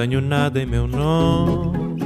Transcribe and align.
tenho 0.00 0.20
nada 0.20 0.60
em 0.60 0.66
meu 0.66 0.86
nome. 0.86 2.00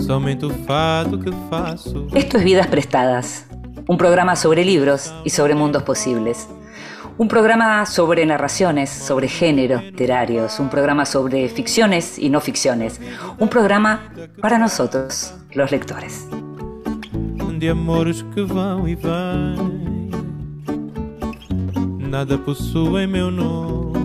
Somente 0.00 0.44
o 0.44 0.50
fato 0.64 1.18
que 1.18 1.30
faço. 1.48 2.06
Esto 2.14 2.36
es 2.36 2.44
Vidas 2.44 2.66
Prestadas, 2.66 3.46
un 3.88 3.96
programa 3.96 4.36
sobre 4.36 4.64
libros 4.64 5.12
y 5.24 5.30
sobre 5.30 5.54
mundos 5.54 5.82
posibles. 5.82 6.48
Un 7.20 7.28
programa 7.28 7.84
sobre 7.84 8.24
narraciones, 8.24 8.88
sobre 8.88 9.28
géneros 9.28 9.82
literarios, 9.82 10.58
un 10.58 10.70
programa 10.70 11.04
sobre 11.04 11.50
ficciones 11.50 12.18
y 12.18 12.30
no 12.30 12.40
ficciones. 12.40 12.98
Un 13.38 13.50
programa 13.50 14.10
para 14.40 14.56
nosotros, 14.56 15.34
los 15.52 15.70
lectores. 15.70 16.26
De 17.58 17.68
amores 17.68 18.22
que 18.34 18.42
vão 18.42 18.88
e 18.88 18.94
vêm, 18.94 20.08
nada 22.08 22.38
possui 22.38 23.06
meu 23.06 23.30
nome. 23.30 24.00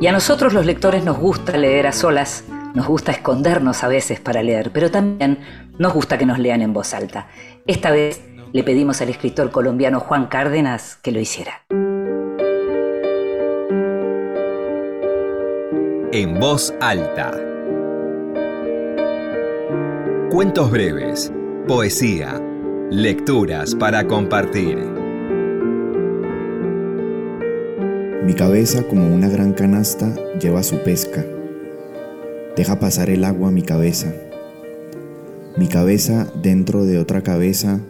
Y 0.00 0.06
a 0.06 0.12
nosotros 0.12 0.54
los 0.54 0.64
lectores 0.64 1.04
nos 1.04 1.18
gusta 1.18 1.58
leer 1.58 1.86
a 1.86 1.92
solas, 1.92 2.44
nos 2.74 2.86
gusta 2.86 3.12
escondernos 3.12 3.84
a 3.84 3.88
veces 3.88 4.18
para 4.18 4.42
leer, 4.42 4.70
pero 4.72 4.90
también 4.90 5.38
nos 5.78 5.94
gusta 5.94 6.18
que 6.18 6.26
nos 6.26 6.38
lean 6.38 6.62
en 6.62 6.72
voz 6.72 6.94
alta. 6.94 7.28
Esta 7.66 7.90
vez 7.90 8.20
le 8.52 8.64
pedimos 8.64 9.00
al 9.00 9.08
escritor 9.08 9.50
colombiano 9.50 10.00
Juan 10.00 10.26
Cárdenas 10.26 10.98
que 11.02 11.12
lo 11.12 11.20
hiciera. 11.20 11.62
En 16.12 16.40
voz 16.40 16.74
alta. 16.80 17.32
Cuentos 20.30 20.70
breves, 20.70 21.32
poesía, 21.66 22.40
lecturas 22.90 23.74
para 23.74 24.06
compartir. 24.06 24.78
Mi 28.24 28.34
cabeza, 28.34 28.82
como 28.82 29.14
una 29.14 29.28
gran 29.28 29.52
canasta, 29.52 30.14
lleva 30.38 30.62
su 30.62 30.82
pesca. 30.82 31.24
Deja 32.56 32.78
pasar 32.78 33.08
el 33.08 33.24
agua 33.24 33.48
a 33.48 33.52
mi 33.52 33.62
cabeza. 33.62 34.12
Mi 35.56 35.68
cabeza 35.68 36.30
dentro 36.40 36.84
de 36.84 36.98
otra 36.98 37.22
cabeza 37.22 37.80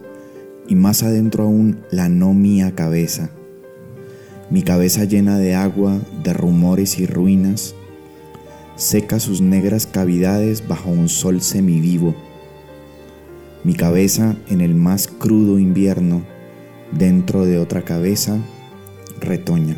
y 0.66 0.74
más 0.74 1.02
adentro 1.02 1.44
aún 1.44 1.80
la 1.90 2.08
no 2.08 2.34
mía 2.34 2.74
cabeza. 2.74 3.30
Mi 4.50 4.62
cabeza 4.62 5.04
llena 5.04 5.38
de 5.38 5.54
agua, 5.54 5.98
de 6.22 6.32
rumores 6.32 6.98
y 6.98 7.06
ruinas, 7.06 7.74
seca 8.76 9.20
sus 9.20 9.40
negras 9.40 9.86
cavidades 9.86 10.66
bajo 10.66 10.90
un 10.90 11.08
sol 11.08 11.42
semivivo. 11.42 12.14
Mi 13.64 13.74
cabeza 13.74 14.36
en 14.48 14.60
el 14.60 14.74
más 14.74 15.08
crudo 15.08 15.58
invierno, 15.58 16.22
dentro 16.92 17.44
de 17.44 17.58
otra 17.58 17.82
cabeza, 17.82 18.38
retoña. 19.20 19.76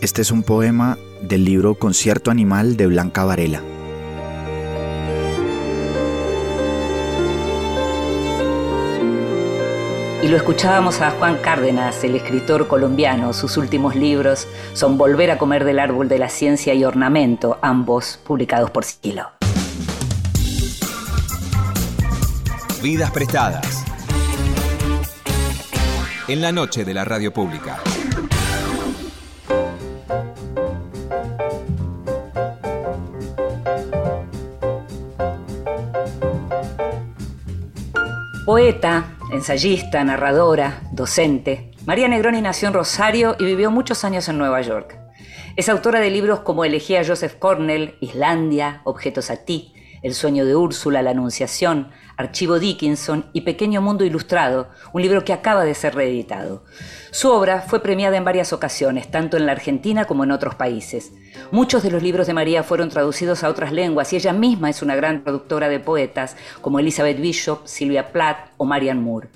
Este 0.00 0.22
es 0.22 0.30
un 0.30 0.42
poema 0.42 0.98
del 1.28 1.44
libro 1.44 1.74
Concierto 1.74 2.30
Animal 2.30 2.76
de 2.76 2.86
Blanca 2.86 3.24
Varela. 3.24 3.62
Y 10.28 10.30
lo 10.30 10.36
escuchábamos 10.36 11.00
a 11.00 11.12
Juan 11.12 11.38
Cárdenas, 11.38 12.04
el 12.04 12.14
escritor 12.14 12.68
colombiano. 12.68 13.32
Sus 13.32 13.56
últimos 13.56 13.96
libros 13.96 14.46
son 14.74 14.98
Volver 14.98 15.30
a 15.30 15.38
comer 15.38 15.64
del 15.64 15.78
árbol 15.78 16.06
de 16.06 16.18
la 16.18 16.28
ciencia 16.28 16.74
y 16.74 16.84
Ornamento, 16.84 17.58
ambos 17.62 18.20
publicados 18.26 18.70
por 18.70 18.84
Sigilo. 18.84 19.30
Vidas 22.82 23.10
prestadas. 23.10 23.86
En 26.28 26.42
la 26.42 26.52
noche 26.52 26.84
de 26.84 26.92
la 26.92 27.06
radio 27.06 27.32
pública. 27.32 27.78
Poeta, 38.44 39.17
ensayista, 39.38 40.02
narradora, 40.02 40.82
docente, 40.90 41.70
María 41.86 42.08
Negroni 42.08 42.42
nació 42.42 42.66
en 42.68 42.74
Rosario 42.74 43.36
y 43.38 43.44
vivió 43.44 43.70
muchos 43.70 44.04
años 44.04 44.28
en 44.28 44.36
Nueva 44.36 44.60
York. 44.62 44.98
Es 45.54 45.68
autora 45.68 46.00
de 46.00 46.10
libros 46.10 46.40
como 46.40 46.64
Elegía 46.64 47.06
Joseph 47.06 47.36
Cornell, 47.38 47.94
Islandia, 48.00 48.82
Objetos 48.82 49.30
a 49.30 49.44
ti, 49.44 49.74
El 50.02 50.14
sueño 50.14 50.44
de 50.44 50.56
Úrsula, 50.56 51.02
La 51.02 51.12
Anunciación, 51.12 51.92
Archivo 52.18 52.58
Dickinson 52.58 53.26
y 53.32 53.42
Pequeño 53.42 53.80
Mundo 53.80 54.04
Ilustrado, 54.04 54.68
un 54.92 55.02
libro 55.02 55.24
que 55.24 55.32
acaba 55.32 55.64
de 55.64 55.74
ser 55.74 55.94
reeditado. 55.94 56.64
Su 57.12 57.30
obra 57.30 57.60
fue 57.60 57.80
premiada 57.80 58.16
en 58.16 58.24
varias 58.24 58.52
ocasiones, 58.52 59.08
tanto 59.08 59.36
en 59.36 59.46
la 59.46 59.52
Argentina 59.52 60.04
como 60.04 60.24
en 60.24 60.32
otros 60.32 60.56
países. 60.56 61.12
Muchos 61.52 61.84
de 61.84 61.92
los 61.92 62.02
libros 62.02 62.26
de 62.26 62.34
María 62.34 62.64
fueron 62.64 62.88
traducidos 62.88 63.44
a 63.44 63.48
otras 63.48 63.70
lenguas 63.70 64.12
y 64.12 64.16
ella 64.16 64.32
misma 64.32 64.68
es 64.68 64.82
una 64.82 64.96
gran 64.96 65.22
productora 65.22 65.68
de 65.68 65.78
poetas 65.78 66.36
como 66.60 66.80
Elizabeth 66.80 67.20
Bishop, 67.20 67.60
Sylvia 67.66 68.10
Plath 68.10 68.50
o 68.56 68.64
Marianne 68.64 69.00
Moore. 69.00 69.28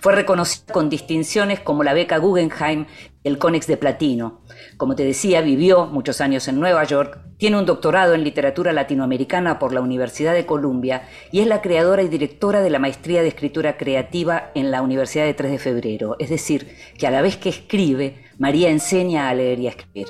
Fue 0.00 0.14
reconocida 0.14 0.72
con 0.72 0.88
distinciones 0.88 1.60
como 1.60 1.84
la 1.84 1.92
beca 1.92 2.18
Guggenheim 2.18 2.86
y 3.22 3.28
el 3.28 3.38
Conex 3.38 3.66
de 3.66 3.76
Platino. 3.76 4.40
Como 4.82 4.96
te 4.96 5.04
decía, 5.04 5.42
vivió 5.42 5.86
muchos 5.86 6.20
años 6.20 6.48
en 6.48 6.58
Nueva 6.58 6.82
York, 6.82 7.20
tiene 7.36 7.56
un 7.56 7.66
doctorado 7.66 8.14
en 8.14 8.24
literatura 8.24 8.72
latinoamericana 8.72 9.60
por 9.60 9.72
la 9.72 9.80
Universidad 9.80 10.34
de 10.34 10.44
Columbia 10.44 11.08
y 11.30 11.38
es 11.38 11.46
la 11.46 11.62
creadora 11.62 12.02
y 12.02 12.08
directora 12.08 12.62
de 12.62 12.70
la 12.70 12.80
maestría 12.80 13.22
de 13.22 13.28
escritura 13.28 13.76
creativa 13.76 14.50
en 14.56 14.72
la 14.72 14.82
Universidad 14.82 15.24
de 15.24 15.34
3 15.34 15.52
de 15.52 15.58
Febrero. 15.60 16.16
Es 16.18 16.30
decir, 16.30 16.76
que 16.98 17.06
a 17.06 17.12
la 17.12 17.22
vez 17.22 17.36
que 17.36 17.50
escribe, 17.50 18.24
María 18.38 18.70
enseña 18.70 19.28
a 19.28 19.34
leer 19.34 19.60
y 19.60 19.68
a 19.68 19.70
escribir. 19.70 20.08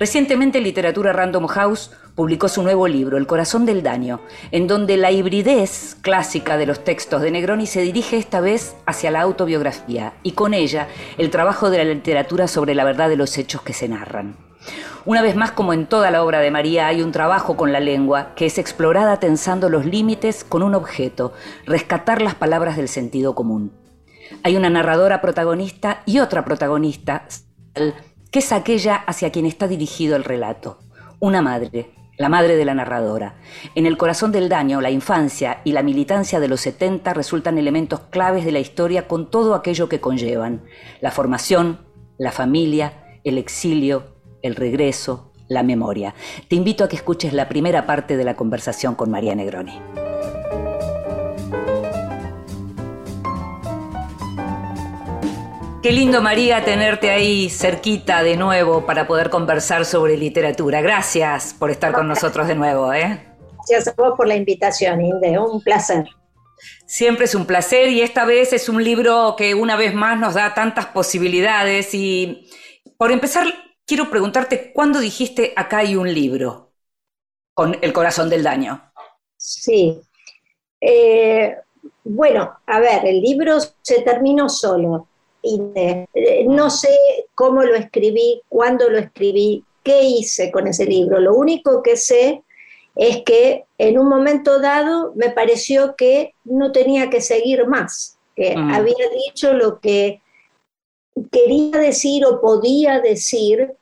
Recientemente 0.00 0.60
Literatura 0.60 1.12
Random 1.12 1.46
House 1.46 1.92
publicó 2.14 2.48
su 2.48 2.62
nuevo 2.62 2.88
libro, 2.88 3.16
El 3.16 3.26
corazón 3.26 3.64
del 3.66 3.82
daño, 3.82 4.20
en 4.50 4.66
donde 4.66 4.96
la 4.96 5.10
hibridez 5.10 5.96
clásica 6.02 6.56
de 6.56 6.66
los 6.66 6.84
textos 6.84 7.22
de 7.22 7.30
Negroni 7.30 7.66
se 7.66 7.82
dirige 7.82 8.16
esta 8.16 8.40
vez 8.40 8.76
hacia 8.86 9.10
la 9.10 9.22
autobiografía 9.22 10.14
y 10.22 10.32
con 10.32 10.54
ella 10.54 10.88
el 11.18 11.30
trabajo 11.30 11.70
de 11.70 11.78
la 11.78 11.84
literatura 11.84 12.48
sobre 12.48 12.74
la 12.74 12.84
verdad 12.84 13.08
de 13.08 13.16
los 13.16 13.38
hechos 13.38 13.62
que 13.62 13.72
se 13.72 13.88
narran. 13.88 14.36
Una 15.04 15.22
vez 15.22 15.34
más, 15.34 15.50
como 15.50 15.72
en 15.72 15.86
toda 15.86 16.10
la 16.12 16.22
obra 16.22 16.38
de 16.38 16.52
María, 16.52 16.86
hay 16.86 17.02
un 17.02 17.10
trabajo 17.10 17.56
con 17.56 17.72
la 17.72 17.80
lengua 17.80 18.34
que 18.36 18.46
es 18.46 18.58
explorada 18.58 19.18
tensando 19.18 19.68
los 19.68 19.84
límites 19.84 20.44
con 20.44 20.62
un 20.62 20.76
objeto, 20.76 21.32
rescatar 21.66 22.22
las 22.22 22.36
palabras 22.36 22.76
del 22.76 22.88
sentido 22.88 23.34
común. 23.34 23.72
Hay 24.44 24.56
una 24.56 24.70
narradora 24.70 25.20
protagonista 25.20 26.02
y 26.06 26.20
otra 26.20 26.44
protagonista, 26.44 27.26
que 28.30 28.38
es 28.38 28.52
aquella 28.52 28.94
hacia 28.94 29.32
quien 29.32 29.46
está 29.46 29.66
dirigido 29.66 30.14
el 30.14 30.22
relato. 30.24 30.78
Una 31.18 31.42
madre, 31.42 31.90
la 32.18 32.28
madre 32.28 32.56
de 32.56 32.64
la 32.64 32.74
narradora. 32.74 33.36
En 33.74 33.86
el 33.86 33.96
corazón 33.96 34.32
del 34.32 34.48
daño, 34.48 34.80
la 34.80 34.90
infancia 34.90 35.60
y 35.64 35.72
la 35.72 35.82
militancia 35.82 36.40
de 36.40 36.48
los 36.48 36.60
70 36.60 37.14
resultan 37.14 37.58
elementos 37.58 38.00
claves 38.10 38.44
de 38.44 38.52
la 38.52 38.60
historia 38.60 39.08
con 39.08 39.30
todo 39.30 39.54
aquello 39.54 39.88
que 39.88 40.00
conllevan. 40.00 40.62
La 41.00 41.10
formación, 41.10 41.80
la 42.18 42.32
familia, 42.32 43.18
el 43.24 43.38
exilio, 43.38 44.16
el 44.42 44.56
regreso, 44.56 45.32
la 45.48 45.62
memoria. 45.62 46.14
Te 46.48 46.56
invito 46.56 46.84
a 46.84 46.88
que 46.88 46.96
escuches 46.96 47.32
la 47.32 47.48
primera 47.48 47.86
parte 47.86 48.16
de 48.16 48.24
la 48.24 48.36
conversación 48.36 48.94
con 48.94 49.10
María 49.10 49.34
Negroni. 49.34 49.80
Qué 55.82 55.90
lindo, 55.90 56.22
María, 56.22 56.64
tenerte 56.64 57.10
ahí 57.10 57.50
cerquita 57.50 58.22
de 58.22 58.36
nuevo 58.36 58.86
para 58.86 59.08
poder 59.08 59.30
conversar 59.30 59.84
sobre 59.84 60.16
literatura. 60.16 60.80
Gracias 60.80 61.56
por 61.58 61.72
estar 61.72 61.92
con 61.92 62.06
nosotros 62.06 62.46
de 62.46 62.54
nuevo. 62.54 62.92
¿eh? 62.92 63.20
Gracias 63.56 63.88
a 63.88 63.94
vos 64.00 64.14
por 64.16 64.28
la 64.28 64.36
invitación, 64.36 65.04
Inde. 65.04 65.36
Un 65.40 65.60
placer. 65.60 66.04
Siempre 66.86 67.24
es 67.24 67.34
un 67.34 67.46
placer 67.46 67.88
y 67.88 68.00
esta 68.00 68.24
vez 68.24 68.52
es 68.52 68.68
un 68.68 68.84
libro 68.84 69.34
que 69.36 69.56
una 69.56 69.74
vez 69.74 69.92
más 69.92 70.20
nos 70.20 70.34
da 70.34 70.54
tantas 70.54 70.86
posibilidades. 70.86 71.92
Y 71.94 72.48
por 72.96 73.10
empezar, 73.10 73.46
quiero 73.84 74.08
preguntarte, 74.08 74.72
¿cuándo 74.72 75.00
dijiste 75.00 75.52
acá 75.56 75.78
hay 75.78 75.96
un 75.96 76.14
libro 76.14 76.74
con 77.54 77.76
El 77.82 77.92
corazón 77.92 78.30
del 78.30 78.44
daño? 78.44 78.92
Sí. 79.36 80.00
Eh, 80.80 81.56
bueno, 82.04 82.60
a 82.66 82.78
ver, 82.78 83.04
el 83.04 83.20
libro 83.20 83.58
se 83.82 84.02
terminó 84.02 84.48
solo 84.48 85.08
no 86.46 86.70
sé 86.70 86.96
cómo 87.34 87.62
lo 87.62 87.74
escribí, 87.74 88.42
cuándo 88.48 88.88
lo 88.88 88.98
escribí, 88.98 89.64
qué 89.82 90.04
hice 90.04 90.50
con 90.50 90.66
ese 90.66 90.86
libro. 90.86 91.20
Lo 91.20 91.34
único 91.34 91.82
que 91.82 91.96
sé 91.96 92.42
es 92.94 93.22
que 93.24 93.64
en 93.78 93.98
un 93.98 94.08
momento 94.08 94.60
dado 94.60 95.12
me 95.14 95.30
pareció 95.30 95.96
que 95.96 96.34
no 96.44 96.72
tenía 96.72 97.10
que 97.10 97.20
seguir 97.20 97.66
más, 97.66 98.18
que 98.36 98.54
había 98.56 99.08
dicho 99.26 99.52
lo 99.54 99.80
que 99.80 100.20
quería 101.30 101.78
decir 101.78 102.24
o 102.24 102.40
podía 102.40 103.00
decir 103.00 103.74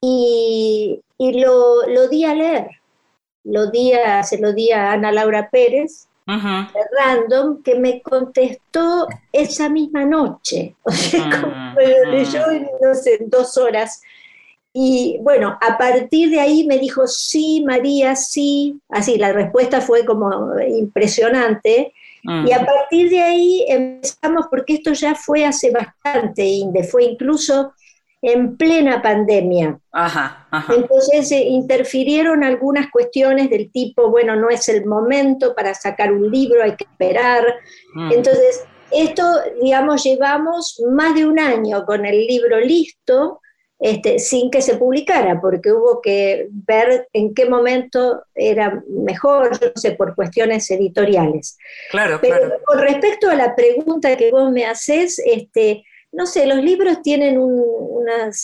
y, 0.00 1.00
lo, 1.18 1.86
lo, 1.86 2.08
di 2.08 2.24
a 2.24 2.34
leer. 2.34 2.68
Lo 3.44 3.70
di 3.70 3.92
se 4.22 4.38
lo 4.38 4.52
di 4.52 4.70
a 4.72 4.92
Ana 4.92 5.12
Laura 5.12 5.50
Pérez, 5.50 6.08
Random, 6.26 7.62
que 7.62 7.74
me 7.74 8.00
contestó 8.02 9.06
esa 9.32 9.68
misma 9.68 10.04
noche. 10.04 10.76
O 10.84 10.90
sea, 10.90 11.30
como 11.40 11.80
leyó 12.10 12.50
en, 12.50 12.68
no 12.80 12.94
sé, 12.94 13.18
dos 13.26 13.56
horas. 13.58 14.00
Y 14.72 15.18
bueno, 15.20 15.56
a 15.60 15.78
partir 15.78 16.30
de 16.30 16.40
ahí 16.40 16.66
me 16.66 16.78
dijo, 16.78 17.06
sí, 17.06 17.62
María, 17.66 18.16
sí. 18.16 18.80
Así, 18.88 19.18
la 19.18 19.32
respuesta 19.32 19.80
fue 19.80 20.04
como 20.04 20.58
impresionante. 20.60 21.92
Y 22.46 22.52
a 22.52 22.64
partir 22.64 23.10
de 23.10 23.20
ahí 23.20 23.66
empezamos, 23.68 24.46
porque 24.50 24.74
esto 24.74 24.94
ya 24.94 25.14
fue 25.14 25.44
hace 25.44 25.70
bastante, 25.70 26.42
Inde, 26.42 26.82
fue 26.82 27.04
incluso 27.04 27.74
en 28.24 28.56
plena 28.56 29.02
pandemia. 29.02 29.78
Ajá, 29.92 30.48
Entonces 30.74 31.30
eh, 31.30 31.42
interfirieron 31.42 32.42
algunas 32.42 32.90
cuestiones 32.90 33.50
del 33.50 33.70
tipo, 33.70 34.10
bueno, 34.10 34.34
no 34.34 34.48
es 34.48 34.66
el 34.70 34.86
momento 34.86 35.54
para 35.54 35.74
sacar 35.74 36.10
un 36.10 36.30
libro, 36.30 36.62
hay 36.62 36.74
que 36.74 36.84
esperar. 36.84 37.44
Mm. 37.94 38.12
Entonces, 38.12 38.64
esto, 38.90 39.22
digamos, 39.62 40.02
llevamos 40.04 40.82
más 40.90 41.14
de 41.14 41.26
un 41.26 41.38
año 41.38 41.84
con 41.84 42.06
el 42.06 42.26
libro 42.26 42.58
listo, 42.60 43.40
este, 43.78 44.18
sin 44.18 44.50
que 44.50 44.62
se 44.62 44.78
publicara, 44.78 45.38
porque 45.42 45.70
hubo 45.70 46.00
que 46.00 46.48
ver 46.50 47.08
en 47.12 47.34
qué 47.34 47.44
momento 47.44 48.22
era 48.34 48.82
mejor, 48.88 49.50
no 49.50 49.72
sé, 49.74 49.92
por 49.92 50.14
cuestiones 50.14 50.70
editoriales. 50.70 51.58
Claro, 51.90 52.18
Pero 52.22 52.52
con 52.64 52.78
respecto 52.78 53.28
a 53.28 53.34
la 53.34 53.54
pregunta 53.54 54.16
que 54.16 54.30
vos 54.30 54.50
me 54.50 54.64
haces, 54.64 55.20
este, 55.26 55.84
no 56.14 56.26
sé, 56.26 56.46
los 56.46 56.58
libros 56.58 57.02
tienen 57.02 57.40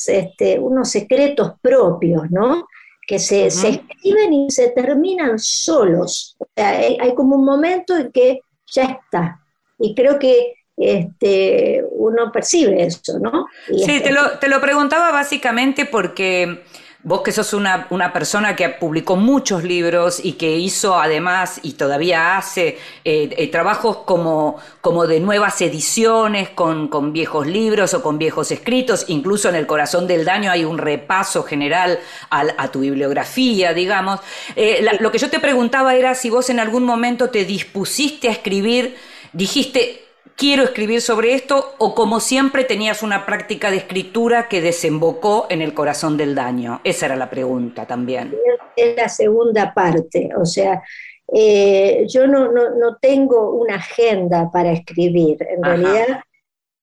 este, 0.06 0.58
unos 0.58 0.90
secretos 0.90 1.52
propios, 1.60 2.30
¿no? 2.30 2.66
Que 3.06 3.18
se, 3.18 3.46
escriben 3.46 4.32
y 4.32 4.50
se 4.50 4.70
terminan 4.70 5.38
solos. 5.38 6.36
hay, 6.56 7.14
como 7.14 7.36
un 7.36 7.44
momento 7.44 7.96
en 7.96 8.12
que 8.12 8.40
ya 8.72 8.84
está. 8.84 9.40
Y 9.78 9.94
creo 9.94 10.18
que 10.18 10.54
este, 10.76 11.84
uno 11.90 12.32
percibe 12.32 12.84
eso, 12.84 13.18
¿no? 13.18 13.46
sí, 13.66 13.84
te, 13.86 13.96
este 13.96 14.12
lo, 14.12 14.38
te 14.38 14.48
lo 14.48 14.60
preguntaba 14.60 15.10
básicamente 15.10 15.86
porque 15.86 16.62
Vos 17.02 17.22
que 17.22 17.32
sos 17.32 17.54
una, 17.54 18.12
persona 18.12 18.54
que 18.54 18.68
publicó 18.68 19.16
muchos 19.16 19.64
libros 19.64 20.22
y 20.22 20.32
que 20.34 20.56
hizo 20.56 21.00
además 21.00 21.58
y 21.62 21.72
todavía 21.72 22.36
hace 22.36 22.78
eh, 23.06 23.30
eh, 23.38 23.48
trabajos 23.50 23.98
como, 24.04 24.58
como 24.82 25.06
de 25.06 25.18
nuevas 25.18 25.62
ediciones 25.62 26.50
con, 26.50 26.88
con, 26.88 27.14
viejos 27.14 27.46
libros 27.46 27.94
o 27.94 28.02
con 28.02 28.18
viejos 28.18 28.50
escritos, 28.50 29.06
incluso 29.08 29.48
en 29.48 29.54
El 29.54 29.66
Corazón 29.66 30.06
del 30.06 30.26
Daño 30.26 30.50
hay 30.50 30.66
un 30.66 30.76
repaso 30.76 31.42
general 31.42 31.98
a, 32.28 32.68
tu 32.68 32.80
bibliografía, 32.80 33.72
digamos. 33.72 34.20
Eh, 34.54 34.86
lo 35.00 35.10
que 35.10 35.16
yo 35.16 35.30
te 35.30 35.40
preguntaba 35.40 35.94
era 35.94 36.14
si 36.14 36.28
vos 36.28 36.50
en 36.50 36.60
algún 36.60 36.84
momento 36.84 37.30
te 37.30 37.46
dispusiste 37.46 38.28
a 38.28 38.32
escribir, 38.32 38.94
dijiste, 39.32 40.09
quiero 40.40 40.64
escribir 40.64 41.02
sobre 41.02 41.34
esto 41.34 41.74
o 41.76 41.94
como 41.94 42.18
siempre 42.18 42.64
tenías 42.64 43.02
una 43.02 43.26
práctica 43.26 43.70
de 43.70 43.76
escritura 43.76 44.48
que 44.48 44.62
desembocó 44.62 45.46
en 45.50 45.60
el 45.60 45.74
corazón 45.74 46.16
del 46.16 46.34
daño? 46.34 46.80
Esa 46.82 47.06
era 47.06 47.16
la 47.16 47.28
pregunta 47.28 47.86
también. 47.86 48.34
Es 48.74 48.96
la 48.96 49.10
segunda 49.10 49.74
parte, 49.74 50.30
o 50.34 50.46
sea, 50.46 50.82
eh, 51.30 52.06
yo 52.08 52.26
no, 52.26 52.50
no, 52.50 52.96
tengo 53.02 53.50
una 53.50 53.74
agenda 53.74 54.50
para 54.50 54.72
escribir, 54.72 55.36
en 55.46 55.62
realidad 55.62 56.22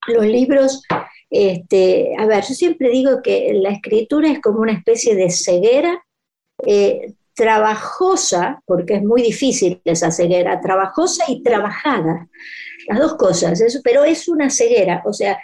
los 0.05 0.25
libros, 0.25 0.83
este, 1.31 2.13
a 2.15 2.27
ver, 2.27 2.43
yo 2.47 2.53
siempre 2.53 2.89
digo 2.89 3.23
que 3.23 3.53
la 3.55 3.71
escritura 3.71 4.29
es 4.29 4.39
como 4.39 4.59
una 4.59 4.73
especie 4.73 5.15
de 5.15 5.31
ceguera. 5.31 6.03
Eh, 6.65 7.13
trabajosa, 7.33 8.63
porque 8.65 8.95
es 8.95 9.03
muy 9.03 9.21
difícil 9.21 9.79
esa 9.85 10.09
ceguera, 10.09 10.59
trabajosa 10.59 11.23
y 11.27 11.43
trabajada 11.43 12.27
las 12.87 12.99
dos 12.99 13.15
cosas, 13.15 13.61
pero 13.83 14.03
es 14.03 14.27
una 14.27 14.49
ceguera, 14.49 15.01
o 15.05 15.13
sea, 15.13 15.37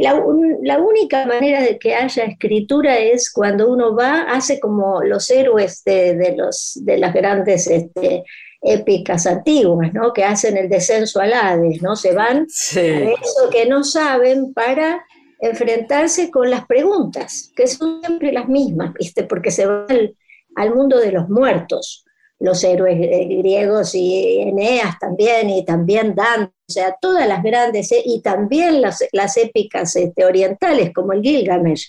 la, 0.00 0.78
única 0.78 1.26
manera 1.26 1.60
de 1.60 1.78
que 1.78 1.94
haya 1.94 2.24
escritura 2.24 2.98
es 2.98 3.30
cuando 3.32 3.70
uno 3.70 3.96
va, 3.96 4.22
hace 4.22 4.60
como 4.60 5.02
los 5.02 5.28
héroes 5.30 5.82
de, 5.84 6.34
los, 6.36 6.78
de 6.82 6.98
las 6.98 7.12
grandes 7.12 7.66
este, 7.66 8.22
épicas 8.60 9.26
antiguas, 9.26 9.92
¿no? 9.92 10.12
que 10.12 10.24
hacen 10.24 10.56
el 10.56 10.68
descenso 10.68 11.20
al 11.20 11.32
Hades, 11.32 11.82
¿no? 11.82 11.96
se 11.96 12.14
van 12.14 12.46
a 12.46 12.80
eso 12.80 13.50
que 13.50 13.66
no 13.66 13.82
saben 13.82 14.52
para 14.52 15.04
enfrentarse 15.40 16.30
con 16.30 16.48
las 16.50 16.66
preguntas, 16.66 17.52
que 17.56 17.66
son 17.66 18.00
siempre 18.04 18.32
las 18.32 18.48
mismas, 18.48 18.92
¿viste? 18.94 19.24
porque 19.24 19.50
se 19.50 19.66
van 19.66 20.14
al 20.54 20.74
mundo 20.74 20.98
de 20.98 21.10
los 21.10 21.28
muertos 21.28 22.01
los 22.42 22.64
héroes 22.64 22.98
griegos 22.98 23.94
y 23.94 24.40
Eneas 24.40 24.98
también, 24.98 25.48
y 25.48 25.64
también 25.64 26.14
Dante, 26.14 26.52
o 26.68 26.72
sea, 26.72 26.96
todas 27.00 27.26
las 27.28 27.42
grandes, 27.42 27.92
eh, 27.92 28.02
y 28.04 28.20
también 28.20 28.80
las, 28.80 29.04
las 29.12 29.36
épicas 29.36 29.94
este, 29.94 30.24
orientales, 30.24 30.92
como 30.92 31.12
el 31.12 31.22
Gilgamesh. 31.22 31.88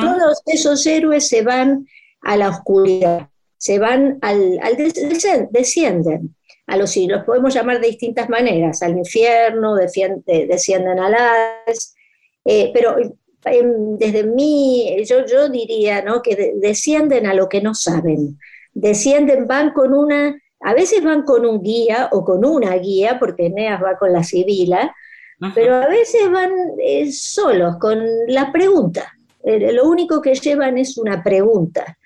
Todos 0.00 0.42
esos 0.46 0.86
héroes 0.86 1.26
se 1.28 1.42
van 1.42 1.86
a 2.22 2.36
la 2.36 2.48
oscuridad, 2.48 3.28
se 3.56 3.80
van 3.80 4.18
al, 4.22 4.60
al 4.62 4.76
descienden 5.50 6.36
a 6.68 6.76
los 6.76 6.90
siglos, 6.90 7.24
podemos 7.24 7.52
llamar 7.52 7.80
de 7.80 7.88
distintas 7.88 8.28
maneras, 8.28 8.82
al 8.82 8.96
infierno, 8.96 9.74
descienden 9.74 10.98
al 11.00 11.14
Hades, 11.14 11.94
eh, 12.44 12.70
pero 12.72 12.96
desde 13.98 14.24
mí, 14.24 15.02
yo, 15.04 15.24
yo 15.26 15.48
diría 15.48 16.02
¿no? 16.02 16.22
que 16.22 16.52
descienden 16.56 17.26
a 17.26 17.34
lo 17.34 17.48
que 17.48 17.62
no 17.62 17.74
saben 17.74 18.38
descienden, 18.80 19.46
van 19.46 19.72
con 19.72 19.92
una, 19.92 20.40
a 20.60 20.74
veces 20.74 21.02
van 21.02 21.22
con 21.22 21.44
un 21.44 21.62
guía 21.62 22.08
o 22.12 22.24
con 22.24 22.44
una 22.44 22.74
guía, 22.76 23.18
porque 23.18 23.46
Eneas 23.46 23.82
va 23.82 23.98
con 23.98 24.12
la 24.12 24.22
Sibila, 24.22 24.94
pero 25.54 25.76
a 25.76 25.86
veces 25.86 26.30
van 26.30 26.50
eh, 26.82 27.12
solos, 27.12 27.76
con 27.78 28.02
la 28.26 28.50
pregunta. 28.50 29.12
Eh, 29.44 29.72
lo 29.72 29.88
único 29.88 30.20
que 30.20 30.34
llevan 30.34 30.78
es 30.78 30.98
una 30.98 31.22
pregunta. 31.22 31.96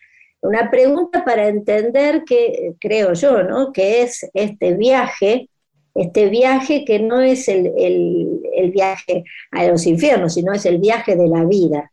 Una 0.42 0.70
pregunta 0.70 1.24
para 1.24 1.48
entender 1.48 2.24
que, 2.24 2.74
creo 2.80 3.14
yo, 3.14 3.42
¿no? 3.42 3.72
que 3.72 4.02
es 4.02 4.28
este 4.34 4.74
viaje, 4.74 5.48
este 5.94 6.28
viaje 6.28 6.84
que 6.84 6.98
no 6.98 7.20
es 7.20 7.48
el, 7.48 7.72
el 7.76 8.70
viaje 8.70 9.24
a 9.50 9.64
los 9.66 9.86
infiernos, 9.86 10.34
sino 10.34 10.52
es 10.52 10.66
el 10.66 10.78
viaje 10.78 11.16
de 11.16 11.28
la 11.28 11.44
vida. 11.44 11.91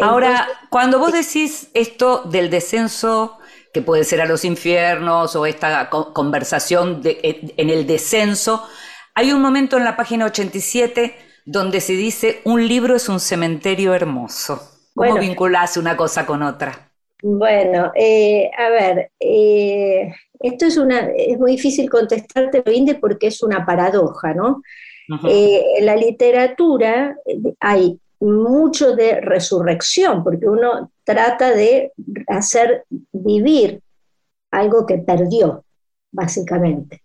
Ahora, 0.00 0.48
cuando 0.70 0.98
vos 0.98 1.12
decís 1.12 1.70
esto 1.74 2.22
del 2.24 2.50
descenso, 2.50 3.38
que 3.72 3.82
puede 3.82 4.04
ser 4.04 4.20
a 4.20 4.26
los 4.26 4.44
infiernos 4.44 5.36
o 5.36 5.46
esta 5.46 5.90
conversación 5.90 7.02
en 7.04 7.70
el 7.70 7.86
descenso, 7.86 8.66
hay 9.14 9.32
un 9.32 9.40
momento 9.42 9.76
en 9.76 9.84
la 9.84 9.96
página 9.96 10.26
87 10.26 11.14
donde 11.44 11.80
se 11.80 11.94
dice 11.94 12.40
un 12.44 12.66
libro 12.66 12.94
es 12.96 13.08
un 13.08 13.20
cementerio 13.20 13.94
hermoso. 13.94 14.60
¿Cómo 14.94 15.18
vinculás 15.18 15.76
una 15.76 15.96
cosa 15.96 16.26
con 16.26 16.42
otra? 16.42 16.90
Bueno, 17.22 17.92
eh, 17.94 18.50
a 18.56 18.68
ver, 18.70 19.10
eh, 19.20 20.12
esto 20.38 20.66
es 20.66 20.76
una, 20.76 21.10
es 21.16 21.38
muy 21.38 21.52
difícil 21.52 21.88
contestarte, 21.88 22.62
Inde, 22.72 22.94
porque 22.94 23.28
es 23.28 23.42
una 23.42 23.64
paradoja, 23.66 24.34
¿no? 24.34 24.62
Eh, 25.28 25.62
en 25.78 25.86
la 25.86 25.96
literatura 25.96 27.16
hay 27.58 27.98
mucho 28.20 28.94
de 28.94 29.20
resurrección, 29.20 30.22
porque 30.22 30.48
uno 30.48 30.92
trata 31.04 31.50
de 31.50 31.92
hacer 32.28 32.84
vivir 33.12 33.82
algo 34.50 34.86
que 34.86 34.98
perdió, 34.98 35.64
básicamente. 36.12 37.02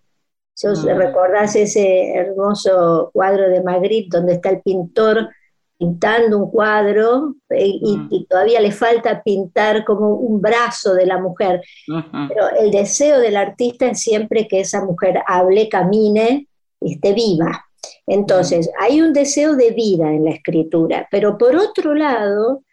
Si 0.53 0.67
os 0.67 0.83
mm. 0.83 0.87
recordás 0.89 1.55
ese 1.55 2.13
hermoso 2.13 3.09
cuadro 3.13 3.49
de 3.49 3.63
Magritte 3.63 4.17
donde 4.17 4.33
está 4.33 4.49
el 4.49 4.61
pintor 4.61 5.29
pintando 5.77 6.37
un 6.37 6.49
cuadro 6.49 7.35
eh, 7.49 7.79
mm. 7.81 8.07
y, 8.09 8.25
todavía 8.25 8.61
le 8.61 8.71
falta 8.71 9.21
pintar 9.21 9.83
como 9.83 10.15
un 10.15 10.41
brazo 10.41 10.93
de 10.93 11.05
la 11.05 11.19
mujer. 11.19 11.61
Pero 11.85 12.49
el 12.57 12.71
deseo 12.71 13.19
del 13.19 13.35
artista 13.35 13.87
es 13.87 13.99
siempre 13.99 14.47
que 14.47 14.61
esa 14.61 14.83
mujer 14.83 15.21
hable, 15.27 15.67
camine 15.67 16.47
y 16.79 16.93
esté 16.93 17.13
viva. 17.13 17.65
Entonces, 18.07 18.69
hay 18.79 19.01
un 19.01 19.13
deseo 19.13 19.55
de 19.55 19.71
vida 19.71 20.11
en 20.13 20.25
la 20.25 20.31
escritura, 20.31 21.07
pero 21.09 21.37
por 21.37 21.55
otro 21.55 21.95
lado, 21.95 22.63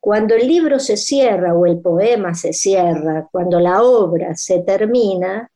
cuando 0.00 0.34
el 0.34 0.48
libro 0.48 0.78
se 0.80 0.96
cierra 0.96 1.54
o 1.54 1.66
el 1.66 1.80
poema 1.80 2.34
se 2.34 2.52
cierra, 2.52 3.28
cuando 3.30 3.60
la 3.60 3.82
obra 3.82 4.34
se 4.34 4.60
termina, 4.60 5.50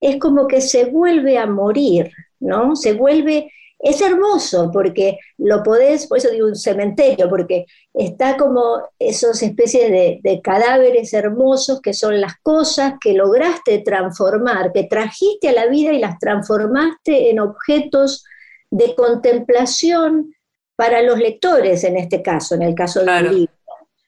es 0.00 0.18
como 0.18 0.46
que 0.46 0.60
se 0.60 0.84
vuelve 0.84 1.38
a 1.38 1.46
morir, 1.46 2.12
¿no? 2.38 2.76
Se 2.76 2.92
vuelve, 2.92 3.50
es 3.78 4.00
hermoso 4.02 4.70
porque 4.72 5.18
lo 5.38 5.62
podés, 5.62 6.06
por 6.06 6.18
eso 6.18 6.30
digo 6.30 6.46
un 6.46 6.54
cementerio, 6.54 7.28
porque 7.28 7.64
está 7.94 8.36
como 8.36 8.82
esas 8.98 9.42
especies 9.42 9.90
de, 9.90 10.20
de 10.22 10.40
cadáveres 10.42 11.12
hermosos 11.14 11.80
que 11.80 11.94
son 11.94 12.20
las 12.20 12.34
cosas 12.42 12.94
que 13.00 13.14
lograste 13.14 13.78
transformar, 13.78 14.72
que 14.72 14.84
trajiste 14.84 15.48
a 15.48 15.52
la 15.54 15.66
vida 15.66 15.92
y 15.92 15.98
las 15.98 16.18
transformaste 16.18 17.30
en 17.30 17.40
objetos 17.40 18.24
de 18.70 18.94
contemplación 18.94 20.34
para 20.76 21.02
los 21.02 21.18
lectores 21.18 21.84
en 21.84 21.96
este 21.96 22.22
caso, 22.22 22.54
en 22.54 22.62
el 22.62 22.74
caso 22.74 23.04
del 23.04 23.34
libro, 23.34 23.52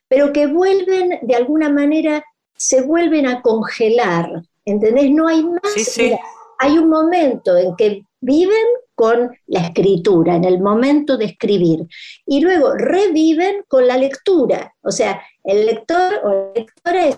pero 0.08 0.32
que 0.32 0.46
vuelven 0.46 1.18
de 1.22 1.34
alguna 1.34 1.68
manera, 1.68 2.24
se 2.56 2.82
vuelven 2.82 3.26
a 3.26 3.42
congelar, 3.42 4.42
¿entendés? 4.64 5.10
No 5.10 5.28
hay 5.28 5.44
más. 5.44 5.98
hay 6.58 6.78
un 6.78 6.88
momento 6.88 7.56
en 7.56 7.76
que 7.76 8.02
viven 8.20 8.66
con 8.94 9.30
la 9.46 9.60
escritura, 9.60 10.34
en 10.34 10.44
el 10.44 10.60
momento 10.60 11.16
de 11.16 11.26
escribir, 11.26 11.86
y 12.26 12.40
luego 12.40 12.74
reviven 12.74 13.62
con 13.68 13.86
la 13.86 13.96
lectura. 13.96 14.74
O 14.82 14.90
sea, 14.90 15.22
el 15.44 15.66
lector 15.66 16.20
o 16.24 16.30
la 16.30 16.52
lectora 16.52 17.06
es 17.06 17.16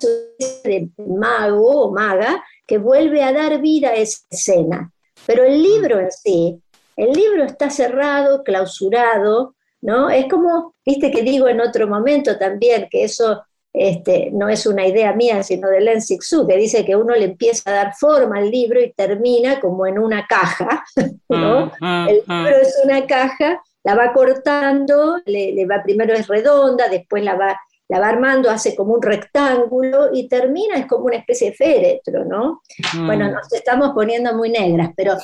un 0.67 1.19
mago 1.19 1.85
o 1.85 1.93
maga 1.93 2.45
que 2.67 2.77
vuelve 2.77 3.23
a 3.23 3.33
dar 3.33 3.61
vida 3.63 3.89
a 3.89 3.95
esa 3.95 4.19
escena. 4.31 4.93
Pero 5.27 5.45
el 5.45 5.63
libro 5.63 5.99
en 5.99 6.11
sí, 6.13 6.61
el 7.01 7.13
libro 7.13 7.45
está 7.45 7.71
cerrado, 7.71 8.43
clausurado, 8.43 9.55
¿no? 9.81 10.11
Es 10.11 10.27
como, 10.29 10.75
viste 10.85 11.11
que 11.11 11.23
digo 11.23 11.49
en 11.49 11.61
otro 11.61 11.89
momento 11.89 12.39
también, 12.39 12.89
que 12.91 13.05
eso 13.05 13.43
este, 13.73 14.31
no 14.33 14.49
es 14.49 14.67
una 14.67 14.87
idea 14.87 15.13
mía, 15.13 15.43
sino 15.43 15.69
de 15.69 15.81
Len 15.81 16.03
Sixu, 16.03 16.47
que 16.47 16.57
dice 16.57 16.85
que 16.85 16.97
uno 16.97 17.15
le 17.15 17.25
empieza 17.25 17.71
a 17.71 17.75
dar 17.75 17.95
forma 17.95 18.39
al 18.39 18.51
libro 18.51 18.81
y 18.81 18.93
termina 18.93 19.61
como 19.61 19.87
en 19.87 19.99
una 19.99 20.27
caja, 20.27 20.85
¿no? 21.29 21.73
Mm, 21.81 21.87
mm, 21.87 22.09
el 22.09 22.23
mm. 22.27 22.33
libro 22.33 22.57
es 22.57 22.81
una 22.85 23.07
caja, 23.07 23.63
la 23.85 23.95
va 23.95 24.13
cortando, 24.13 25.19
le, 25.25 25.67
va, 25.67 25.83
primero 25.83 26.13
es 26.13 26.27
redonda, 26.27 26.89
después 26.89 27.25
la 27.25 27.37
va, 27.37 27.59
la 27.91 27.99
va 27.99 28.09
armando, 28.09 28.49
hace 28.49 28.77
como 28.77 28.95
un 28.95 29.03
rectángulo 29.03 30.11
y 30.13 30.29
termina, 30.29 30.77
es 30.77 30.87
como 30.87 31.07
una 31.07 31.17
especie 31.17 31.51
de 31.51 31.57
féretro, 31.57 32.25
¿no? 32.25 32.63
Bueno, 33.05 33.29
nos 33.31 33.53
estamos 33.53 33.91
poniendo 33.95 34.33
muy 34.35 34.49
negras, 34.49 34.91
pero... 34.97 35.17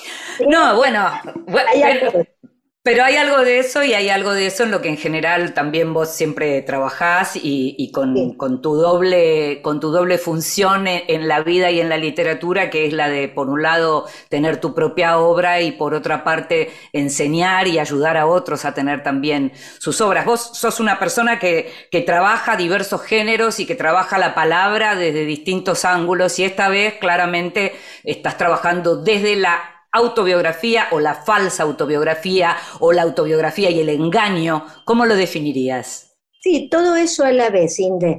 No, 0.48 0.76
bueno, 0.76 1.00
pero 2.86 3.02
hay 3.02 3.16
algo 3.16 3.38
de 3.38 3.58
eso 3.58 3.82
y 3.82 3.94
hay 3.94 4.10
algo 4.10 4.32
de 4.32 4.46
eso 4.46 4.62
en 4.62 4.70
lo 4.70 4.80
que 4.80 4.88
en 4.88 4.96
general 4.96 5.54
también 5.54 5.92
vos 5.92 6.14
siempre 6.14 6.62
trabajás 6.62 7.32
y, 7.34 7.90
con, 7.90 8.62
tu 8.62 8.76
doble, 8.76 9.60
con 9.60 9.80
tu 9.80 9.90
doble 9.90 10.18
función 10.18 10.86
en, 10.86 11.26
la 11.26 11.40
vida 11.40 11.72
y 11.72 11.80
en 11.80 11.88
la 11.88 11.96
literatura, 11.96 12.70
que 12.70 12.86
es 12.86 12.92
la 12.92 13.08
de, 13.08 13.26
por 13.26 13.48
un 13.48 13.60
lado, 13.60 14.06
tener 14.28 14.60
tu 14.60 14.72
propia 14.72 15.18
obra 15.18 15.62
y 15.62 15.72
por 15.72 15.94
otra 15.94 16.22
parte, 16.22 16.70
enseñar 16.92 17.66
y 17.66 17.80
ayudar 17.80 18.16
a 18.16 18.28
otros 18.28 18.64
a 18.64 18.72
tener 18.72 19.02
también 19.02 19.50
sus 19.80 20.00
obras. 20.00 20.24
Vos 20.24 20.52
sos 20.54 20.78
una 20.78 21.00
persona 21.00 21.40
que, 21.40 21.88
que 21.90 22.02
trabaja 22.02 22.56
diversos 22.56 23.02
géneros 23.02 23.58
y 23.58 23.66
que 23.66 23.74
trabaja 23.74 24.16
la 24.16 24.32
palabra 24.32 24.94
desde 24.94 25.24
distintos 25.24 25.84
ángulos 25.84 26.38
y 26.38 26.44
esta 26.44 26.68
vez 26.68 26.94
claramente 27.00 27.74
estás 28.04 28.38
trabajando 28.38 29.02
desde 29.02 29.34
la 29.34 29.75
autobiografía 29.96 30.88
o 30.92 31.00
la 31.00 31.14
falsa 31.14 31.62
autobiografía 31.62 32.56
o 32.80 32.92
la 32.92 33.02
autobiografía 33.02 33.70
y 33.70 33.80
el 33.80 33.88
engaño, 33.88 34.64
¿cómo 34.84 35.06
lo 35.06 35.16
definirías? 35.16 36.18
Sí, 36.40 36.68
todo 36.70 36.96
eso 36.96 37.24
a 37.24 37.32
la 37.32 37.50
vez, 37.50 37.78
Inde. 37.78 38.18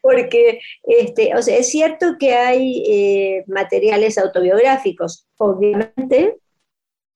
Porque 0.00 0.60
este, 0.82 1.36
o 1.36 1.42
sea, 1.42 1.56
es 1.56 1.68
cierto 1.70 2.16
que 2.18 2.34
hay 2.34 2.82
eh, 2.88 3.44
materiales 3.46 4.18
autobiográficos, 4.18 5.28
obviamente, 5.36 6.38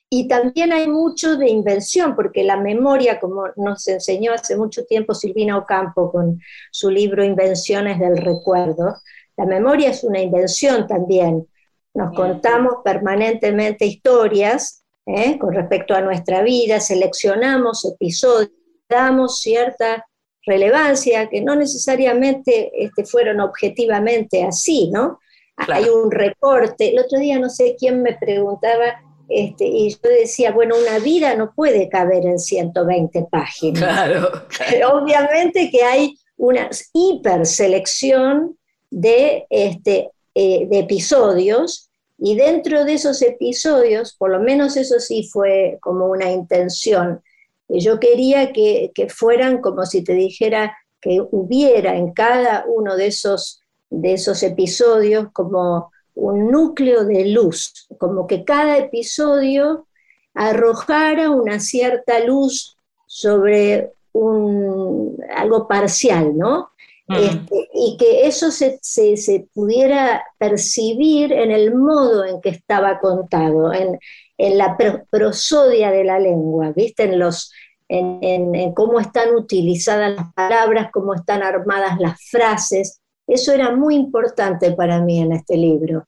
y 0.09 0.29
también 0.29 0.73
hay 0.73 0.87
mucho 0.87 1.37
de 1.37 1.49
invención, 1.49 2.15
porque 2.15 2.45
la 2.45 2.57
memoria, 2.57 3.19
como 3.19 3.49
nos 3.57 3.89
enseñó 3.89 4.33
hace 4.33 4.57
mucho 4.57 4.85
tiempo 4.85 5.15
Silvina 5.15 5.59
Ocampo 5.59 6.13
con 6.13 6.41
su 6.71 6.91
libro 6.91 7.25
Invenciones 7.25 7.99
del 7.99 8.17
Recuerdo, 8.19 8.95
la 9.37 9.47
memoria 9.47 9.91
es 9.91 10.05
una 10.05 10.21
invención 10.21 10.87
también 10.87 11.49
nos 11.97 12.15
contamos 12.15 12.75
permanentemente 12.85 13.87
historias 13.87 14.85
¿eh? 15.07 15.39
con 15.39 15.55
respecto 15.55 15.95
a 15.95 16.03
nuestra 16.03 16.43
vida, 16.43 16.79
seleccionamos 16.79 17.87
episodios, 17.87 18.51
damos 18.87 19.41
cierta 19.41 20.07
relevancia 20.45 21.29
que 21.29 21.41
no 21.41 21.57
necesariamente 21.57 22.71
este, 22.85 23.05
fueron 23.05 23.41
objetivamente 23.41 24.45
así, 24.45 24.91
¿no? 24.93 25.19
Hay 25.57 25.89
un 25.89 26.11
recorte. 26.11 26.91
El 26.91 26.99
otro 27.01 27.19
día 27.19 27.39
no 27.39 27.49
sé 27.49 27.75
quién 27.79 28.03
me 28.03 28.15
preguntaba, 28.15 29.01
este, 29.29 29.65
y 29.65 29.89
yo 29.91 29.99
decía, 30.03 30.53
bueno, 30.53 30.77
una 30.77 30.99
vida 30.99 31.35
no 31.35 31.53
puede 31.55 31.89
caber 31.89 32.27
en 32.27 32.39
120 32.39 33.27
páginas. 33.31 33.83
Claro, 33.87 34.93
Obviamente 34.93 35.71
que 35.71 35.83
hay 35.83 36.15
una 36.37 36.69
hiperselección 36.93 38.57
de, 38.91 39.47
este, 39.49 40.11
eh, 40.39 40.67
de 40.69 40.81
episodios 40.81 41.89
y 42.19 42.37
dentro 42.37 42.85
de 42.85 42.93
esos 42.93 43.23
episodios, 43.23 44.15
por 44.19 44.31
lo 44.31 44.39
menos 44.39 44.77
eso 44.77 45.01
sí 45.01 45.27
fue 45.33 45.79
como 45.81 46.05
una 46.09 46.31
intención, 46.31 47.23
yo 47.71 47.99
quería 47.99 48.53
que, 48.53 48.93
fueran 49.09 49.63
como 49.63 49.87
si 49.87 50.05
te 50.05 50.13
dijera 50.13 50.77
que 51.01 51.23
hubiera 51.31 51.97
en 51.97 52.13
cada 52.13 52.67
uno 52.69 52.97
de 52.97 53.07
esos, 53.07 53.63
de 53.89 54.13
esos 54.13 54.43
episodios 54.43 55.29
como 55.33 55.91
un 56.15 56.51
núcleo 56.51 57.07
de 57.07 57.29
luz, 57.29 57.87
como 57.97 58.27
que 58.27 58.45
cada 58.45 58.77
episodio 58.77 59.87
arrojara 60.35 61.31
una 61.31 61.61
cierta 61.61 62.21
luz 62.21 62.77
sobre 63.07 63.93
un, 64.13 65.17
algo 65.35 65.67
parcial, 65.67 66.37
¿no? 66.37 66.73
Este, 67.09 67.69
y 67.73 67.97
que 67.99 68.27
eso 68.27 68.51
se, 68.51 68.81
pudiera 69.55 70.25
percibir 70.39 71.33
en 71.33 71.53
el 71.53 71.75
modo 71.75 72.25
en 72.25 72.41
que 72.41 72.49
estaba 72.49 72.99
contado, 72.99 73.73
en, 73.73 73.99
la 74.39 74.77
prosodia 75.11 75.91
de 75.91 76.05
la 76.05 76.19
lengua, 76.19 76.73
¿viste? 76.75 77.05
En, 77.05 77.19
los, 77.19 77.53
en, 77.89 78.75
cómo 78.75 78.99
están 79.01 79.35
utilizadas 79.35 80.17
las 80.17 80.35
palabras, 80.35 80.91
cómo 80.93 81.15
están 81.15 81.43
armadas 81.43 81.99
las 82.01 82.21
frases. 82.29 83.01
Eso 83.27 83.53
era 83.53 83.75
muy 83.75 83.95
importante 83.95 84.73
para 84.73 85.01
mí 85.01 85.21
en 85.21 85.33
este 85.33 85.57
libro. 85.57 86.07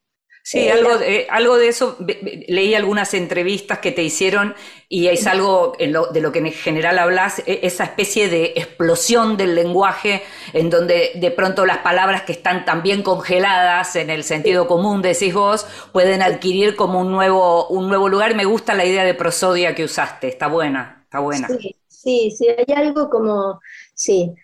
Sí, 0.51 0.67
algo, 0.71 0.97
de, 0.97 1.27
algo 1.29 1.59
de 1.59 1.69
eso, 1.69 1.99
leí 2.47 2.75
algunas 2.75 3.13
entrevistas 3.13 3.81
que 3.81 3.93
te 3.93 4.03
hicieron 4.03 4.55
y 4.89 5.09
es 5.09 5.27
algo 5.27 5.75
de 5.79 6.21
lo 6.23 6.33
que 6.33 6.39
en 6.39 6.51
general 6.53 6.99
hablas, 6.99 7.43
e, 7.45 7.61
esa 7.65 7.85
especie 7.85 8.31
de 8.31 8.55
explosión 8.57 9.37
del 9.37 9.55
lenguaje 9.55 10.23
en 10.55 10.71
donde 10.71 11.11
de 11.17 11.31
pronto 11.33 11.67
las 11.67 11.81
palabras 11.81 12.23
que 12.23 12.33
están 12.33 12.65
también 12.65 13.03
congeladas 13.03 13.95
en 13.97 14.09
el 14.09 14.25
sentido 14.25 14.67
común, 14.67 15.03
decís 15.03 15.35
vos, 15.35 15.67
pueden 15.93 16.23
adquirir 16.23 16.77
como 16.77 17.03
un 17.03 17.13
nuevo, 17.13 17.69
un 17.69 17.87
nuevo 17.91 18.09
lugar. 18.09 18.35
Me 18.35 18.47
gusta 18.47 18.73
la 18.73 18.87
idea 18.87 19.05
de 19.05 19.13
prosodia 19.13 19.75
que 19.75 19.85
usaste, 19.85 20.29
está 20.29 20.47
buena, 20.47 21.03
está 21.05 21.19
buena. 21.19 21.47
Sí, 21.47 21.77
sí, 21.89 22.31
sí 22.31 22.47
hay 22.49 22.75
algo 22.75 23.11
como, 23.11 23.61
sí 23.93 24.35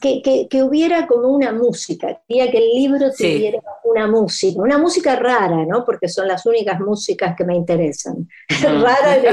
que, 0.00 0.62
hubiera 0.62 1.06
como 1.06 1.28
una 1.28 1.52
música, 1.52 2.20
quería 2.26 2.50
que 2.50 2.58
el 2.58 2.70
libro 2.74 3.10
tuviera 3.16 3.60
una 3.84 4.06
música, 4.06 4.60
una 4.60 4.78
música 4.78 5.16
rara, 5.16 5.64
¿no? 5.66 5.84
Porque 5.84 6.08
son 6.08 6.28
las 6.28 6.44
únicas 6.46 6.80
músicas 6.80 7.34
que 7.36 7.44
me 7.44 7.54
interesan. 7.54 8.28
rara 8.62 9.16
en 9.16 9.26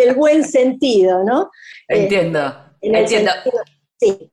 el, 0.00 0.14
buen, 0.14 0.44
sentido, 0.44 1.24
¿no? 1.24 1.50
Entiendo, 1.88 2.54
entiendo. 2.80 3.30
sí. 3.98 4.30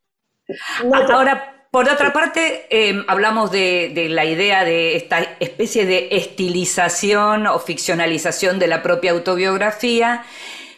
Ahora, 1.12 1.68
por 1.72 1.88
otra 1.88 2.12
parte, 2.12 2.66
em, 2.70 3.06
hablamos 3.08 3.52
de, 3.52 3.92
de, 3.94 4.10
la 4.10 4.26
idea 4.26 4.66
de 4.66 4.96
esta 4.96 5.38
especie 5.40 5.86
de 5.86 6.08
estilización 6.12 7.46
o 7.46 7.60
ficcionalización 7.60 8.58
de 8.58 8.68
la 8.68 8.82
propia 8.82 9.12
autobiografía. 9.12 10.24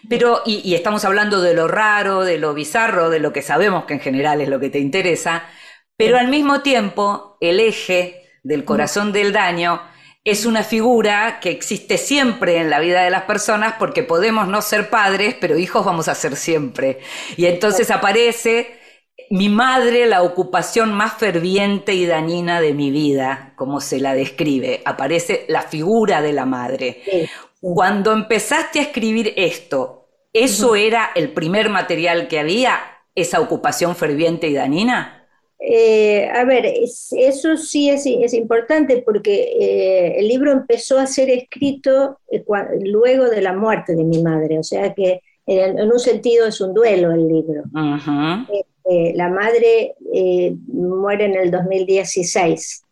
Pero, 0.09 0.41
y, 0.45 0.73
estamos 0.73 1.05
hablando 1.05 1.41
de 1.41 1.53
lo 1.53 1.67
raro, 1.67 2.23
de 2.23 2.37
lo 2.37 2.53
bizarro, 2.53 3.09
de 3.09 3.19
lo 3.19 3.33
que 3.33 3.41
sabemos 3.41 3.85
que 3.85 3.93
en 3.93 3.99
general 3.99 4.41
es 4.41 4.49
lo 4.49 4.59
que 4.59 4.69
te 4.69 4.79
interesa, 4.79 5.43
pero 5.95 6.17
al 6.17 6.27
mismo 6.27 6.61
tiempo 6.61 7.37
el 7.41 7.59
eje 7.59 8.29
del 8.43 8.65
corazón 8.65 9.11
del 9.11 9.31
daño 9.31 9.81
es 10.23 10.45
una 10.45 10.63
figura 10.63 11.39
que 11.39 11.49
existe 11.49 11.97
siempre 11.97 12.57
en 12.57 12.69
la 12.69 12.79
vida 12.79 13.03
de 13.03 13.09
las 13.09 13.23
personas 13.23 13.75
porque 13.79 14.03
podemos 14.03 14.47
no 14.47 14.61
ser 14.61 14.89
padres, 14.89 15.35
pero 15.39 15.57
hijos 15.57 15.85
vamos 15.85 16.07
a 16.07 16.15
ser 16.15 16.35
siempre. 16.35 16.99
Y 17.37 17.45
entonces 17.45 17.89
aparece 17.89 18.79
mi 19.31 19.49
madre, 19.49 20.05
la 20.05 20.23
ocupación 20.23 20.93
más 20.93 21.13
ferviente 21.13 21.93
y 21.93 22.05
dañina 22.05 22.61
de 22.61 22.73
mi 22.73 22.91
vida, 22.91 23.53
como 23.55 23.79
se 23.81 23.99
la 23.99 24.13
describe. 24.13 24.81
Aparece 24.85 25.45
la 25.47 25.61
figura 25.61 26.21
de 26.21 26.33
la 26.33 26.45
madre. 26.45 27.01
Cuando 27.61 28.11
empezaste 28.11 28.79
a 28.79 28.81
escribir 28.81 29.33
esto, 29.37 30.09
¿eso 30.33 30.75
era 30.75 31.11
el 31.15 31.31
primer 31.31 31.69
material 31.69 32.27
que 32.27 32.39
había, 32.39 32.79
esa 33.13 33.39
ocupación 33.39 33.95
ferviente 33.95 34.47
y 34.47 34.53
danina? 34.55 35.21
Eh, 35.63 36.27
a 36.27 36.43
ver, 36.43 36.65
eso 36.65 37.55
sí 37.55 37.87
es, 37.91 38.33
importante 38.33 39.03
porque 39.05 39.43
eh, 39.59 40.15
el 40.17 40.27
libro 40.27 40.51
empezó 40.51 40.97
a 40.97 41.05
ser 41.05 41.29
escrito 41.29 42.17
eh, 42.31 42.43
luego 42.83 43.29
de 43.29 43.43
la 43.43 43.53
muerte 43.53 43.95
de 43.95 44.03
mi 44.03 44.23
madre, 44.23 44.57
o 44.57 44.63
sea 44.63 44.91
que 44.95 45.21
en, 45.45 45.79
un 45.79 45.99
sentido 45.99 46.47
es 46.47 46.61
un 46.61 46.73
duelo 46.73 47.11
el 47.11 47.27
libro. 47.27 47.63
la 48.83 49.29
madre 49.29 49.93
muere 50.67 51.25
en 51.25 51.35
el 51.35 51.51
2016, 51.51 52.83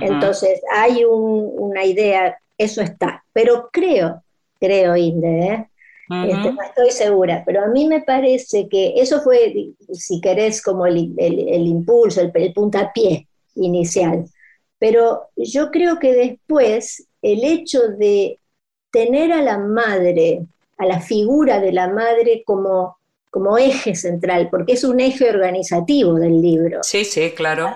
entonces 0.00 0.62
hay 0.72 1.04
una 1.04 1.84
idea 1.84 2.38
eso 2.58 2.82
está. 2.82 3.24
Pero 3.32 3.68
creo 3.72 4.22
creo, 4.60 4.96
Inde, 4.96 5.46
¿eh? 5.46 5.68
Este, 6.08 6.52
no 6.52 6.62
estoy 6.62 6.90
segura, 6.92 7.42
pero 7.44 7.64
a 7.64 7.66
mí 7.66 7.88
me 7.88 8.00
parece 8.00 8.68
que 8.68 8.94
eso 8.96 9.22
fue, 9.22 9.72
si 9.92 10.20
querés, 10.20 10.62
como 10.62 10.86
el, 10.86 11.12
impulso, 11.18 12.20
el, 12.20 12.30
el, 12.32 12.52
puntapié 12.52 13.26
inicial. 13.56 14.24
Pero 14.78 15.30
yo 15.34 15.72
creo 15.72 15.98
que 15.98 16.14
después 16.14 17.08
el 17.22 17.42
hecho 17.42 17.88
de 17.88 18.38
tener 18.92 19.32
a 19.32 19.42
la 19.42 19.58
madre, 19.58 20.46
a 20.78 20.86
la 20.86 21.00
figura 21.00 21.58
de 21.58 21.72
la 21.72 21.88
madre 21.88 22.44
como, 22.46 22.98
como 23.32 23.58
eje 23.58 23.96
central, 23.96 24.48
porque 24.48 24.74
es 24.74 24.84
un 24.84 25.00
eje 25.00 25.28
organizativo 25.28 26.14
del 26.14 26.40
libro. 26.40 26.84
Sí, 26.84 27.04
sí, 27.04 27.32
claro. 27.32 27.74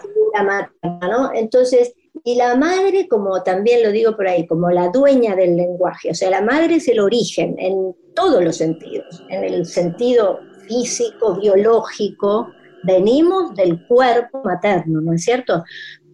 ¿no? 1.01 1.35
Entonces, 1.35 1.95
y 2.25 2.35
la 2.37 2.55
madre, 2.57 3.09
como 3.09 3.43
también 3.43 3.83
lo 3.83 3.91
digo 3.91 4.17
por 4.17 4.29
ahí, 4.29 4.47
como 4.47 4.71
la 4.71 4.89
dueña 4.89 5.35
del 5.35 5.57
lenguaje, 5.57 6.11
o 6.11 6.15
sea, 6.15 6.31
la 6.31 6.43
madre 6.43 6.77
es 6.77 6.89
el 6.89 7.01
origen 7.01 7.57
en 7.59 7.95
todos 8.15 8.43
los 8.43 8.57
sentidos, 8.57 9.23
en 9.29 9.45
el 9.45 9.67
sentido 9.67 10.41
físico, 10.67 11.39
biológico, 11.41 12.49
venimos 12.83 13.55
del 13.55 13.87
cuerpo 13.87 14.43
materno, 14.45 15.01
¿no 15.01 15.13
es 15.13 15.25
cierto? 15.25 15.65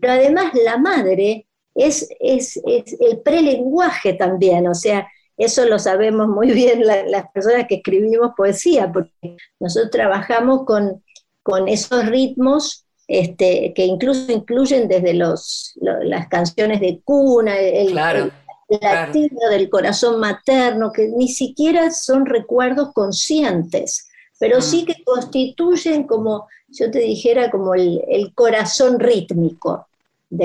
Pero 0.01 0.15
además 0.15 0.53
la 0.55 0.79
madre 0.79 1.47
es, 1.75 2.09
es, 2.21 2.61
es 2.67 2.97
el 3.01 3.21
prelenguaje 3.21 4.15
también, 4.15 4.67
o 4.67 4.75
sea, 4.75 5.07
eso 5.37 5.67
lo 5.67 5.79
sabemos 5.79 6.29
muy 6.29 6.51
bien 6.53 6.83
las 6.87 7.31
personas 7.33 7.67
que 7.69 7.77
escribimos 7.77 8.33
poesía, 8.37 8.91
porque 8.91 9.37
nosotros 9.61 9.91
trabajamos 9.91 10.65
con, 10.65 11.03
con 11.43 11.69
esos 11.69 12.07
ritmos 12.07 12.86
este, 13.09 13.73
que 13.75 13.85
incluso 13.85 14.33
incluyen 14.33 14.89
desde 14.89 15.15
los, 15.15 15.75
las 15.81 16.29
canciones 16.29 16.81
de 16.81 17.01
cuna, 17.05 17.57
el, 17.59 17.95
latido 17.95 19.49
del 19.49 19.71
corazón 19.71 20.19
materno, 20.19 20.93
que 20.93 21.09
ni 21.09 21.29
siquiera 21.29 21.91
son 21.93 22.27
recuerdos 22.27 22.93
conscientes, 22.93 24.09
pero 24.41 24.61
sí 24.61 24.83
mm. 24.83 24.87
que 24.87 25.05
constituyen 25.05 26.05
como, 26.05 26.49
yo 26.69 26.91
te 26.91 26.99
dijera, 26.99 27.51
como 27.51 27.75
el, 27.75 28.33
corazón 28.35 28.99
rítmico 28.99 29.87
mm. 30.31 30.37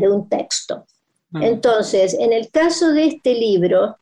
de, 0.00 0.08
un 0.10 0.28
texto. 0.28 0.84
Mm. 1.30 1.42
Entonces, 1.42 2.14
en 2.14 2.32
el 2.32 2.50
caso 2.50 2.92
de 2.92 3.06
este 3.06 3.34
libro, 3.34 3.96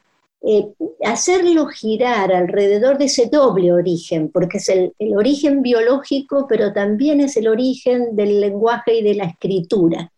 eh, 0.45 0.73
hacerlo 1.05 1.67
girar 1.67 2.33
alrededor 2.33 2.99
de 2.99 3.05
ese 3.05 3.27
doble 3.27 3.73
origen, 3.73 4.29
porque 4.29 4.59
es 4.59 4.69
el, 4.69 4.93
origen 5.17 5.63
biológico, 5.63 6.47
pero 6.49 6.73
también 6.73 7.21
es 7.21 7.37
el 7.37 7.47
origen 7.47 8.17
del 8.17 8.41
lenguaje 8.41 8.97
y 8.97 9.03
de 9.05 9.15
la 9.15 9.25
escritura. 9.25 10.13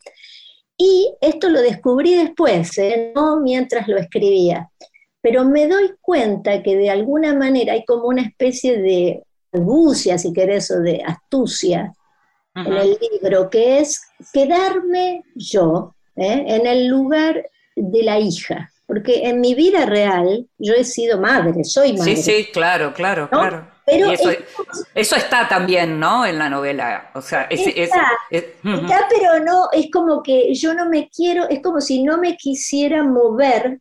Y 0.79 1.15
esto 1.21 1.51
lo 1.51 1.61
descubrí 1.61 2.15
después, 2.15 2.79
¿eh? 2.79 3.13
no 3.15 3.41
mientras 3.41 3.87
lo 3.87 3.99
escribía, 3.99 4.71
pero 5.21 5.45
me 5.45 5.69
doy 5.69 5.93
cuenta 6.01 6.63
que 6.63 6.75
de 6.77 6.89
alguna 6.89 7.35
manera 7.35 7.75
hay 7.75 7.85
como 7.85 8.09
una 8.09 8.23
especie 8.23 8.81
de 8.81 9.23
argucia, 9.53 10.17
si 10.17 10.33
querés, 10.33 10.71
o 10.71 10.81
de 10.81 11.03
astucia 11.07 11.93
en 12.55 12.73
el 12.73 12.97
libro, 13.13 13.51
que 13.51 13.81
es 13.81 14.01
quedarme 14.33 15.23
yo 15.35 15.95
¿eh? 16.17 16.45
en 16.47 16.67
el 16.67 16.87
lugar 16.87 17.47
de 17.77 18.03
la 18.03 18.19
hija 18.19 18.71
porque 18.87 19.27
en 19.29 19.41
mi 19.41 19.55
vida 19.55 19.87
real 19.87 20.47
yo 20.59 20.75
he 20.75 20.85
sido 20.85 21.19
madre, 21.19 21.65
soy 21.65 21.95
madre. 21.95 22.17
Sí, 22.17 22.23
sí, 22.23 22.49
claro, 22.53 22.93
claro, 22.93 23.29
claro. 23.31 23.75
Pero 23.87 24.11
eso, 24.11 25.17
está 25.17 25.47
también, 25.47 26.01
¿no? 26.01 26.25
En 26.25 26.39
la 26.39 26.49
novela. 26.49 27.11
O 27.15 27.21
sea, 27.21 27.43
es, 27.45 27.67
está, 27.67 28.03
está, 28.31 29.09
pero 29.11 29.45
no, 29.45 29.69
es 29.73 29.91
como 29.91 30.23
que 30.23 30.55
yo 30.55 30.73
no 30.73 30.89
me 30.89 31.11
quiero, 31.11 31.49
es 31.49 31.61
como 31.61 31.81
si 31.83 32.03
no 32.03 32.17
me 32.17 32.37
quisiera 32.37 33.03
mover 33.03 33.81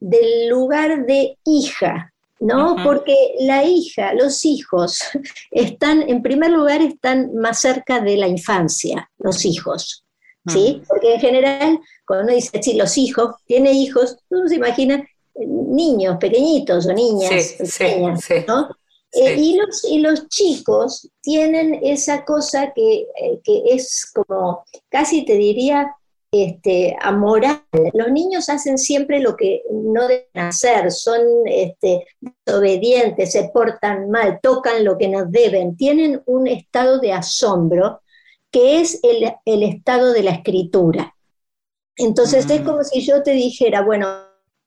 del 0.00 0.48
lugar 0.48 1.06
de 1.06 1.38
hija, 1.44 2.12
¿no? 2.40 2.76
Porque 2.82 3.14
la 3.40 3.62
hija, 3.62 4.12
los 4.14 4.44
hijos, 4.44 4.98
están, 5.52 6.02
en 6.08 6.20
primer 6.20 6.50
lugar, 6.50 6.82
están 6.82 7.34
más 7.36 7.60
cerca 7.60 8.00
de 8.00 8.16
la 8.16 8.26
infancia, 8.26 9.08
los 9.18 9.44
hijos, 9.44 10.03
¿sí? 10.46 10.82
Porque 10.86 11.14
en 11.14 11.20
general 11.20 11.80
cuando 12.06 12.26
uno 12.26 12.34
dice, 12.34 12.62
sí, 12.62 12.74
los 12.74 12.96
hijos, 12.98 13.34
tiene 13.46 13.72
hijos, 13.72 14.16
uno 14.30 14.48
se 14.48 14.56
imagina 14.56 14.96
eh, 14.96 15.46
niños 15.46 16.16
pequeñitos 16.18 16.86
o 16.86 16.92
niñas 16.92 17.56
pequeñas, 17.58 18.28
¿no? 18.46 18.68
Eh, 19.12 19.36
y, 19.38 19.56
los, 19.56 19.84
y 19.84 19.98
los 20.00 20.28
chicos 20.28 21.08
tienen 21.20 21.78
esa 21.84 22.24
cosa 22.24 22.72
que, 22.74 23.06
eh, 23.20 23.40
que 23.44 23.62
es 23.66 24.10
como, 24.12 24.64
casi 24.88 25.24
te 25.24 25.34
diría, 25.34 25.94
este, 26.34 26.96
amoral. 27.00 27.62
Los 27.92 28.10
niños 28.10 28.48
hacen 28.48 28.76
siempre 28.76 29.20
lo 29.20 29.36
que 29.36 29.62
no 29.70 30.08
deben 30.08 30.26
hacer, 30.34 30.90
son 30.90 31.20
este, 31.46 32.04
desobedientes, 32.44 33.30
se 33.30 33.50
portan 33.54 34.10
mal, 34.10 34.40
tocan 34.42 34.84
lo 34.84 34.98
que 34.98 35.06
no 35.06 35.26
deben, 35.26 35.76
tienen 35.76 36.20
un 36.26 36.48
estado 36.48 36.98
de 36.98 37.12
asombro 37.12 38.00
que 38.54 38.80
es 38.80 39.00
el, 39.02 39.32
el 39.44 39.64
estado 39.64 40.12
de 40.12 40.22
la 40.22 40.30
escritura. 40.30 41.12
Entonces 41.96 42.48
es 42.48 42.60
como 42.60 42.84
si 42.84 43.04
yo 43.04 43.20
te 43.24 43.32
dijera, 43.32 43.82
bueno, 43.82 44.06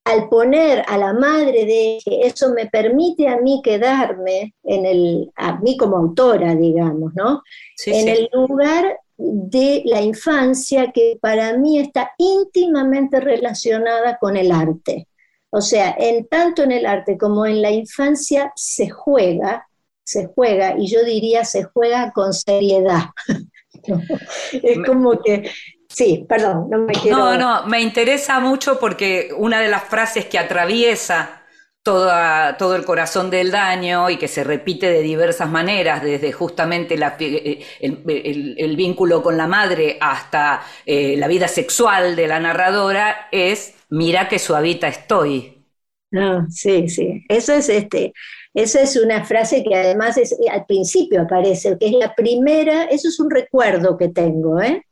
al 0.04 0.28
poner 0.28 0.84
a 0.88 0.97
la 0.97 1.13
madre 1.13 1.65
de 1.65 2.00
que 2.04 2.28
eso 2.28 2.54
me 2.54 2.65
permite 2.65 3.30
a 3.30 3.38
mí 3.38 3.62
quedarme 3.63 4.54
en 4.63 4.86
el, 4.86 5.32
a 5.38 5.60
mí 5.60 5.78
como 5.78 5.95
autora, 5.95 6.54
digamos, 6.56 7.13
¿no? 7.15 7.41
en 7.86 8.10
el 8.10 8.30
lugar 8.34 9.00
de 9.15 9.84
la 9.86 10.02
infancia 10.02 10.91
que 10.91 11.17
para 11.21 11.58
mí 11.58 11.80
está 11.80 12.12
íntimamente 12.17 13.21
relacionada 13.21 14.17
con 14.17 14.36
el 14.36 14.52
arte. 14.52 15.08
O 15.50 15.62
sea, 15.62 15.95
en 15.97 16.28
tanto 16.28 16.63
en 16.63 16.73
el 16.73 16.86
arte 16.86 17.17
como 17.17 17.45
en 17.45 17.62
la 17.62 17.71
infancia 17.71 18.52
se 18.54 18.89
juega, 18.89 19.65
se 20.04 20.28
juega, 20.28 20.76
y 20.78 20.88
yo 20.88 21.06
diría 21.06 21.45
se 21.45 21.63
juega 21.63 22.12
con 22.12 22.34
seriedad. 22.34 23.06
es 24.63 24.80
como 24.86 25.20
que 25.22 25.50
Sí, 25.90 26.26
perdón, 26.28 26.68
no 26.70 26.80
me 26.80 26.94
quiero... 26.94 27.18
No, 27.18 27.38
no, 27.38 27.66
me 27.68 27.82
interesa 27.82 28.40
mucho 28.40 28.78
porque 28.80 29.30
una 29.36 29.62
de 29.62 29.70
las 29.70 29.84
frases 29.86 30.26
que 30.26 30.38
atraviesa 30.38 31.44
toda, 31.82 32.58
todo 32.58 32.76
el 32.76 32.84
corazón 32.84 33.30
del 33.30 33.52
daño 33.52 34.10
y 34.10 34.18
que 34.18 34.28
se 34.28 34.44
repite 34.44 34.92
de 34.92 35.02
diversas 35.02 35.50
maneras, 35.50 36.04
desde 36.04 36.34
justamente 36.34 36.98
la, 36.98 37.16
eh, 37.20 37.66
el, 37.80 38.76
vínculo 38.76 39.24
con 39.24 39.38
la 39.38 39.48
madre 39.48 39.98
hasta 40.02 40.62
eh, 40.86 41.16
la 41.18 41.28
vida 41.28 41.48
sexual 41.48 42.18
de 42.18 42.28
la 42.28 42.42
narradora, 42.42 43.30
es 43.32 43.74
mira 43.90 44.28
que 44.28 44.38
suavita 44.38 44.90
estoy. 44.90 45.66
No, 46.12 46.46
sí, 46.50 46.90
sí. 46.90 47.24
Eso 47.30 47.54
es 47.54 47.70
este. 47.70 48.12
Esa 48.58 48.82
es 48.82 48.98
una 48.98 49.24
frase 49.24 49.63
que 49.63 49.76
además 49.76 50.17
es, 50.17 50.36
al 50.52 50.65
principio 50.65 51.22
aparece, 51.22 51.78
que 51.78 51.86
es 51.86 51.91
la 51.91 52.15
primera, 52.15 52.86
eso 52.86 53.08
es 53.08 53.20
un 53.20 53.30
recuerdo 53.30 53.96
que 53.96 54.10
tengo, 54.10 54.60
¿eh? 54.60 54.84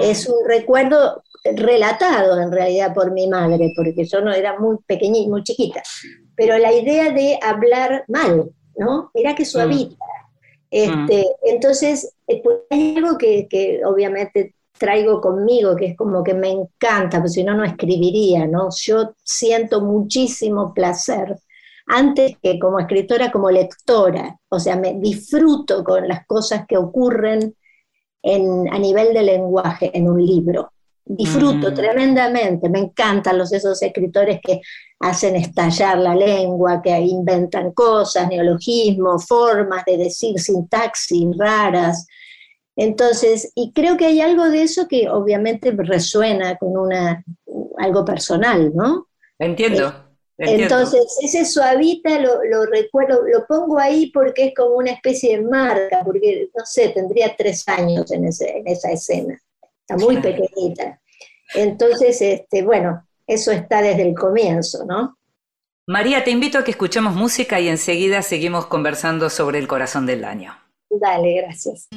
Es 0.00 0.28
un 0.28 0.46
recuerdo 0.46 1.24
relatado 1.56 2.40
en 2.40 2.52
realidad 2.52 2.94
por 2.94 3.10
mi 3.10 3.26
madre, 3.26 3.72
porque 3.74 4.04
yo 4.04 4.20
no 4.20 4.32
era 4.32 4.60
muy 4.60 4.76
pequeñita, 4.86 5.28
muy 5.28 5.42
chiquita, 5.42 5.82
pero 6.36 6.56
la 6.56 6.72
idea 6.72 7.10
de 7.10 7.36
hablar 7.42 8.04
mal, 8.06 8.48
¿no? 8.76 9.10
Era 9.12 9.34
que 9.34 9.44
suavita. 9.44 9.96
Este, 10.70 11.26
entonces, 11.42 12.14
eh, 12.28 12.40
pues, 12.44 12.58
hay 12.70 12.94
algo 12.96 13.18
que, 13.18 13.80
obviamente 13.84 14.54
traigo 14.78 15.20
conmigo, 15.20 15.74
que 15.74 15.86
es 15.86 15.96
como 15.96 16.22
que 16.22 16.34
me 16.34 16.50
encanta, 16.50 17.18
porque 17.18 17.30
si 17.30 17.42
no, 17.42 17.54
no 17.54 17.64
escribiría, 17.64 18.46
¿no? 18.46 18.68
Yo 18.70 19.14
siento 19.24 19.80
muchísimo 19.80 20.72
placer, 20.72 21.36
antes 21.90 22.36
que 22.40 22.58
como 22.58 22.78
escritora, 22.78 23.32
como 23.32 23.50
lectora, 23.50 24.38
o 24.48 24.60
sea, 24.60 24.76
me 24.76 24.94
disfruto 24.94 25.82
con 25.82 26.06
las 26.06 26.24
cosas 26.24 26.64
que 26.68 26.76
ocurren 26.76 27.54
a 28.22 28.78
nivel 28.78 29.12
de 29.12 29.22
lenguaje 29.22 29.90
en 29.92 30.08
un 30.08 30.24
libro. 30.24 30.72
Disfruto 31.04 31.72
mm. 31.72 31.74
tremendamente, 31.74 32.68
me 32.68 32.78
encantan 32.78 33.38
los 33.38 33.52
esos 33.52 33.82
escritores 33.82 34.38
que 34.40 34.60
hacen 35.00 35.34
estallar 35.34 35.98
la 35.98 36.14
lengua, 36.14 36.80
que 36.80 36.96
inventan 36.96 37.72
cosas, 37.72 38.28
neologismos, 38.28 39.26
formas 39.26 39.84
de 39.84 39.96
decir 39.96 40.38
sintaxis 40.38 41.26
raras. 41.36 42.06
Entonces, 42.76 43.50
y 43.56 43.72
creo 43.72 43.96
que 43.96 44.06
hay 44.06 44.20
algo 44.20 44.48
de 44.48 44.62
eso 44.62 44.86
que 44.86 45.08
obviamente 45.08 45.72
resuena 45.72 46.56
con 46.56 46.76
una, 46.76 47.24
algo 47.78 48.04
personal, 48.04 48.70
¿no? 48.74 49.08
Entiendo. 49.38 49.88
Eh, 49.88 50.09
entonces, 50.40 51.18
ese 51.22 51.44
suavita 51.44 52.18
lo, 52.18 52.42
lo, 52.44 52.64
recuerdo, 52.66 53.22
lo 53.22 53.46
pongo 53.46 53.78
ahí 53.78 54.10
porque 54.10 54.46
es 54.46 54.54
como 54.54 54.76
una 54.76 54.92
especie 54.92 55.36
de 55.36 55.44
marca, 55.44 56.02
porque, 56.04 56.48
no 56.56 56.64
sé, 56.64 56.88
tendría 56.90 57.36
tres 57.36 57.68
años 57.68 58.10
en, 58.10 58.24
ese, 58.24 58.62
esa 58.64 58.90
escena, 58.90 59.38
está 59.80 59.96
muy 59.96 60.16
pequeñita. 60.18 61.00
Entonces, 61.54 62.22
este, 62.22 62.62
bueno, 62.62 63.06
eso 63.26 63.52
está 63.52 63.82
desde 63.82 64.02
el 64.02 64.14
comienzo, 64.14 64.84
¿no? 64.86 65.18
María, 65.86 66.24
te 66.24 66.30
invito 66.30 66.58
a 66.58 66.64
que 66.64 66.70
escuchemos 66.70 67.14
música 67.14 67.60
y 67.60 67.68
enseguida 67.68 68.22
seguimos 68.22 68.66
conversando 68.66 69.28
sobre 69.28 69.58
el 69.58 69.68
corazón 69.68 70.06
del 70.06 70.24
año. 70.24 70.54
Dale, 70.88 71.34
gracias. 71.34 71.88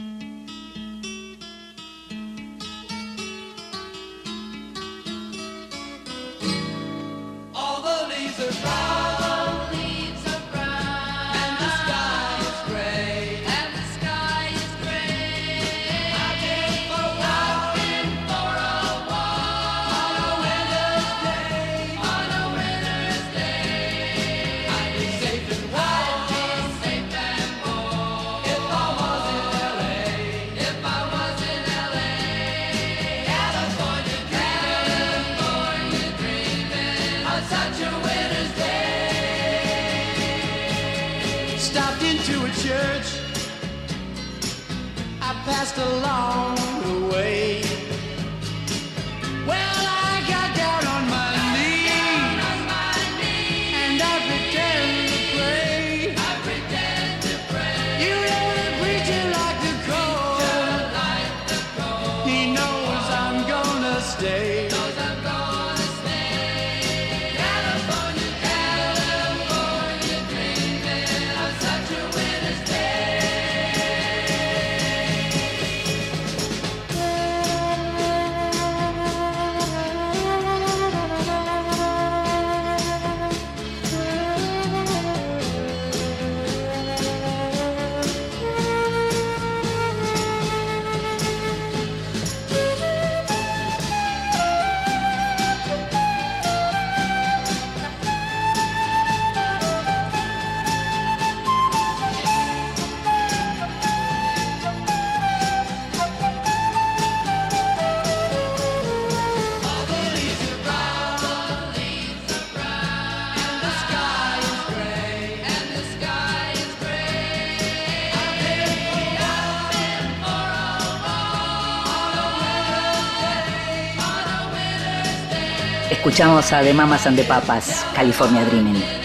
Escuchamos 126.14 126.54
a 126.54 126.62
The 126.62 126.74
Mamas 126.76 127.08
and 127.08 127.18
the 127.18 127.24
Papas, 127.24 127.84
California 127.96 128.46
Dreaming. 128.46 129.03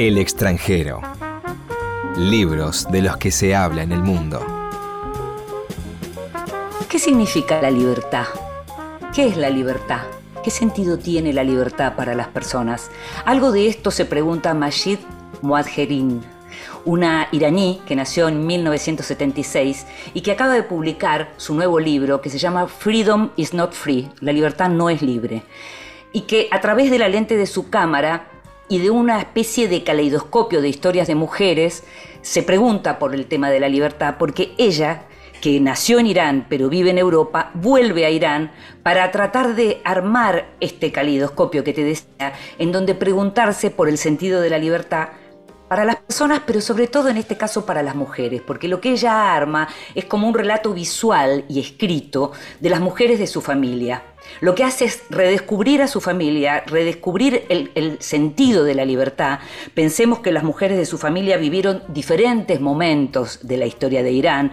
El 0.00 0.16
extranjero. 0.16 1.02
Libros 2.16 2.90
de 2.90 3.02
los 3.02 3.18
que 3.18 3.30
se 3.30 3.54
habla 3.54 3.82
en 3.82 3.92
el 3.92 4.00
mundo. 4.02 4.40
¿Qué 6.88 6.98
significa 6.98 7.60
la 7.60 7.70
libertad? 7.70 8.24
¿Qué 9.14 9.26
es 9.26 9.36
la 9.36 9.50
libertad? 9.50 10.00
¿Qué 10.42 10.50
sentido 10.50 10.98
tiene 10.98 11.34
la 11.34 11.44
libertad 11.44 11.96
para 11.96 12.14
las 12.14 12.28
personas? 12.28 12.90
Algo 13.26 13.52
de 13.52 13.66
esto 13.66 13.90
se 13.90 14.06
pregunta 14.06 14.54
Majid 14.54 15.00
Moadjerin, 15.42 16.22
una 16.86 17.28
iraní 17.30 17.82
que 17.84 17.94
nació 17.94 18.28
en 18.28 18.46
1976 18.46 19.86
y 20.14 20.22
que 20.22 20.32
acaba 20.32 20.54
de 20.54 20.62
publicar 20.62 21.34
su 21.36 21.54
nuevo 21.54 21.78
libro 21.78 22.22
que 22.22 22.30
se 22.30 22.38
llama 22.38 22.68
Freedom 22.68 23.32
is 23.36 23.52
not 23.52 23.74
free, 23.74 24.08
la 24.20 24.32
libertad 24.32 24.70
no 24.70 24.88
es 24.88 25.02
libre, 25.02 25.42
y 26.10 26.22
que 26.22 26.48
a 26.52 26.62
través 26.62 26.90
de 26.90 26.98
la 26.98 27.10
lente 27.10 27.36
de 27.36 27.46
su 27.46 27.68
cámara 27.68 28.39
y 28.70 28.78
de 28.78 28.88
una 28.88 29.18
especie 29.18 29.68
de 29.68 29.82
caleidoscopio 29.82 30.62
de 30.62 30.68
historias 30.68 31.08
de 31.08 31.16
mujeres 31.16 31.84
se 32.22 32.42
pregunta 32.42 32.98
por 32.98 33.14
el 33.14 33.26
tema 33.26 33.50
de 33.50 33.60
la 33.60 33.68
libertad 33.68 34.14
porque 34.18 34.52
ella 34.56 35.02
que 35.42 35.58
nació 35.60 35.98
en 35.98 36.06
Irán 36.06 36.46
pero 36.48 36.68
vive 36.68 36.90
en 36.90 36.98
Europa, 36.98 37.50
vuelve 37.54 38.06
a 38.06 38.10
Irán 38.10 38.52
para 38.82 39.10
tratar 39.10 39.56
de 39.56 39.80
armar 39.84 40.50
este 40.60 40.92
caleidoscopio 40.92 41.64
que 41.64 41.72
te 41.72 41.82
decía, 41.82 42.32
en 42.58 42.72
donde 42.72 42.94
preguntarse 42.94 43.70
por 43.70 43.88
el 43.88 43.98
sentido 43.98 44.40
de 44.40 44.50
la 44.50 44.58
libertad 44.58 45.08
para 45.70 45.84
las 45.84 45.98
personas, 45.98 46.42
pero 46.44 46.60
sobre 46.60 46.88
todo 46.88 47.10
en 47.10 47.16
este 47.16 47.36
caso 47.36 47.64
para 47.64 47.84
las 47.84 47.94
mujeres, 47.94 48.42
porque 48.44 48.66
lo 48.66 48.80
que 48.80 48.90
ella 48.90 49.32
arma 49.32 49.68
es 49.94 50.04
como 50.04 50.26
un 50.26 50.34
relato 50.34 50.74
visual 50.74 51.44
y 51.48 51.60
escrito 51.60 52.32
de 52.58 52.70
las 52.70 52.80
mujeres 52.80 53.20
de 53.20 53.28
su 53.28 53.40
familia. 53.40 54.02
Lo 54.40 54.56
que 54.56 54.64
hace 54.64 54.86
es 54.86 55.04
redescubrir 55.10 55.80
a 55.80 55.86
su 55.86 56.00
familia, 56.00 56.64
redescubrir 56.66 57.44
el, 57.48 57.98
sentido 58.00 58.64
de 58.64 58.74
la 58.74 58.84
libertad. 58.84 59.38
Pensemos 59.72 60.18
que 60.18 60.32
las 60.32 60.42
mujeres 60.42 60.76
de 60.76 60.86
su 60.86 60.98
familia 60.98 61.36
vivieron 61.36 61.84
diferentes 61.86 62.60
momentos 62.60 63.46
de 63.46 63.56
la 63.56 63.66
historia 63.66 64.02
de 64.02 64.10
Irán 64.10 64.50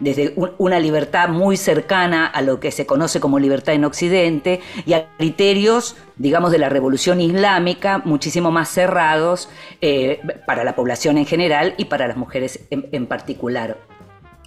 desde 0.00 0.34
una 0.58 0.80
libertad 0.80 1.28
muy 1.28 1.56
cercana 1.56 2.26
a 2.26 2.42
lo 2.42 2.58
que 2.58 2.70
se 2.70 2.86
conoce 2.86 3.20
como 3.20 3.38
libertad 3.38 3.74
en 3.74 3.84
Occidente 3.84 4.60
y 4.86 4.94
a 4.94 5.08
criterios, 5.16 5.96
digamos, 6.16 6.50
de 6.50 6.58
la 6.58 6.68
revolución 6.68 7.20
islámica 7.20 8.02
muchísimo 8.04 8.50
más 8.50 8.68
cerrados 8.70 9.48
eh, 9.80 10.20
para 10.46 10.64
la 10.64 10.74
población 10.74 11.18
en 11.18 11.26
general 11.26 11.74
y 11.76 11.84
para 11.84 12.08
las 12.08 12.16
mujeres 12.16 12.60
en, 12.70 13.06
particular 13.06 13.76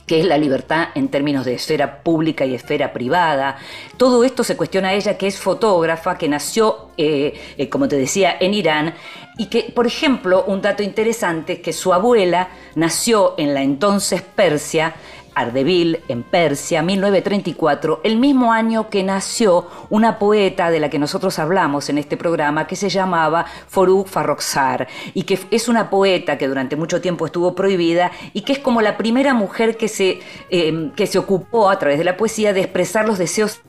que 0.06 0.20
es 0.20 0.26
la 0.26 0.38
libertad 0.38 0.89
en 0.96 1.08
términos 1.08 1.46
de 1.46 1.54
esfera 1.54 2.04
pública 2.04 2.46
y 2.46 2.54
esfera 2.54 2.92
privada. 2.92 3.58
Todo 3.96 4.26
esto 4.26 4.44
se 4.44 4.58
cuestiona 4.58 4.89
a 4.89 4.94
ella, 4.94 5.18
que 5.18 5.28
es 5.28 5.39
fotógrafa, 5.39 6.18
que 6.18 6.28
nació, 6.28 6.89
eh, 6.98 7.34
eh, 7.58 7.70
como 7.70 7.88
te 7.88 7.96
decía, 7.96 8.36
en 8.38 8.54
Irán, 8.54 8.94
y 9.38 9.46
que, 9.46 9.72
por 9.74 9.88
ejemplo, 9.88 10.44
un 10.46 10.62
dato 10.62 10.84
interesante 10.84 11.54
es 11.54 11.60
que 11.60 11.72
su 11.72 11.94
abuela 11.94 12.50
nació 12.76 13.36
en 13.38 13.54
la 13.54 13.62
entonces 13.62 14.22
Persia, 14.22 14.94
Ardebil, 15.36 16.02
en 16.08 16.24
Persia, 16.24 16.82
1934, 16.82 18.02
el 18.04 18.17
mismo 18.17 18.52
año 18.52 18.89
que 18.89 19.04
nació 19.04 19.67
una 19.89 20.19
poeta 20.19 20.69
de 20.72 20.80
la 20.80 20.89
que 20.89 21.00
nosotros 21.00 21.39
hablamos 21.39 21.89
en 21.89 21.98
este 21.98 22.17
programa, 22.17 22.67
que 22.67 22.76
se 22.76 22.89
llamaba 22.89 23.46
Forugh 23.67 24.08
Farrokhzad, 24.08 24.88
y 25.13 25.24
que 25.24 25.39
es 25.52 25.67
una 25.67 25.89
poeta 25.89 26.38
que 26.38 26.48
durante 26.48 26.76
mucho 26.76 27.02
tiempo 27.02 27.26
estuvo 27.26 27.56
prohibida 27.56 28.12
y 28.34 28.41
que 28.41 28.54
es 28.54 28.60
como 28.60 28.82
la 28.82 28.98
primera 28.98 29.34
mujer 29.34 29.78
que 29.78 29.88
se, 29.88 30.19
eh, 30.50 30.91
que 30.96 31.08
se 31.08 31.17
ocupó 31.17 31.69
a 31.69 31.80
través 31.80 31.98
de 31.98 32.04
la 32.04 32.17
poesía 32.17 32.54
de 32.54 32.62
expresar 32.62 33.08
los 33.08 33.17
deseos 33.17 33.62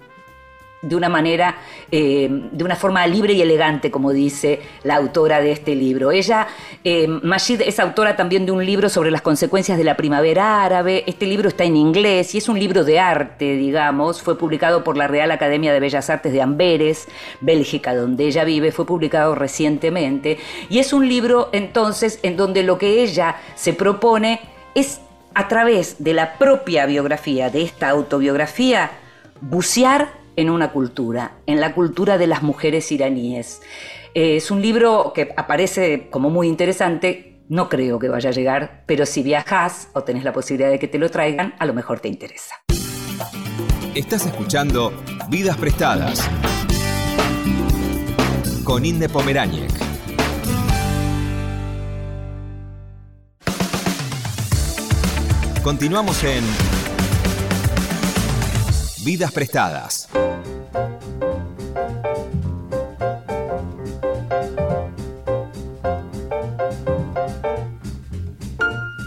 de 0.88 0.96
una 0.96 1.08
manera, 1.08 1.56
eh, 1.90 2.28
de 2.30 2.64
una 2.64 2.76
forma 2.76 3.06
libre 3.06 3.32
y 3.32 3.42
elegante, 3.42 3.90
como 3.90 4.12
dice 4.12 4.60
la 4.82 4.96
autora 4.96 5.40
de 5.40 5.52
este 5.52 5.74
libro. 5.74 6.10
Ella, 6.10 6.46
eh, 6.84 7.08
Majid, 7.08 7.62
es 7.62 7.80
autora 7.80 8.16
también 8.16 8.46
de 8.46 8.52
un 8.52 8.64
libro 8.64 8.88
sobre 8.88 9.10
las 9.10 9.22
consecuencias 9.22 9.78
de 9.78 9.84
la 9.84 9.96
primavera 9.96 10.62
árabe. 10.64 11.04
Este 11.06 11.26
libro 11.26 11.48
está 11.48 11.64
en 11.64 11.76
inglés 11.76 12.34
y 12.34 12.38
es 12.38 12.48
un 12.48 12.58
libro 12.58 12.84
de 12.84 13.00
arte, 13.00 13.56
digamos. 13.56 14.22
Fue 14.22 14.36
publicado 14.36 14.84
por 14.84 14.96
la 14.96 15.08
Real 15.08 15.30
Academia 15.30 15.72
de 15.72 15.80
Bellas 15.80 16.10
Artes 16.10 16.32
de 16.32 16.42
Amberes, 16.42 17.08
Bélgica, 17.40 17.94
donde 17.94 18.26
ella 18.26 18.44
vive. 18.44 18.72
Fue 18.72 18.86
publicado 18.86 19.34
recientemente. 19.34 20.38
Y 20.68 20.78
es 20.78 20.92
un 20.92 21.08
libro, 21.08 21.48
entonces, 21.52 22.18
en 22.22 22.36
donde 22.36 22.62
lo 22.62 22.78
que 22.78 23.02
ella 23.02 23.36
se 23.54 23.72
propone 23.72 24.40
es, 24.74 25.00
a 25.34 25.48
través 25.48 26.02
de 26.02 26.14
la 26.14 26.38
propia 26.38 26.86
biografía, 26.86 27.50
de 27.50 27.62
esta 27.62 27.88
autobiografía, 27.88 28.90
bucear 29.40 30.23
en 30.36 30.50
una 30.50 30.72
cultura, 30.72 31.38
en 31.46 31.60
la 31.60 31.74
cultura 31.74 32.18
de 32.18 32.26
las 32.26 32.42
mujeres 32.42 32.90
iraníes. 32.92 33.62
Eh, 34.14 34.36
es 34.36 34.50
un 34.50 34.62
libro 34.62 35.12
que 35.14 35.32
aparece 35.36 36.08
como 36.10 36.30
muy 36.30 36.48
interesante, 36.48 37.40
no 37.48 37.68
creo 37.68 37.98
que 37.98 38.08
vaya 38.08 38.30
a 38.30 38.32
llegar, 38.32 38.84
pero 38.86 39.06
si 39.06 39.22
viajas 39.22 39.88
o 39.92 40.02
tenés 40.02 40.24
la 40.24 40.32
posibilidad 40.32 40.70
de 40.70 40.78
que 40.78 40.88
te 40.88 40.98
lo 40.98 41.10
traigan, 41.10 41.54
a 41.58 41.66
lo 41.66 41.74
mejor 41.74 42.00
te 42.00 42.08
interesa. 42.08 42.56
Estás 43.94 44.26
escuchando 44.26 44.92
Vidas 45.28 45.56
Prestadas 45.56 46.28
con 48.64 48.84
Inde 48.84 49.08
Pomeráñez. 49.08 49.72
Continuamos 55.62 56.22
en 56.24 56.44
Vidas 59.04 59.32
Prestadas. 59.32 60.08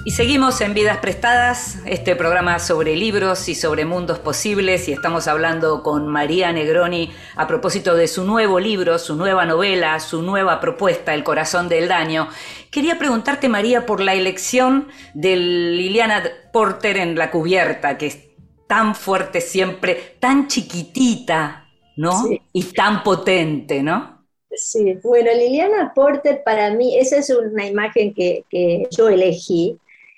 Y 0.05 0.11
seguimos 0.11 0.61
en 0.61 0.75
Vidas 0.75 0.97
Prestadas, 0.99 1.79
este 1.85 2.15
programa 2.15 2.59
sobre 2.59 2.95
libros 2.95 3.49
y 3.49 3.55
sobre 3.55 3.85
mundos 3.85 4.19
posibles, 4.19 4.87
y 4.87 4.93
estamos 4.93 5.27
hablando 5.27 5.81
con 5.81 6.07
María 6.07 6.53
Negroni 6.53 7.11
a 7.35 7.47
propósito 7.47 7.95
de 7.95 8.07
su 8.07 8.23
nuevo 8.23 8.59
libro, 8.59 8.99
su 8.99 9.15
nueva 9.15 9.45
novela, 9.45 9.99
su 9.99 10.21
nueva 10.21 10.59
propuesta, 10.59 11.15
El 11.15 11.23
corazón 11.23 11.69
del 11.69 11.87
daño. 11.87 12.29
Quería 12.69 12.99
preguntarte, 12.99 13.49
María, 13.49 13.87
por 13.87 13.99
la 13.99 14.13
elección 14.13 14.89
de 15.15 15.35
Liliana 15.37 16.23
Porter 16.53 16.97
en 16.97 17.17
la 17.17 17.31
cubierta, 17.31 17.97
que 17.97 18.26
tan 18.67 18.95
fuerte 18.95 19.41
siempre, 19.41 20.15
tan 20.19 20.47
chiquitita, 20.47 21.65
¿no? 21.95 22.23
Sí. 22.23 22.41
Y 22.53 22.63
tan 22.73 23.03
potente, 23.03 23.81
¿no? 23.81 24.25
Sí, 24.51 24.97
bueno, 25.03 25.31
Liliana 25.33 25.93
Porter 25.93 26.41
para 26.43 26.71
mí, 26.71 26.97
esa 26.97 27.17
es 27.17 27.29
una 27.29 27.65
imagen 27.65 28.13
que, 28.13 28.43
que 28.49 28.87
yo 28.91 29.09
elegí. 29.09 29.77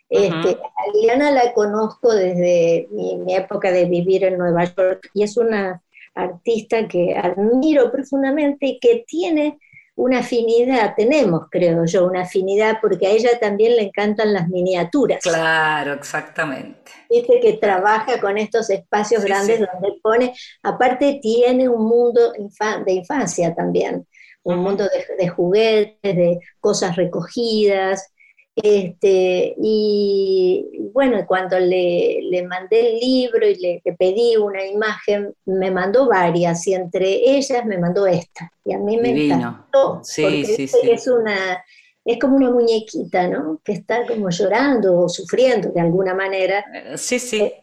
Este, 0.09 0.49
a 0.49 0.91
Liliana 0.93 1.31
la 1.31 1.53
conozco 1.53 2.13
desde 2.13 2.87
mi, 2.91 3.17
mi 3.17 3.35
época 3.35 3.71
de 3.71 3.85
vivir 3.85 4.23
en 4.23 4.37
Nueva 4.37 4.63
York 4.65 5.09
y 5.13 5.23
es 5.23 5.37
una 5.37 5.83
artista 6.15 6.87
que 6.87 7.15
admiro 7.15 7.91
profundamente 7.91 8.65
y 8.65 8.79
que 8.79 9.03
tiene 9.07 9.59
una 9.99 10.19
afinidad, 10.19 10.93
tenemos 10.97 11.47
creo 11.51 11.85
yo, 11.85 12.05
una 12.07 12.21
afinidad 12.23 12.79
porque 12.81 13.07
a 13.07 13.11
ella 13.11 13.39
también 13.39 13.75
le 13.75 13.83
encantan 13.83 14.33
las 14.33 14.47
miniaturas. 14.49 15.21
Claro, 15.21 15.93
exactamente. 15.93 16.91
Viste 17.09 17.39
que 17.41 17.53
trabaja 17.53 18.19
con 18.21 18.37
estos 18.37 18.69
espacios 18.69 19.23
Sí, 19.23 19.27
grandes 19.27 19.59
sí. 19.59 19.65
donde 19.71 19.99
pone, 20.01 20.33
aparte 20.63 21.19
tiene 21.21 21.67
un 21.67 21.85
mundo 21.87 22.33
de 22.85 22.93
infancia 22.93 23.55
también, 23.55 24.07
un 24.43 24.59
mundo 24.59 24.83
de, 24.85 25.15
de 25.23 25.27
juguetes, 25.29 26.15
de 26.15 26.39
cosas 26.59 26.95
recogidas. 26.95 28.13
Este, 28.61 29.55
y 29.57 30.89
bueno, 30.93 31.25
cuando 31.27 31.59
le, 31.59 32.19
le 32.23 32.43
mandé 32.45 32.91
el 32.91 32.99
libro 32.99 33.47
y 33.47 33.55
le, 33.55 33.81
le 33.85 33.93
pedí 33.93 34.35
una 34.37 34.65
imagen, 34.65 35.33
me 35.45 35.71
mandó 35.71 36.07
varias 36.07 36.67
y 36.67 36.73
entre 36.73 37.07
ellas 37.37 37.65
me 37.65 37.77
mandó 37.77 38.05
esta. 38.07 38.51
Y 38.65 38.73
a 38.73 38.79
mí 38.79 38.97
me 38.97 39.13
Divino. 39.13 39.35
encantó, 39.35 40.01
Sí, 40.03 40.21
porque 40.23 40.43
sí, 40.45 40.55
viste 40.63 40.77
sí. 40.81 40.91
es 40.91 41.07
una, 41.07 41.63
es 42.05 42.19
como 42.19 42.35
una 42.35 42.51
muñequita, 42.51 43.27
¿no? 43.27 43.61
Que 43.63 43.73
está 43.73 44.05
como 44.05 44.29
llorando 44.29 44.99
o 44.99 45.09
sufriendo 45.09 45.69
de 45.71 45.81
alguna 45.81 46.13
manera 46.13 46.65
Eh, 46.73 46.97
Sí, 46.97 47.19
sí. 47.19 47.53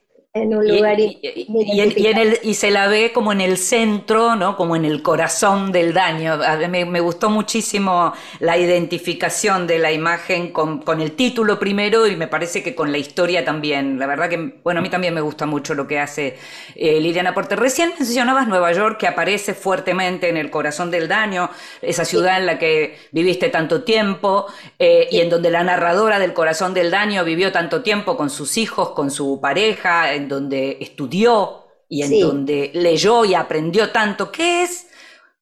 En 0.43 0.55
un 0.55 0.67
lugar 0.69 1.01
y- 1.01 1.19
y- 1.23 1.47
y 1.49 2.03
y 2.03 2.07
en 2.09 2.19
el- 2.19 2.39
y 2.43 2.55
se 2.55 2.71
la 2.71 2.89
ve 2.89 3.13
como 3.13 3.33
en 3.33 3.41
el 3.41 3.57
centro, 3.57 4.37
¿no? 4.37 4.57
Como 4.57 4.77
en 4.77 4.85
el 4.85 5.03
corazón 5.03 5.73
del 5.73 5.93
daño. 5.95 6.39
Me, 6.69 6.85
me 6.85 7.01
gustó 7.01 7.31
muchísimo 7.31 8.13
la 8.41 8.57
identificación 8.59 9.67
de 9.67 9.79
la 9.79 9.93
imagen 9.93 10.53
con, 10.53 10.81
con 10.83 11.01
el 11.01 11.13
título 11.13 11.59
primero 11.59 12.07
y 12.07 12.17
me 12.17 12.29
parece 12.29 12.63
que 12.63 12.75
con 12.75 12.93
la 12.93 12.99
historia 12.99 13.45
también. 13.45 13.99
La 13.99 14.07
verdad 14.07 14.29
que, 14.29 14.55
bueno, 14.63 14.81
a 14.81 14.83
mí 14.83 14.91
también 14.91 15.15
me 15.15 15.21
gusta 15.21 15.47
mucho 15.47 15.75
lo 15.75 15.87
que 15.87 15.99
hace 15.99 16.37
eh, 16.75 17.01
Liliana 17.01 17.33
Porter. 17.35 17.59
Recién 17.59 17.93
mencionabas 17.99 18.47
Nueva 18.49 18.73
York, 18.73 18.99
que 18.99 19.07
aparece 19.07 19.55
fuertemente 19.55 20.29
en 20.29 20.37
el 20.37 20.51
corazón 20.51 20.91
del 20.91 21.09
daño, 21.09 21.51
esa 21.83 22.05
ciudad 22.05 22.39
en 22.39 22.47
la 22.47 22.59
que 22.59 22.97
viviste 23.13 23.49
tanto 23.49 23.83
tiempo 23.85 24.47
eh, 24.79 25.09
y 25.11 25.21
en 25.21 25.31
donde 25.31 25.51
la 25.51 25.63
narradora 25.65 26.19
del 26.19 26.33
corazón 26.35 26.75
del 26.75 26.91
daño 26.91 27.25
vivió 27.25 27.53
tanto 27.53 27.83
tiempo 27.83 28.17
con 28.17 28.31
sus 28.31 28.57
hijos, 28.59 28.91
con 28.91 29.11
su 29.11 29.41
pareja, 29.41 30.13
en 30.15 30.26
donde 30.29 30.79
estudió 30.81 31.65
y 31.89 32.03
en 32.03 32.09
Sí. 32.09 32.21
donde 32.21 32.71
leyó 32.75 33.25
y 33.25 33.35
aprendió 33.35 33.91
tanto. 33.93 34.31
¿Qué 34.33 34.63
es 34.65 34.89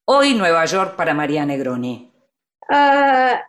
hoy 0.05 0.33
Nueva 0.35 0.65
York 0.65 0.95
para 0.95 1.13
María 1.13 1.45
Negroni? 1.45 2.11
Ah, 2.69 3.41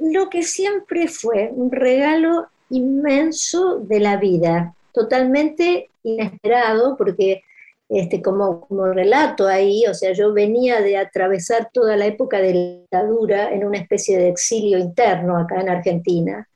lo 0.00 0.28
que 0.30 0.42
siempre 0.42 1.08
fue 1.08 1.50
un 1.52 1.70
regalo 1.70 2.48
inmenso 2.70 3.78
de 3.78 4.00
la 4.00 4.16
vida, 4.16 4.74
totalmente 4.92 5.90
inesperado, 6.02 6.96
porque 6.96 7.42
este, 7.88 8.22
como, 8.22 8.60
como 8.68 8.86
relato 8.86 9.48
ahí, 9.48 9.84
o 9.88 9.94
sea, 9.94 10.12
yo 10.12 10.32
venía 10.32 10.80
de 10.80 10.96
atravesar 10.96 11.70
toda 11.72 11.96
la 11.96 12.06
época 12.06 12.40
de 12.40 12.54
la 12.54 12.60
dictadura 12.60 13.52
en 13.52 13.64
una 13.64 13.78
especie 13.78 14.16
de 14.16 14.28
exilio 14.28 14.78
interno 14.78 15.36
acá 15.36 15.60
en 15.60 15.68
Argentina. 15.68 16.48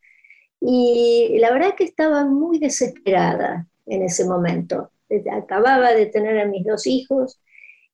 Y 0.61 1.37
la 1.41 1.53
verdad 1.53 1.75
que 1.77 1.85
estaba 1.85 2.25
muy 2.25 2.59
desesperada 2.61 3.67
en 3.87 4.03
ese 4.03 4.25
momento. 4.25 4.91
Acababa 5.33 5.93
de 5.93 6.07
tener 6.07 6.41
a 6.41 6.47
mis 6.47 6.65
dos 6.65 6.87
hijos 6.87 7.41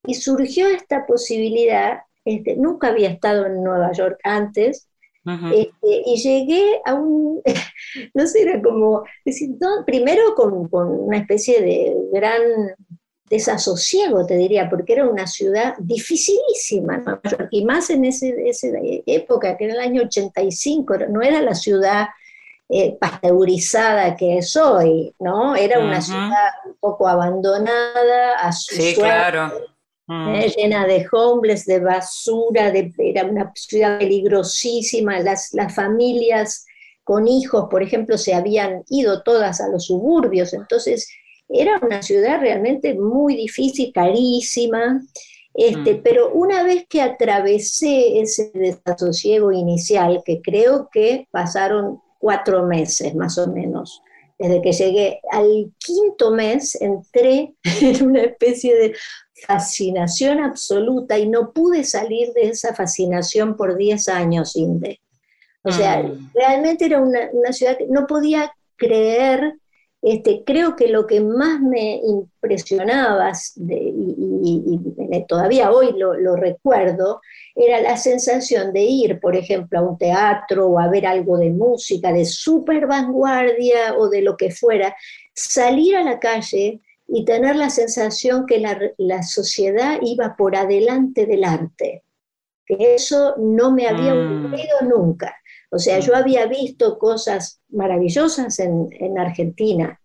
y 0.04 0.14
surgió 0.14 0.68
esta 0.68 1.06
posibilidad, 1.06 2.00
este, 2.24 2.56
nunca 2.56 2.88
había 2.88 3.10
estado 3.10 3.46
en 3.46 3.62
Nueva 3.62 3.92
York 3.92 4.18
antes, 4.24 4.88
este, 5.52 6.02
y 6.06 6.16
llegué 6.16 6.80
a 6.84 6.94
un, 6.94 7.42
no 8.14 8.26
sé, 8.26 8.42
era 8.42 8.60
como, 8.62 9.04
decir, 9.24 9.50
no, 9.60 9.84
primero 9.84 10.34
con, 10.34 10.68
con 10.68 10.88
una 10.88 11.18
especie 11.18 11.60
de 11.60 11.94
gran 12.12 12.42
desasosiego, 13.28 14.26
te 14.26 14.36
diría, 14.36 14.68
porque 14.68 14.94
era 14.94 15.08
una 15.08 15.26
ciudad 15.26 15.74
dificilísima, 15.78 16.98
Nueva 16.98 17.20
York, 17.22 17.48
y 17.52 17.64
más 17.64 17.90
en 17.90 18.04
ese, 18.06 18.34
esa 18.48 18.68
época, 19.06 19.56
que 19.56 19.66
era 19.66 19.74
el 19.74 19.80
año 19.80 20.02
85, 20.02 20.98
no 21.10 21.22
era 21.22 21.40
la 21.40 21.54
ciudad 21.54 22.08
eh, 22.72 22.96
pasteurizada 23.00 24.16
que 24.16 24.38
es 24.38 24.56
hoy, 24.56 25.14
¿no? 25.18 25.56
Era 25.56 25.80
una 25.80 26.00
ciudad 26.00 26.50
un 26.66 26.76
poco 26.78 27.08
abandonada 27.08 28.34
a 28.40 28.52
su 28.52 28.76
Sí, 28.76 28.94
suerte, 28.94 29.00
claro. 29.00 29.52
Mm. 30.06 30.34
eh, 30.34 30.52
llena 30.56 30.86
de 30.86 31.06
homeless, 31.10 31.66
de 31.66 31.80
basura, 31.80 32.70
de, 32.70 32.92
era 32.98 33.24
una 33.24 33.52
ciudad 33.54 33.98
peligrosísima, 33.98 35.20
las, 35.20 35.52
las 35.52 35.74
familias 35.74 36.64
con 37.04 37.26
hijos, 37.28 37.66
por 37.70 37.82
ejemplo, 37.82 38.16
se 38.18 38.34
habían 38.34 38.82
ido 38.88 39.22
todas 39.22 39.60
a 39.60 39.68
los 39.68 39.86
suburbios, 39.86 40.52
entonces 40.52 41.08
era 41.48 41.80
una 41.82 42.02
ciudad 42.02 42.40
realmente 42.40 42.94
muy 42.94 43.34
difícil, 43.34 43.92
carísima, 43.92 45.00
este, 45.54 45.94
Mm. 45.94 46.02
pero 46.04 46.32
una 46.32 46.62
vez 46.62 46.86
que 46.88 47.02
atravesé 47.02 48.20
ese 48.20 48.52
desasosiego 48.54 49.50
inicial, 49.50 50.22
que 50.24 50.40
creo 50.40 50.88
que 50.92 51.26
pasaron 51.32 52.00
cuatro 52.20 52.66
meses 52.66 53.14
más 53.16 53.38
o 53.38 53.48
menos, 53.48 54.02
desde 54.38 54.62
que 54.62 54.72
llegué 54.72 55.20
al 55.32 55.72
quinto 55.78 56.30
mes, 56.30 56.80
entré 56.80 57.54
en 57.80 58.06
una 58.06 58.22
especie 58.22 58.76
de 58.76 58.94
fascinación 59.46 60.38
absoluta 60.40 61.18
y 61.18 61.28
no 61.28 61.52
pude 61.52 61.82
salir 61.84 62.32
de 62.34 62.48
esa 62.50 62.74
fascinación 62.74 63.56
por 63.56 63.76
10 63.76 64.08
años, 64.08 64.54
Inde. 64.54 65.00
O 65.62 65.72
sea, 65.72 66.02
Mm. 66.02 66.30
realmente 66.34 66.84
era 66.86 67.00
una, 67.00 67.28
una 67.32 67.52
ciudad 67.52 67.76
que 67.76 67.86
no 67.86 68.06
podía 68.06 68.52
creer, 68.76 69.58
este, 70.02 70.44
creo 70.44 70.76
que 70.76 70.88
lo 70.88 71.06
que 71.06 71.20
más 71.20 71.60
me 71.60 72.00
impresionaba, 72.04 73.32
de- 73.56 73.76
y, 73.76 74.14
y- 74.42 74.80
y- 74.96 75.16
y 75.16 75.26
todavía 75.26 75.70
hoy 75.72 75.92
lo, 75.98 76.14
lo 76.14 76.36
recuerdo, 76.36 77.20
era 77.54 77.80
la 77.80 77.96
sensación 77.96 78.72
de 78.72 78.82
ir, 78.82 79.20
por 79.20 79.36
ejemplo, 79.36 79.78
a 79.78 79.82
un 79.82 79.98
teatro 79.98 80.68
o 80.68 80.78
a 80.78 80.88
ver 80.88 81.06
algo 81.06 81.36
de 81.38 81.50
música, 81.50 82.12
de 82.12 82.24
super 82.24 82.86
vanguardia 82.86 83.94
o 83.98 84.08
de 84.08 84.22
lo 84.22 84.36
que 84.36 84.50
fuera, 84.50 84.96
salir 85.34 85.96
a 85.96 86.02
la 86.04 86.18
calle 86.18 86.80
y 87.06 87.24
tener 87.24 87.56
la 87.56 87.70
sensación 87.70 88.46
que 88.46 88.58
la, 88.60 88.78
la 88.98 89.22
sociedad 89.22 89.98
iba 90.02 90.36
por 90.36 90.56
adelante 90.56 91.26
del 91.26 91.44
arte, 91.44 92.04
que 92.66 92.94
eso 92.94 93.34
no 93.38 93.72
me 93.72 93.88
había 93.88 94.14
Mm. 94.14 94.18
ocurrido 94.18 94.78
nunca. 94.88 95.36
O 95.70 95.78
sea, 95.78 96.00
yo 96.00 96.16
había 96.16 96.46
visto 96.46 96.98
cosas 96.98 97.60
maravillosas 97.70 98.58
en, 98.60 98.88
en 98.92 99.18
Argentina, 99.18 100.00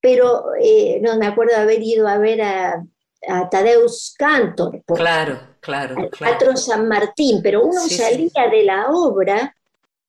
pero 0.00 0.42
eh, 0.60 1.00
no 1.02 1.16
me 1.18 1.26
acuerdo 1.26 1.56
haber 1.56 1.82
ido 1.82 2.08
a 2.08 2.18
ver 2.18 2.42
a, 2.42 2.84
a 3.28 3.50
Tadeusz 3.50 4.14
Kantor, 4.18 4.82
por 4.86 4.98
Claro, 4.98 5.38
claro, 5.60 5.96
al 5.96 6.10
claro. 6.10 6.38
Teatro 6.38 6.56
San 6.56 6.88
Martín, 6.88 7.40
pero 7.42 7.64
uno 7.64 7.80
Sí, 7.82 7.90
sí. 7.90 7.96
salía 7.96 8.48
de 8.50 8.64
la 8.64 8.88
obra 8.90 9.54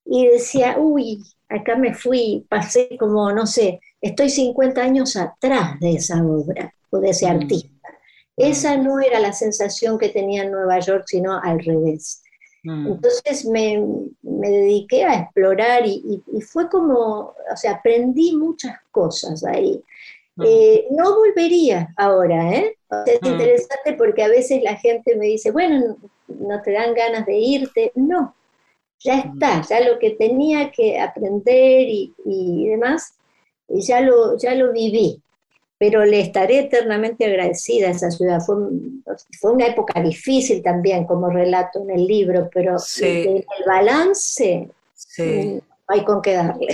y 0.05 0.27
decía, 0.27 0.77
uy, 0.79 1.23
acá 1.49 1.75
me 1.75 1.93
fui, 1.93 2.45
pasé 2.49 2.97
como, 2.99 3.31
no 3.31 3.45
sé, 3.47 3.79
estoy 4.01 4.29
50 4.29 4.81
años 4.81 5.15
atrás 5.15 5.79
de 5.79 5.93
esa 5.93 6.23
obra 6.23 6.73
o 6.91 6.99
de 6.99 7.09
ese 7.11 7.27
Mm. 7.27 7.29
artista. 7.31 7.89
Esa 8.37 8.77
no 8.77 8.99
era 9.01 9.19
la 9.19 9.33
sensación 9.33 9.97
que 9.99 10.09
tenía 10.09 10.43
en 10.43 10.51
Nueva 10.51 10.79
York, 10.79 11.03
sino 11.07 11.39
al 11.41 11.59
revés. 11.59 12.23
Mm. 12.63 12.87
Entonces 12.87 13.45
me, 13.45 13.83
me 14.21 14.49
dediqué 14.49 15.05
a 15.05 15.19
explorar 15.21 15.85
y, 15.85 16.01
y- 16.05 16.37
y 16.37 16.41
fue 16.41 16.69
como, 16.69 17.33
o 17.51 17.55
sea, 17.55 17.71
aprendí 17.73 18.35
muchas 18.35 18.77
cosas 18.91 19.43
ahí. 19.45 19.81
Mm. 20.35 20.43
Eh, 20.45 20.87
no 20.91 21.15
volvería 21.15 21.93
ahora, 21.97 22.53
¿eh? 22.53 22.75
O 22.89 23.03
sea, 23.05 23.13
es 23.15 23.21
Mm. 23.21 23.27
interesante 23.27 23.93
porque 23.97 24.23
a 24.23 24.27
veces 24.29 24.61
la 24.63 24.75
gente 24.75 25.15
me 25.15 25.25
dice, 25.27 25.51
bueno, 25.51 25.97
no 26.27 26.61
te 26.61 26.71
dan 26.73 26.93
ganas 26.93 27.25
de 27.25 27.37
irte. 27.37 27.91
No, 27.95 28.35
ya 28.99 29.19
está, 29.19 29.61
ya 29.69 29.79
lo 29.81 29.97
que 29.99 30.11
tenía 30.11 30.71
que 30.71 30.99
aprender 30.99 31.87
y, 31.87 32.13
y 32.25 32.67
demás, 32.67 33.13
ya 33.69 34.01
lo, 34.01 34.37
ya 34.37 34.55
lo 34.55 34.71
viví. 34.73 35.21
Pero 35.79 36.05
le 36.05 36.19
estaré 36.19 36.59
eternamente 36.59 37.25
agradecida 37.25 37.87
a 37.87 37.91
esa 37.91 38.11
ciudad. 38.11 38.39
Fue, 38.41 38.55
fue 39.41 39.53
una 39.53 39.65
época 39.67 39.99
difícil 40.01 40.61
también, 40.61 41.05
como 41.07 41.29
relato 41.29 41.81
en 41.81 41.91
el 41.91 42.05
libro, 42.05 42.49
pero 42.53 42.77
Sí. 42.77 43.05
el, 43.05 43.27
el 43.37 43.45
balance 43.65 44.69
Sí. 44.93 45.23
mm, 45.23 45.59
hay 45.87 46.03
con 46.05 46.21
qué 46.21 46.33
darle. 46.33 46.67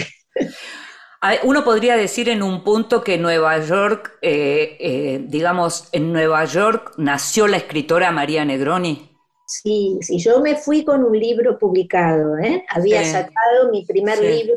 Uno 1.44 1.64
podría 1.64 1.96
decir 1.98 2.30
en 2.30 2.44
un 2.44 2.64
punto 2.64 3.04
que 3.04 3.18
Nueva 3.18 3.58
York, 3.60 4.18
eh, 4.22 4.78
eh, 4.80 5.26
digamos, 5.28 5.88
en 5.92 6.14
Nueva 6.14 6.46
York 6.46 6.94
nació 6.98 7.48
la 7.48 7.58
escritora 7.58 8.12
María 8.12 8.46
Negroni. 8.46 9.10
Sí, 9.48 9.98
sí, 10.02 10.18
yo 10.20 10.40
me 10.42 10.56
fui 10.56 10.84
con 10.84 11.04
un 11.04 11.18
libro 11.18 11.58
publicado, 11.58 12.38
¿eh? 12.40 12.64
Había 12.70 13.04
Sí. 13.04 13.12
sacado 13.12 13.72
mi 13.72 13.86
primer 13.86 14.20
libro, 14.20 14.56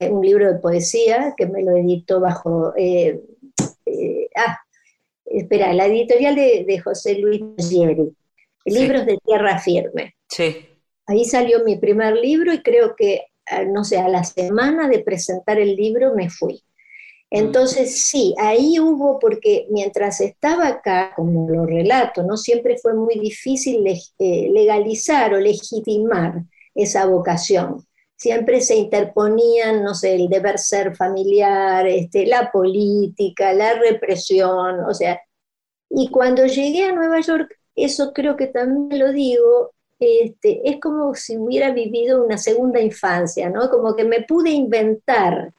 un 0.00 0.22
libro 0.24 0.52
de 0.52 0.58
poesía 0.58 1.34
que 1.36 1.46
me 1.46 1.62
lo 1.62 1.76
editó 1.76 2.20
bajo, 2.20 2.72
eh, 2.76 3.20
eh, 3.86 4.28
ah, 4.36 4.58
espera, 5.24 5.72
la 5.72 5.86
editorial 5.86 6.34
de, 6.34 6.64
de 6.66 6.78
José 6.80 7.18
Luis 7.18 7.42
Gieri, 7.58 8.10
Sí. 8.66 8.78
Libros 8.78 9.06
de 9.06 9.16
Tierra 9.24 9.58
Firme. 9.58 10.16
Sí. 10.28 10.56
Ahí 11.06 11.24
salió 11.24 11.64
mi 11.64 11.76
primer 11.78 12.14
libro 12.16 12.52
y 12.52 12.62
creo 12.62 12.94
que, 12.94 13.22
ah, 13.46 13.64
no 13.64 13.84
sé, 13.84 13.98
a 13.98 14.08
la 14.08 14.22
semana 14.22 14.86
de 14.88 14.98
presentar 15.00 15.58
el 15.58 15.76
libro 15.76 16.14
me 16.14 16.28
fui. 16.28 16.62
Entonces, 17.30 18.06
sí, 18.08 18.34
ahí 18.38 18.78
hubo, 18.80 19.18
porque 19.20 19.66
mientras 19.70 20.20
estaba 20.20 20.66
acá, 20.66 21.12
como 21.14 21.48
lo 21.48 21.64
relato, 21.64 22.22
¿no? 22.24 22.36
Siempre 22.36 22.76
fue 22.76 22.94
muy 22.94 23.18
difícil 23.20 23.82
leg- 23.84 24.12
eh, 24.18 24.50
legalizar 24.52 25.32
o 25.32 25.38
legitimar 25.40 26.42
esa 26.74 27.06
vocación. 27.06 27.86
Siempre 28.20 28.60
se 28.60 28.76
interponían, 28.76 29.82
no 29.82 29.94
sé, 29.94 30.14
el 30.14 30.28
deber 30.28 30.58
ser 30.58 30.94
familiar, 30.94 31.86
este, 31.86 32.26
la 32.26 32.52
política, 32.52 33.54
la 33.54 33.74
represión, 33.74 34.80
o 34.84 34.92
sea, 34.92 35.20
y 35.88 36.08
cuando 36.08 36.44
llegué 36.44 36.84
a 36.84 36.92
Nueva 36.92 37.20
York, 37.20 37.56
eso 37.74 38.12
creo 38.12 38.36
que 38.36 38.46
también 38.46 39.00
lo 39.00 39.10
digo, 39.12 39.72
este, 39.98 40.68
es 40.68 40.80
como 40.80 41.14
si 41.14 41.36
hubiera 41.36 41.72
vivido 41.72 42.22
una 42.22 42.36
segunda 42.36 42.80
infancia, 42.80 43.48
¿no? 43.48 43.70
Como 43.70 43.96
que 43.96 44.04
me 44.04 44.22
pude 44.22 44.50
inventar, 44.50 45.52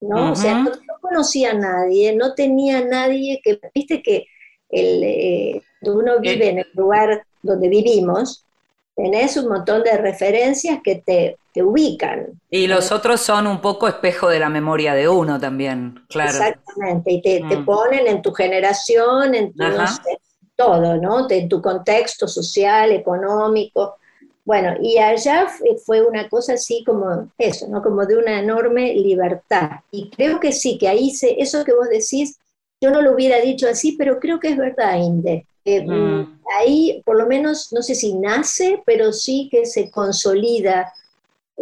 ¿no? 0.00 0.32
O 0.32 0.36
sea, 0.36 0.58
no, 0.58 0.70
no 0.70 0.94
conocía 1.00 1.50
a 1.50 1.54
nadie, 1.54 2.14
no 2.16 2.34
tenía 2.34 2.82
nadie 2.82 3.40
que, 3.44 3.60
viste 3.74 4.02
que 4.02 4.26
el, 4.70 5.02
eh, 5.04 5.62
uno 5.82 6.18
vive 6.20 6.48
en 6.48 6.58
el 6.58 6.66
lugar 6.74 7.26
donde 7.42 7.68
vivimos, 7.68 8.44
tenés 8.94 9.36
un 9.36 9.48
montón 9.48 9.82
de 9.82 9.96
referencias 9.98 10.80
que 10.82 10.96
te, 10.96 11.36
te 11.56 11.62
ubican. 11.62 12.38
Y 12.50 12.66
los 12.66 12.92
otros 12.92 13.22
son 13.22 13.46
un 13.46 13.62
poco 13.62 13.88
espejo 13.88 14.28
de 14.28 14.38
la 14.38 14.50
memoria 14.50 14.92
de 14.92 15.08
uno 15.08 15.40
también, 15.40 16.04
claro. 16.06 16.28
Exactamente, 16.28 17.12
y 17.12 17.22
te, 17.22 17.44
te 17.48 17.56
Mm. 17.56 17.64
ponen 17.64 18.06
en 18.06 18.20
tu 18.20 18.30
generación, 18.34 19.34
en 19.34 19.54
tu, 19.54 19.64
no 19.64 19.86
sé, 19.86 20.18
todo, 20.54 20.98
¿no? 20.98 21.26
Te- 21.26 21.38
En 21.38 21.48
tu 21.48 21.62
contexto 21.62 22.28
social, 22.28 22.92
económico. 22.92 23.96
Bueno, 24.44 24.74
y 24.82 24.98
allá 24.98 25.46
fue, 25.48 25.78
fue 25.82 26.06
una 26.06 26.28
cosa 26.28 26.52
así 26.52 26.84
como 26.84 27.30
eso, 27.38 27.68
¿no? 27.68 27.82
Como 27.82 28.04
de 28.04 28.18
una 28.18 28.38
enorme 28.38 28.92
libertad. 28.92 29.70
Y 29.90 30.10
creo 30.10 30.38
que 30.38 30.52
sí, 30.52 30.76
que 30.76 30.88
ahí 30.88 31.10
se, 31.12 31.40
eso 31.40 31.64
que 31.64 31.72
vos 31.72 31.88
decís, 31.88 32.38
yo 32.82 32.90
no 32.90 33.00
lo 33.00 33.12
hubiera 33.14 33.40
dicho 33.40 33.66
así, 33.66 33.92
pero 33.96 34.20
creo 34.20 34.38
que 34.40 34.48
es 34.50 34.58
verdad, 34.58 34.98
Inde. 34.98 35.46
Eh, 35.64 35.80
Mm. 35.86 36.36
Ahí, 36.60 37.02
por 37.06 37.16
lo 37.18 37.26
menos, 37.26 37.72
no 37.72 37.82
sé 37.82 37.94
si 37.94 38.12
nace, 38.14 38.80
pero 38.86 39.12
sí 39.12 39.48
que 39.50 39.64
se 39.66 39.90
consolida 39.90 40.92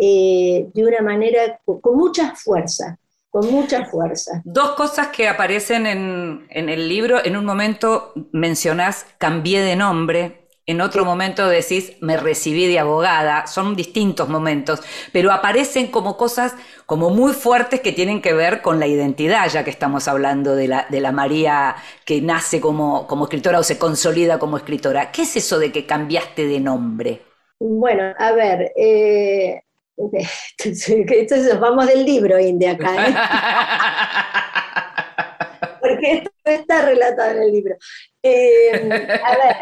eh, 0.00 0.66
de 0.74 0.84
una 0.84 1.00
manera 1.02 1.60
con, 1.64 1.96
mucha 1.96 2.34
fuerza, 2.34 2.98
con 3.30 3.50
mucha 3.50 3.84
fuerza. 3.86 4.42
Dos 4.44 4.70
cosas 4.70 5.08
que 5.08 5.28
aparecen 5.28 5.86
en, 5.86 6.46
en 6.50 6.68
el 6.68 6.88
libro. 6.88 7.24
En 7.24 7.36
un 7.36 7.44
momento 7.44 8.12
mencionás 8.32 9.06
cambié 9.18 9.60
de 9.60 9.76
nombre. 9.76 10.40
En 10.66 10.80
otro 10.80 11.04
momento 11.04 11.46
decís 11.46 11.92
me 12.00 12.16
recibí 12.16 12.66
de 12.66 12.78
abogada. 12.78 13.46
Son 13.46 13.76
distintos 13.76 14.28
momentos, 14.28 14.80
pero 15.12 15.30
aparecen 15.30 15.88
como 15.88 16.16
cosas 16.16 16.54
como 16.86 17.10
muy 17.10 17.34
fuertes 17.34 17.80
que 17.80 17.92
tienen 17.92 18.20
que 18.22 18.32
ver 18.32 18.62
con 18.62 18.80
la 18.80 18.86
identidad, 18.86 19.48
ya 19.48 19.62
que 19.62 19.70
estamos 19.70 20.08
hablando 20.08 20.56
de 20.56 20.68
la, 20.68 20.86
de 20.90 21.00
la 21.00 21.12
María 21.12 21.76
que 22.04 22.20
nace 22.20 22.60
como, 22.60 23.06
como 23.06 23.24
escritora 23.24 23.58
o 23.58 23.62
se 23.62 23.78
consolida 23.78 24.38
como 24.38 24.56
escritora. 24.56 25.12
¿Qué 25.12 25.22
es 25.22 25.36
eso 25.36 25.58
de 25.58 25.70
que 25.70 25.86
cambiaste 25.86 26.46
de 26.46 26.60
nombre? 26.60 27.20
Bueno, 27.60 28.12
a 28.18 28.32
ver, 28.32 28.72
eh, 28.76 29.62
entonces 29.96 31.48
nos 31.52 31.60
vamos 31.60 31.86
del 31.86 32.04
libro, 32.04 32.38
India, 32.38 32.72
acá, 32.72 33.08
¿eh? 33.08 33.14
porque 35.80 36.12
esto 36.14 36.30
está 36.44 36.84
relatado 36.86 37.32
en 37.36 37.42
el 37.42 37.52
libro. 37.52 37.76
Eh, 38.22 38.70
a 38.72 39.36
ver, 39.36 39.56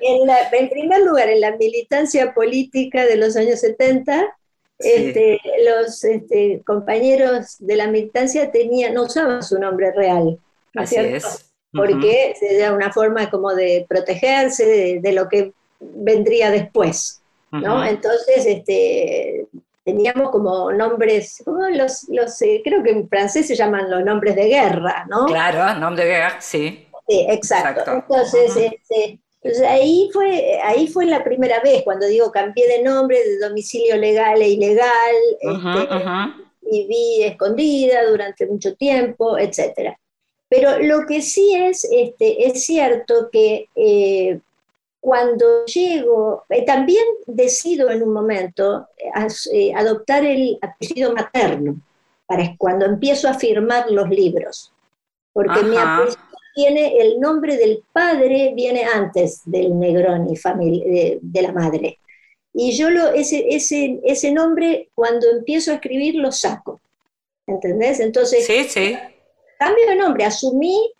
en, 0.00 0.26
la- 0.26 0.48
en 0.50 0.68
primer 0.68 1.00
lugar, 1.02 1.28
en 1.28 1.40
la 1.40 1.56
militancia 1.56 2.34
política 2.34 3.04
de 3.06 3.16
los 3.16 3.36
años 3.36 3.60
70, 3.60 4.36
Sí. 4.80 4.90
este, 4.92 5.40
los 5.64 6.02
este, 6.02 6.60
compañeros 6.66 7.54
de 7.60 7.76
la 7.76 7.86
militancia 7.86 8.50
tenían, 8.50 8.94
no 8.94 9.04
usaban 9.04 9.40
su 9.44 9.56
nombre 9.60 9.92
real. 9.92 10.36
¿no 10.74 10.82
Así 10.82 10.96
cierto? 10.96 11.28
es. 11.28 11.52
Porque 11.72 12.34
era 12.40 12.72
una 12.72 12.92
forma 12.92 13.30
como 13.30 13.54
de 13.54 13.86
protegerse 13.88 14.66
de, 14.66 15.00
de 15.00 15.12
lo 15.12 15.28
que 15.28 15.52
vendría 15.78 16.50
después. 16.50 17.22
¿No? 17.60 17.84
Entonces, 17.84 18.46
este, 18.46 19.46
teníamos 19.84 20.30
como 20.30 20.72
nombres, 20.72 21.42
como 21.44 21.68
los, 21.68 22.08
los 22.08 22.40
eh, 22.42 22.62
creo 22.64 22.82
que 22.82 22.90
en 22.90 23.08
francés 23.08 23.46
se 23.46 23.54
llaman 23.54 23.90
los 23.90 24.04
nombres 24.04 24.34
de 24.34 24.48
guerra, 24.48 25.06
¿no? 25.08 25.26
Claro, 25.26 25.78
nombre 25.78 26.04
de 26.04 26.10
guerra, 26.10 26.40
sí. 26.40 26.86
Sí, 27.06 27.26
exacto. 27.28 27.80
Exacto. 27.80 28.14
Entonces, 28.14 28.56
este, 28.56 29.20
pues 29.42 29.60
ahí 29.60 30.08
fue, 30.12 30.58
ahí 30.64 30.88
fue 30.88 31.04
la 31.04 31.22
primera 31.22 31.60
vez 31.60 31.82
cuando 31.82 32.06
digo 32.06 32.32
cambié 32.32 32.66
de 32.66 32.82
nombre 32.82 33.18
de 33.22 33.38
domicilio 33.38 33.96
legal 33.96 34.40
e 34.40 34.48
ilegal, 34.48 35.14
Ujú, 35.42 35.68
este, 35.68 35.96
ujú. 35.96 36.44
viví 36.62 37.24
escondida 37.24 38.06
durante 38.08 38.46
mucho 38.46 38.74
tiempo, 38.74 39.36
etcétera. 39.36 39.98
Pero 40.48 40.78
lo 40.78 41.06
que 41.06 41.20
sí 41.20 41.54
es, 41.54 41.84
este, 41.84 42.46
es 42.46 42.64
cierto 42.64 43.28
que 43.30 43.66
eh, 43.74 44.40
cuando 45.04 45.64
llego, 45.66 46.44
eh, 46.48 46.64
también 46.64 47.04
decido 47.26 47.90
en 47.90 48.02
un 48.02 48.12
momento 48.14 48.88
eh, 48.98 49.10
as- 49.14 49.48
eh, 49.52 49.72
adoptar 49.76 50.24
el 50.24 50.58
apellido 50.62 51.12
materno, 51.14 51.76
para 52.26 52.56
cuando 52.56 52.86
empiezo 52.86 53.28
a 53.28 53.34
firmar 53.34 53.90
los 53.90 54.08
libros, 54.08 54.72
porque 55.32 55.62
mi 55.64 55.76
Ajá. 55.76 56.00
apellido 56.00 56.16
tiene 56.54 56.98
el 56.98 57.20
nombre 57.20 57.56
del 57.56 57.84
padre, 57.92 58.52
viene 58.56 58.84
antes 58.84 59.42
del 59.44 59.78
Negroni, 59.78 60.34
de, 60.36 61.18
de 61.22 61.42
la 61.42 61.52
madre. 61.52 61.98
Y 62.54 62.72
yo 62.76 62.90
lo, 62.90 63.08
ese, 63.08 63.46
ese, 63.50 64.00
ese 64.04 64.32
nombre, 64.32 64.90
cuando 64.94 65.28
empiezo 65.30 65.72
a 65.72 65.76
escribir, 65.76 66.16
lo 66.16 66.32
saco. 66.32 66.80
¿Entendés? 67.46 68.00
Entonces, 68.00 68.46
Sí, 68.46 68.64
sí. 68.68 68.96
cambio 69.58 69.86
de 69.88 69.96
nombre, 69.96 70.24
asumí. 70.24 70.92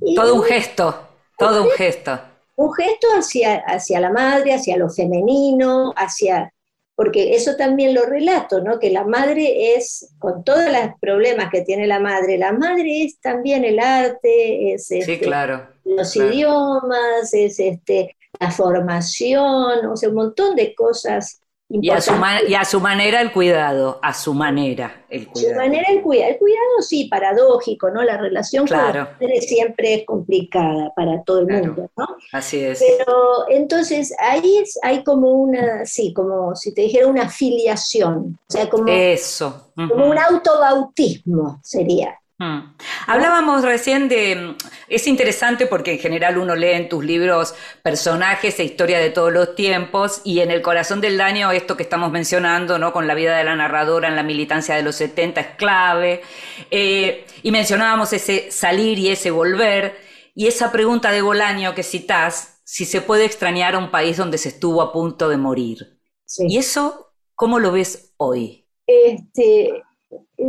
Y 0.00 0.14
Todo 0.16 0.34
un 0.36 0.42
gesto, 0.44 1.08
todo 1.36 1.62
un 1.64 1.70
gesto. 1.70 2.18
Un 2.56 2.72
gesto 2.74 3.08
hacia, 3.16 3.56
hacia 3.56 4.00
la 4.00 4.10
madre, 4.10 4.54
hacia 4.54 4.76
lo 4.76 4.88
femenino, 4.90 5.92
hacia. 5.96 6.52
Porque 6.94 7.34
eso 7.34 7.56
también 7.56 7.94
lo 7.94 8.04
relato, 8.04 8.60
¿no? 8.60 8.78
Que 8.78 8.90
la 8.90 9.04
madre 9.04 9.74
es, 9.74 10.14
con 10.18 10.44
todos 10.44 10.64
los 10.66 10.92
problemas 11.00 11.50
que 11.50 11.62
tiene 11.62 11.86
la 11.86 12.00
madre, 12.00 12.36
la 12.38 12.52
madre 12.52 13.04
es 13.04 13.18
también 13.20 13.64
el 13.64 13.78
arte, 13.78 14.74
es 14.74 14.86
Sí, 14.86 14.98
este, 14.98 15.18
claro. 15.20 15.66
los 15.84 16.12
claro. 16.12 16.30
idiomas, 16.32 17.32
es 17.32 17.58
este, 17.58 18.14
la 18.38 18.50
formación, 18.50 19.86
o 19.86 19.96
sea, 19.96 20.10
un 20.10 20.14
montón 20.14 20.54
de 20.54 20.74
cosas 20.74 21.41
Y 21.80 21.88
a, 21.90 22.00
su 22.02 22.12
y 22.48 22.54
a 22.54 22.64
su 22.66 22.80
manera 22.80 23.20
el 23.22 23.32
cuidado, 23.32 23.98
a 24.02 24.12
su 24.12 24.34
manera 24.34 25.04
el 25.08 25.24
Su 25.24 25.30
cuidado. 25.32 25.56
manera 25.56 25.86
el 25.90 26.02
cuidado, 26.02 26.30
el 26.32 26.38
cuidado 26.38 26.82
sí, 26.82 27.04
paradójico, 27.06 27.90
¿no? 27.90 28.02
La 28.02 28.18
relación 28.18 28.66
Claro. 28.66 29.08
con 29.18 29.28
la 29.28 29.40
siempre 29.40 29.94
es 29.94 30.04
complicada 30.06 30.92
para 30.94 31.22
todo 31.22 31.40
el 31.40 31.46
Claro. 31.46 31.66
mundo, 31.66 31.90
¿no? 31.96 32.06
Así 32.32 32.60
es. 32.62 32.78
Pero 32.86 33.48
entonces 33.48 34.14
ahí 34.18 34.58
es, 34.58 34.78
hay 34.82 35.02
como 35.02 35.30
una, 35.30 35.86
sí, 35.86 36.12
como 36.12 36.54
si 36.56 36.74
te 36.74 36.82
dijera 36.82 37.06
una 37.06 37.28
filiación, 37.28 38.38
o 38.48 38.52
sea, 38.52 38.68
como, 38.68 38.88
Eso. 38.88 39.72
ujú. 39.76 39.88
como 39.88 40.06
un 40.10 40.18
autobautismo 40.18 41.60
sería. 41.62 42.18
Mm. 42.42 42.74
Hablábamos 43.06 43.62
recién 43.62 44.08
de, 44.08 44.34
mm, 44.34 44.56
es 44.88 45.06
interesante 45.06 45.66
porque 45.66 45.92
en 45.92 45.98
general 46.00 46.38
uno 46.38 46.56
lee 46.56 46.72
en 46.72 46.88
tus 46.88 47.04
libros 47.04 47.54
personajes 47.82 48.58
e 48.58 48.64
historia 48.64 48.98
de 48.98 49.10
todos 49.10 49.32
los 49.32 49.54
tiempos 49.54 50.20
y 50.24 50.40
en 50.40 50.50
El 50.50 50.60
corazón 50.60 51.00
del 51.00 51.16
daño 51.16 51.52
esto 51.52 51.76
que 51.76 51.84
estamos 51.84 52.10
mencionando, 52.10 52.80
¿no? 52.80 52.92
Con 52.92 53.06
la 53.06 53.14
vida 53.14 53.36
de 53.36 53.44
la 53.44 53.54
narradora 53.54 54.08
en 54.08 54.16
la 54.16 54.24
militancia 54.24 54.74
de 54.74 54.82
los 54.82 54.96
70 54.96 55.40
es 55.40 55.46
clave. 55.56 56.22
Eh, 56.70 57.26
y 57.44 57.52
mencionábamos 57.52 58.12
ese 58.12 58.50
salir 58.50 58.98
y 58.98 59.10
ese 59.10 59.30
volver 59.30 59.96
y 60.34 60.48
esa 60.48 60.72
pregunta 60.72 61.12
de 61.12 61.22
Bolaño 61.22 61.74
que 61.76 61.84
citás, 61.84 62.60
si 62.64 62.86
se 62.86 63.02
puede 63.02 63.24
extrañar 63.24 63.76
a 63.76 63.78
un 63.78 63.92
país 63.92 64.16
donde 64.16 64.38
se 64.38 64.48
estuvo 64.48 64.82
a 64.82 64.92
punto 64.92 65.28
de 65.28 65.36
morir. 65.36 66.00
Sí. 66.24 66.46
¿Y 66.48 66.58
eso 66.58 67.14
cómo 67.36 67.60
lo 67.60 67.70
ves 67.70 68.14
hoy? 68.16 68.66
Este, 68.86 69.82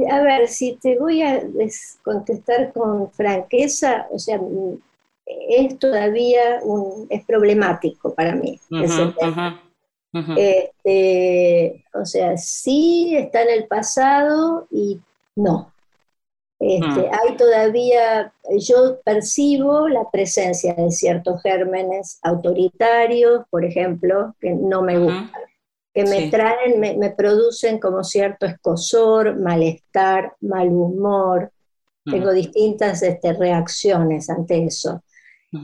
a 0.09 0.21
ver, 0.21 0.47
si 0.47 0.75
te 0.75 0.97
voy 0.97 1.21
a 1.21 1.43
contestar 2.03 2.73
con 2.73 3.11
franqueza, 3.11 4.07
o 4.11 4.19
sea, 4.19 4.37
mm, 4.37 4.77
es 5.25 5.79
todavía 5.79 6.59
un, 6.63 7.07
es 7.09 7.23
problemático 7.25 8.13
para 8.13 8.35
mí. 8.35 8.59
ese. 8.71 9.13
Este, 10.37 11.85
o 11.93 12.05
sea, 12.05 12.37
sí 12.37 13.15
está 13.15 13.41
en 13.43 13.49
el 13.49 13.67
pasado 13.67 14.67
y 14.69 14.99
no. 15.35 15.73
Este, 16.59 16.85
Mm. 16.85 17.11
Hay 17.11 17.37
todavía, 17.37 18.33
yo 18.57 18.99
percibo 19.03 19.89
la 19.89 20.09
presencia 20.11 20.73
de 20.73 20.91
ciertos 20.91 21.41
gérmenes 21.41 22.19
autoritarios, 22.21 23.45
por 23.49 23.65
ejemplo, 23.65 24.33
que 24.39 24.51
no 24.51 24.81
me 24.81 24.97
gustan, 24.97 25.29
que 25.93 26.03
me 26.03 26.21
Sí. 26.23 26.31
traen, 26.31 26.79
me, 26.79 26.97
me 26.97 27.11
producen 27.11 27.79
como 27.79 28.03
cierto 28.03 28.45
escosor, 28.45 29.37
malestar, 29.39 30.33
mal 30.41 30.67
humor. 30.69 31.51
Tengo 32.05 32.31
distintas 32.33 33.01
este, 33.03 33.33
reacciones 33.33 34.29
ante 34.29 34.65
eso. 34.65 35.03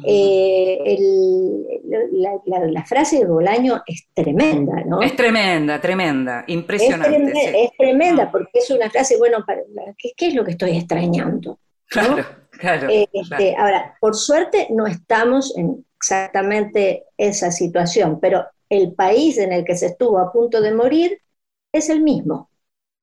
Eh, 0.06 0.78
el- 0.86 1.66
la, 2.14 2.32
la- 2.46 2.68
la 2.68 2.86
frase 2.86 3.18
de 3.20 3.26
Bolaño 3.26 3.82
es 3.88 4.08
tremenda, 4.14 4.84
¿no? 4.86 5.02
Es 5.02 5.16
tremenda, 5.16 5.82
tremenda, 5.82 6.42
Es, 6.48 6.54
impresionante. 6.54 7.34
sí. 7.34 7.40
es 7.56 7.72
tremenda 7.78 8.26
Mm. 8.28 8.32
porque 8.32 8.50
es 8.60 8.70
una 8.70 8.90
frase, 8.92 9.18
bueno, 9.18 9.44
para- 9.46 9.62
¿qué, 9.98 10.12
qué 10.16 10.28
es 10.28 10.36
lo 10.36 10.46
que 10.46 10.52
estoy 10.52 10.78
extrañando? 10.78 11.60
Claro, 11.88 12.24
claro. 12.52 12.88
Eh, 12.90 13.08
claro. 13.12 13.44
este, 13.44 13.56
ahora, 13.58 13.98
por 14.00 14.16
suerte 14.16 14.68
no 14.70 14.86
estamos 14.86 15.58
en 15.58 15.84
exactamente 15.98 17.06
esa 17.18 17.52
situación, 17.52 18.20
pero 18.22 18.46
el 18.70 18.94
país 18.94 19.38
en 19.38 19.52
el 19.54 19.66
que 19.66 19.76
se 19.76 19.88
estuvo 19.88 20.20
a 20.20 20.32
punto 20.32 20.62
de 20.62 20.74
morir 20.74 21.20
es 21.74 21.90
el 21.90 22.02
mismo, 22.02 22.50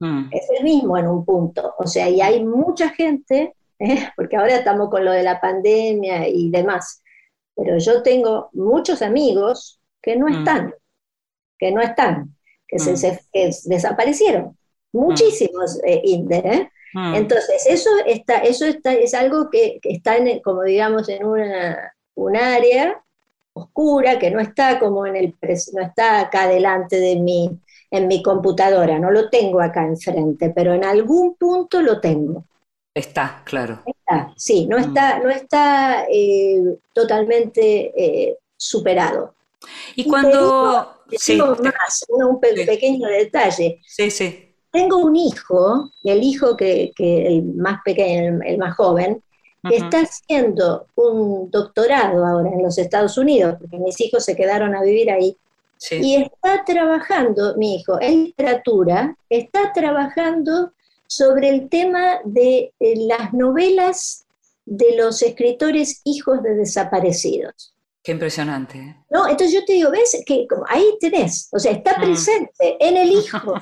Mm. 0.01 0.29
es 0.31 0.47
el 0.59 0.65
mismo 0.65 0.99
en 0.99 1.07
un 1.09 1.25
punto. 1.25 1.75
O 1.79 1.87
sea, 1.87 2.09
y 2.09 2.21
hay 2.21 2.45
mucha 2.45 2.91
gente, 2.91 3.55
¿eh? 3.79 4.09
porque 4.17 4.37
ahora 4.37 4.57
estamos 4.57 4.91
con 4.91 5.05
lo 5.05 5.13
de 5.13 5.23
la 5.23 5.41
pandemia 5.41 6.29
y 6.29 6.51
demás, 6.51 7.03
pero 7.55 7.79
yo 7.79 8.03
tengo 8.03 8.51
muchos 8.53 9.01
amigos 9.03 9.81
que 10.03 10.17
no 10.17 10.27
Mm. 10.29 10.35
están, 10.39 10.75
que 11.59 11.73
no 11.73 11.81
están, 11.81 12.37
que, 12.69 12.79
se, 12.79 12.93
Mm. 12.93 12.97
se- 12.97 13.21
que 13.33 13.51
desaparecieron. 13.65 14.57
Muchísimos, 14.93 15.81
eh, 15.85 16.01
Inde, 16.05 16.37
¿eh? 16.39 16.71
Entonces, 17.15 17.67
eso 17.69 17.91
está, 18.07 18.39
eso 18.39 18.65
está, 18.65 18.95
es 18.95 19.13
algo 19.13 19.51
que, 19.51 19.79
que 19.83 19.91
está 19.93 20.17
en, 20.17 20.41
como 20.41 20.63
digamos, 20.63 21.09
en 21.11 21.27
una, 21.27 21.93
un 22.15 22.37
área 22.37 23.03
oscura 23.57 24.19
que 24.19 24.31
no 24.31 24.39
está 24.41 24.79
como 24.79 25.07
en 25.07 25.17
el 25.17 25.35
no 25.73 25.83
está 25.83 26.21
acá 26.21 26.47
delante 26.47 26.97
de 27.01 27.17
mí, 27.17 27.51
en 27.91 28.07
mi 28.09 28.23
computadora, 28.23 28.99
no 28.99 29.11
lo 29.11 29.31
tengo 29.31 29.61
acá 29.61 29.87
enfrente, 29.87 30.51
pero 30.55 30.75
en 30.75 30.85
algún 30.85 31.35
punto 31.37 31.81
lo 31.81 32.01
tengo. 32.01 32.45
Está, 32.95 33.43
claro. 33.45 33.83
Está, 33.87 34.33
sí, 34.37 34.67
no 34.67 34.77
Mm. 34.79 34.81
está, 34.81 35.19
no 35.21 35.31
está 35.31 36.07
eh, 36.11 36.63
totalmente 36.93 37.93
eh, 37.97 38.37
superado. 38.57 39.35
Y 39.95 40.05
cuando... 40.09 40.93
Sí, 41.11 41.35
digo 41.35 41.55
te- 41.57 41.63
más, 41.63 42.05
un, 42.09 42.25
un 42.25 42.41
pe- 42.41 42.57
Sí. 42.57 42.67
pequeño 42.67 43.07
detalle. 43.09 43.81
sí, 43.87 44.11
sí. 44.11 44.43
Tengo 44.73 44.99
un 44.99 45.17
hijo, 45.17 45.91
el 46.05 46.23
hijo 46.23 46.57
que, 46.57 46.93
que 46.95 47.27
el 47.29 47.45
más 47.55 47.81
pequeño, 47.85 48.41
el, 48.43 48.47
el 48.47 48.59
más 48.59 48.77
joven, 48.77 49.23
está 49.75 50.01
haciendo 50.03 50.87
un 50.95 51.51
doctorado 51.51 52.25
ahora 52.25 52.51
en 52.51 52.63
los 52.63 52.79
Estados 52.79 53.17
Unidos, 53.19 53.57
porque 53.61 53.79
mis 53.79 54.01
hijos 54.01 54.25
se 54.25 54.37
quedaron 54.37 54.75
a 54.75 54.83
vivir 54.83 55.11
ahí, 55.11 55.37
Sí. 55.79 56.01
y 56.03 56.17
está 56.17 56.65
trabajando, 56.65 57.55
mi 57.59 57.77
hijo, 57.77 58.01
en 58.01 58.25
literatura, 58.25 59.15
está 59.29 59.73
trabajando 59.75 60.73
sobre 61.07 61.51
el 61.51 61.69
tema 61.69 62.21
de 62.25 62.73
eh, 62.81 62.95
las 63.07 63.33
novelas 63.35 64.25
de 64.65 64.97
los 64.97 65.23
escritores 65.23 66.01
hijos 66.05 66.43
de 66.43 66.55
desaparecidos. 66.55 67.75
Qué 68.03 68.13
impresionante. 68.13 68.79
¿eh? 68.79 68.97
¿No? 69.11 69.29
Entonces 69.29 69.53
yo 69.53 69.65
te 69.65 69.75
digo, 69.75 69.91
ves 69.91 70.23
que 70.25 70.47
como 70.49 70.65
ahí 70.69 70.85
tenés, 71.01 71.49
o 71.53 71.59
sea, 71.59 71.73
está 71.73 71.99
Mm. 71.99 72.03
presente 72.03 72.77
en 72.81 72.97
el 72.97 73.11
hijo, 73.13 73.55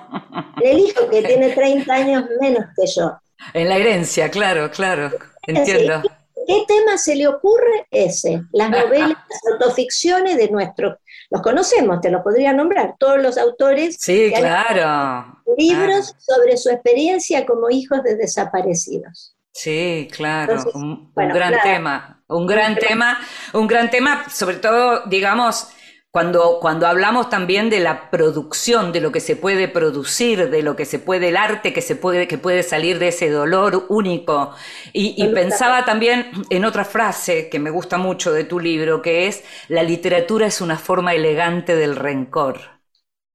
en 0.62 0.68
el 0.68 0.78
hijo 0.78 1.08
que 1.10 1.22
tiene 1.22 1.50
30 1.50 1.92
años 1.94 2.24
menos 2.40 2.64
que 2.76 2.86
yo. 2.86 3.12
En 3.52 3.68
la 3.68 3.76
herencia, 3.76 4.30
claro, 4.30 4.70
claro. 4.70 5.10
Entiendo. 5.46 6.02
¿Qué 6.46 6.64
tema 6.66 6.98
se 6.98 7.16
le 7.16 7.26
ocurre 7.26 7.86
ese? 7.90 8.42
Las 8.52 8.70
novelas, 8.70 9.08
las 9.30 9.52
autoficciones 9.52 10.36
de 10.36 10.50
nuestros, 10.50 10.96
los 11.30 11.42
conocemos, 11.42 12.00
te 12.00 12.10
los 12.10 12.22
podría 12.22 12.52
nombrar, 12.52 12.96
todos 12.98 13.20
los 13.20 13.38
autores 13.38 13.96
Sí, 13.98 14.30
que 14.30 14.40
claro. 14.40 15.42
libros 15.56 16.14
sobre 16.18 16.56
su 16.56 16.70
experiencia 16.70 17.46
como 17.46 17.70
hijos 17.70 18.02
de 18.02 18.16
desaparecidos. 18.16 19.34
Sí, 19.52 20.08
claro, 20.10 20.54
Entonces, 20.54 20.74
un, 20.74 21.12
gran 21.14 21.54
tema, 21.62 22.22
un 22.26 22.46
gran 22.46 22.76
tema, 22.76 23.20
un 23.52 23.66
gran 23.68 23.88
tema, 23.88 24.28
sobre 24.28 24.56
todo, 24.56 25.06
digamos, 25.06 25.68
cuando, 26.14 26.60
cuando 26.60 26.86
hablamos 26.86 27.28
también 27.28 27.70
de 27.70 27.80
la 27.80 28.08
producción, 28.08 28.92
de 28.92 29.00
lo 29.00 29.10
que 29.10 29.18
se 29.18 29.34
puede 29.34 29.66
producir, 29.66 30.48
de 30.48 30.62
lo 30.62 30.76
que 30.76 30.84
se 30.84 31.00
puede, 31.00 31.30
el 31.30 31.36
arte 31.36 31.72
que 31.72 31.82
se 31.82 31.96
puede, 31.96 32.28
que 32.28 32.38
puede 32.38 32.62
salir 32.62 33.00
de 33.00 33.08
ese 33.08 33.30
dolor 33.30 33.86
único. 33.88 34.54
Y, 34.92 35.20
y 35.20 35.26
pensaba 35.34 35.84
también 35.84 36.30
en 36.50 36.64
otra 36.64 36.84
frase 36.84 37.48
que 37.48 37.58
me 37.58 37.70
gusta 37.70 37.98
mucho 37.98 38.32
de 38.32 38.44
tu 38.44 38.60
libro, 38.60 39.02
que 39.02 39.26
es, 39.26 39.42
la 39.66 39.82
literatura 39.82 40.46
es 40.46 40.60
una 40.60 40.78
forma 40.78 41.14
elegante 41.14 41.74
del 41.74 41.96
rencor. 41.96 42.60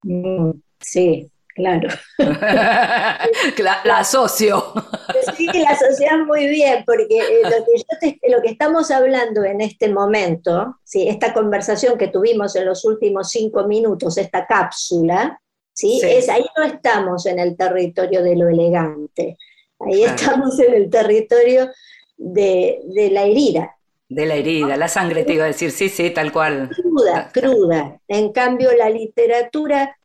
Mm, 0.04 0.52
sí, 0.80 1.30
claro. 1.60 1.90
la, 3.58 3.82
la 3.84 3.98
asocio. 4.00 4.64
Sí, 5.36 5.46
la 5.48 5.70
asocias 5.72 6.14
muy 6.28 6.48
bien, 6.48 6.84
porque 6.86 7.18
eh, 7.18 7.42
lo, 7.44 7.50
que 7.66 7.78
yo 7.78 7.98
te- 8.00 8.20
lo 8.30 8.42
que 8.42 8.50
estamos 8.50 8.90
hablando 8.92 9.44
en 9.44 9.60
este 9.62 9.90
momento, 9.90 10.78
¿sí? 10.84 11.08
esta 11.08 11.34
conversación 11.34 11.98
que 11.98 12.08
tuvimos 12.08 12.56
en 12.56 12.66
los 12.66 12.86
últimos 12.86 13.30
cinco 13.30 13.66
minutos, 13.68 14.18
esta 14.18 14.46
cápsula, 14.46 15.40
¿sí? 15.74 16.00
Sí. 16.02 16.08
Es, 16.10 16.30
ahí 16.30 16.46
no 16.58 16.64
estamos 16.64 17.26
en 17.26 17.40
el 17.40 17.58
territorio 17.58 18.22
de 18.24 18.36
lo 18.36 18.48
elegante, 18.50 19.38
ahí 19.80 20.04
Claro. 20.04 20.16
estamos 20.16 20.60
en 20.60 20.74
el 20.74 20.90
territorio 20.90 21.70
de, 22.18 22.80
de 22.86 23.10
la 23.12 23.24
herida, 23.24 23.76
De 24.08 24.26
la 24.26 24.36
herida, 24.36 24.78
la 24.78 24.88
sangre, 24.88 25.24
te 25.24 25.34
iba 25.34 25.44
a 25.46 25.48
decir, 25.48 25.72
sí, 25.72 25.90
sí, 25.90 26.12
tal 26.12 26.32
cual. 26.32 26.70
cruda, 26.70 27.30
cruda. 27.34 28.00
En 28.08 28.32
cambio, 28.32 28.70
la 28.78 28.90
literatura, 28.90 29.96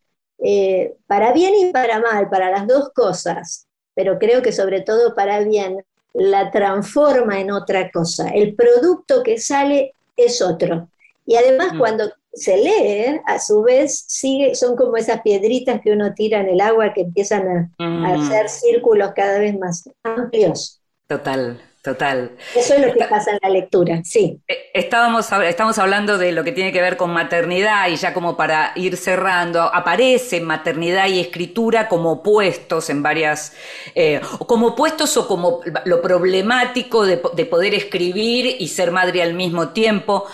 eh, 0.43 0.95
para 1.07 1.33
bien 1.33 1.55
y 1.55 1.73
para 1.73 2.01
mal, 2.01 2.29
para 2.29 2.51
las 2.51 2.67
dos 2.67 2.91
cosas, 2.95 3.67
pero 3.95 4.19
creo 4.19 4.43
que 4.43 4.53
sobre 4.53 4.81
todo 4.83 5.15
para 5.15 5.41
bien, 5.41 5.85
la 6.13 6.51
transforma 6.51 7.41
en 7.41 7.51
otra 7.51 7.91
cosa. 7.91 8.29
El 8.29 8.55
producto 8.55 9.23
que 9.23 9.39
sale 9.39 9.95
es 10.17 10.41
otro. 10.43 10.89
Y 11.27 11.37
además 11.37 11.69
Mm. 11.71 11.77
cuando 11.77 12.11
se 12.33 12.57
lee, 12.59 13.21
a 13.27 13.39
su 13.39 13.63
vez, 13.63 14.05
sigue, 14.09 14.55
son 14.55 14.77
como 14.77 14.97
esas 14.97 15.23
piedritas 15.23 15.81
que 15.83 15.93
uno 15.93 16.13
tira 16.15 16.41
en 16.41 16.49
el 16.49 16.61
agua 16.61 16.93
que 16.93 17.03
empiezan 17.03 17.49
a, 17.49 17.71
a 18.01 18.15
Mm, 18.15 18.15
hacer 18.15 18.49
círculos 18.49 19.13
cada 19.15 19.39
vez 19.39 19.57
más 19.59 19.89
amplios. 20.03 20.81
total, 21.07 21.61
total. 21.85 22.33
Eso 22.57 22.75
es 22.75 22.81
lo 22.81 22.87
que 22.87 22.99
Está- 22.99 23.09
pasa 23.11 23.31
en 23.33 23.39
la 23.43 23.51
lectura, 23.51 24.01
sí. 24.05 24.41
Eh, 24.49 24.71
Estábamos, 24.75 25.31
estamos 25.45 25.79
hablando 25.79 26.19
de 26.19 26.33
lo 26.33 26.43
que 26.43 26.51
tiene 26.51 26.73
que 26.73 26.81
ver 26.81 26.97
con 26.97 27.11
maternidad 27.13 27.89
y 27.89 27.97
ya 27.97 28.13
como 28.15 28.37
para 28.37 28.73
ir 28.75 28.97
cerrando, 28.97 29.63
aparece 29.63 30.41
maternidad 30.41 31.07
y 31.09 31.21
escritura 31.21 31.87
como 31.89 32.11
opuestos 32.13 32.91
en 32.91 33.03
varias, 33.03 33.53
eh, 33.95 34.21
o 34.39 34.47
como 34.47 34.69
opuestos 34.69 35.17
o 35.19 35.29
como 35.29 35.61
lo 35.85 36.01
problemático 36.03 37.05
de, 37.07 37.21
de 37.35 37.45
poder 37.47 37.75
escribir 37.75 38.57
y 38.59 38.69
ser 38.69 38.91
madre 38.91 39.23
al 39.23 39.35
mismo 39.35 39.69
tiempo. 39.69 40.25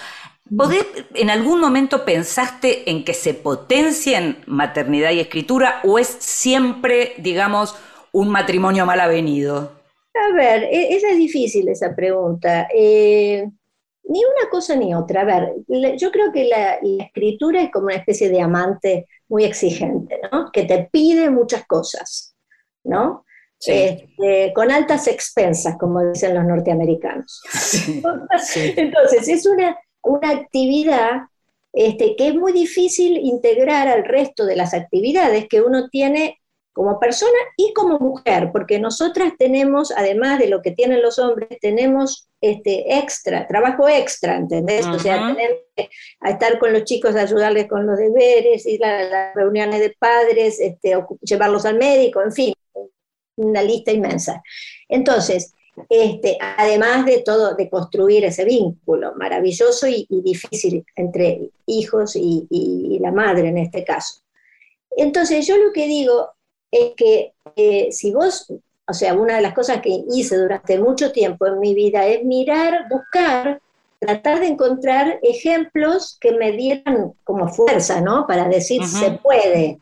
¿Podés- 0.51 1.07
¿En 1.15 1.31
algún 1.31 1.61
momento 1.61 2.05
pensaste 2.05 2.89
en 2.91 3.05
que 3.05 3.13
se 3.15 3.35
potencien 3.35 4.39
maternidad 4.47 5.11
y 5.11 5.21
escritura 5.21 5.81
o 5.85 5.99
es 5.99 6.07
siempre, 6.21 7.15
digamos, 7.19 7.75
un 8.13 8.31
matrimonio 8.31 8.87
mal 8.87 9.01
avenido? 9.01 9.80
A 10.15 10.35
ver, 10.35 10.65
e- 10.65 10.95
esa 10.97 11.11
es 11.11 11.17
difícil 11.19 11.69
esa 11.69 11.95
pregunta. 11.95 12.69
Eh, 12.75 13.47
ni 14.05 14.19
una 14.25 14.51
cosa 14.51 14.77
ni 14.77 14.95
otra. 14.95 15.23
A 15.23 15.25
ver, 15.25 15.55
yo 15.97 16.11
creo 16.11 16.33
que 16.33 16.45
la, 16.45 16.79
la 16.83 17.05
escritura 17.05 17.63
es 17.63 17.71
como 17.71 17.87
una 17.87 17.97
especie 17.97 18.29
de 18.29 18.41
amante 18.41 19.07
muy 19.29 19.45
exigente, 19.45 20.19
¿no? 20.33 20.51
Que 20.53 20.65
te 20.65 20.89
pide 20.91 21.31
muchas 21.31 21.65
cosas, 21.67 22.35
¿no? 22.85 23.25
Sí. 23.59 23.73
Este, 23.73 24.53
con 24.55 24.71
altas 24.71 25.07
expensas, 25.07 25.77
como 25.79 26.03
dicen 26.13 26.35
los 26.35 26.45
norteamericanos. 26.45 27.43
Sí, 27.51 28.03
sí. 28.43 28.75
Entonces, 28.77 29.29
es 29.29 29.47
una, 29.47 29.79
una 30.03 30.31
actividad 30.31 31.23
este, 31.73 32.17
que 32.17 32.29
es 32.29 32.35
muy 32.35 32.53
difícil 32.53 33.17
integrar 33.19 33.87
al 33.87 34.05
resto 34.05 34.45
de 34.45 34.57
las 34.57 34.75
actividades 34.75 35.47
que 35.49 35.61
uno 35.61 35.89
tiene 35.89 36.40
como 36.81 36.99
persona 36.99 37.37
y 37.59 37.75
como 37.75 37.99
mujer, 37.99 38.49
porque 38.53 38.79
nosotras 38.81 39.35
tenemos, 39.39 39.93
además 39.95 40.39
de 40.39 40.49
lo 40.49 40.63
que 40.63 40.71
tienen 40.71 41.03
los 41.03 41.19
hombres, 41.19 41.51
tenemos 41.61 42.27
este 42.41 42.97
extra, 42.97 43.47
trabajo 43.47 43.87
extra, 43.87 44.37
¿entendés? 44.37 44.87
O 44.87 44.99
sea, 44.99 45.17
tener 45.35 45.67
que 45.77 45.91
a 46.21 46.31
estar 46.31 46.59
con 46.59 46.73
los 46.73 46.85
chicos, 46.85 47.17
ayudarles 47.17 47.69
con 47.69 47.87
los 47.87 47.99
deberes, 47.99 48.65
ir 48.65 48.83
a 48.83 49.03
las 49.05 49.35
reuniones 49.35 49.79
de 49.81 49.95
padres, 49.99 50.59
este, 50.59 50.95
llevarlos 51.21 51.67
al 51.67 51.77
médico, 51.77 52.23
en 52.23 52.33
fin, 52.33 52.55
una 53.37 53.61
lista 53.63 53.93
inmensa. 53.93 54.43
Entonces, 54.89 55.53
este, 55.91 56.39
además 56.41 57.05
de 57.05 57.19
todo, 57.23 57.57
de 57.57 57.69
construir 57.69 58.25
ese 58.25 58.47
vínculo 58.47 59.13
maravilloso 59.17 59.87
y, 59.87 60.07
y 60.09 60.23
difícil 60.23 60.83
entre 60.97 61.51
hijos 61.67 62.17
y, 62.17 62.47
y- 62.49 62.97
y 62.97 62.99
la 63.01 63.13
madre 63.13 63.49
en 63.49 63.59
este 63.59 63.85
caso. 63.85 64.23
Entonces, 64.97 65.47
yo 65.47 65.59
lo 65.59 65.73
que 65.75 65.87
digo 65.87 66.31
es 66.71 66.93
que 66.97 67.33
eh, 67.57 67.89
si 67.91 68.13
vos, 68.13 68.53
o 68.87 68.93
sea, 68.93 69.15
una 69.15 69.37
de 69.37 69.43
las 69.43 69.55
cosas 69.55 69.81
que 69.81 70.05
hice 70.13 70.37
durante 70.37 70.79
mucho 70.79 71.13
tiempo 71.13 71.47
en 71.47 71.59
mi 71.59 71.75
vida 71.75 72.07
es 72.07 72.25
mirar, 72.25 72.87
buscar, 72.89 73.61
tratar 73.99 74.41
de 74.41 74.47
encontrar 74.47 75.19
ejemplos 75.23 76.17
que 76.21 76.33
me 76.33 76.53
dieran 76.53 77.13
como 77.25 77.49
fuerza, 77.49 78.01
¿no? 78.01 78.27
Para 78.27 78.49
decir, 78.49 78.85
se 78.87 79.13
puede, 79.13 79.79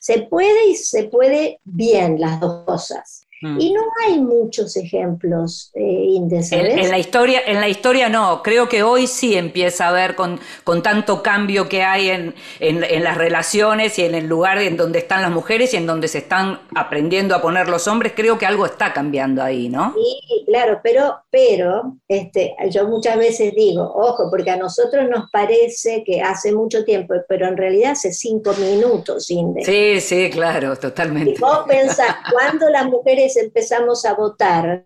se 0.00 0.22
puede 0.22 0.66
y 0.68 0.74
se 0.74 1.04
puede 1.04 1.60
bien 1.64 2.20
las 2.20 2.40
dos 2.40 2.64
cosas. 2.64 3.23
Mm. 3.44 3.60
Y 3.60 3.72
no 3.74 3.82
hay 4.02 4.18
muchos 4.20 4.74
ejemplos, 4.76 5.70
eh, 5.74 5.82
Inde, 5.82 6.40
En, 6.50 6.88
la 6.90 6.98
historia, 6.98 7.42
en 7.46 7.60
la 7.60 7.68
historia 7.68 8.08
no, 8.08 8.42
creo 8.42 8.70
que 8.70 8.82
hoy 8.82 9.06
sí 9.06 9.36
empieza 9.36 9.88
a 9.88 9.92
ver 9.92 10.14
con, 10.14 10.40
con 10.64 10.82
tanto 10.82 11.22
cambio 11.22 11.68
que 11.68 11.82
hay 11.82 12.08
en, 12.08 12.34
en- 12.58 12.82
en 12.82 13.04
las 13.04 13.18
relaciones 13.18 13.98
y 13.98 14.02
en 14.04 14.14
el 14.14 14.26
lugar 14.26 14.58
en 14.58 14.78
donde 14.78 14.98
están 15.00 15.20
las 15.20 15.30
mujeres 15.30 15.74
y 15.74 15.76
en 15.76 15.86
donde 15.86 16.08
se 16.08 16.18
están 16.18 16.60
aprendiendo 16.74 17.34
a 17.34 17.42
poner 17.42 17.68
los 17.68 17.86
hombres, 17.86 18.14
creo 18.16 18.38
que 18.38 18.46
algo 18.46 18.64
está 18.64 18.94
cambiando 18.94 19.42
ahí, 19.42 19.68
¿no? 19.68 19.92
Sí, 19.94 20.44
claro, 20.46 20.80
pero, 20.82 21.18
pero 21.30 21.96
este, 22.08 22.56
yo 22.70 22.88
muchas 22.88 23.18
veces 23.18 23.54
digo, 23.54 23.82
ojo, 23.94 24.30
porque 24.30 24.52
a 24.52 24.56
nosotros 24.56 25.06
nos 25.10 25.30
parece 25.30 26.02
que 26.02 26.22
hace 26.22 26.50
mucho 26.52 26.82
tiempo, 26.84 27.12
pero 27.28 27.46
en 27.46 27.58
realidad 27.58 27.92
hace 27.92 28.10
cinco 28.10 28.54
minutos, 28.54 29.30
Inde. 29.30 29.64
Sí, 29.64 30.00
sí, 30.00 30.30
claro, 30.30 30.74
totalmente. 30.76 31.34
vos 31.38 31.64
pensás, 31.68 32.16
cuando 32.32 32.70
las 32.70 32.86
mujeres 32.86 33.33
empezamos 33.36 34.04
a 34.04 34.14
votar, 34.14 34.84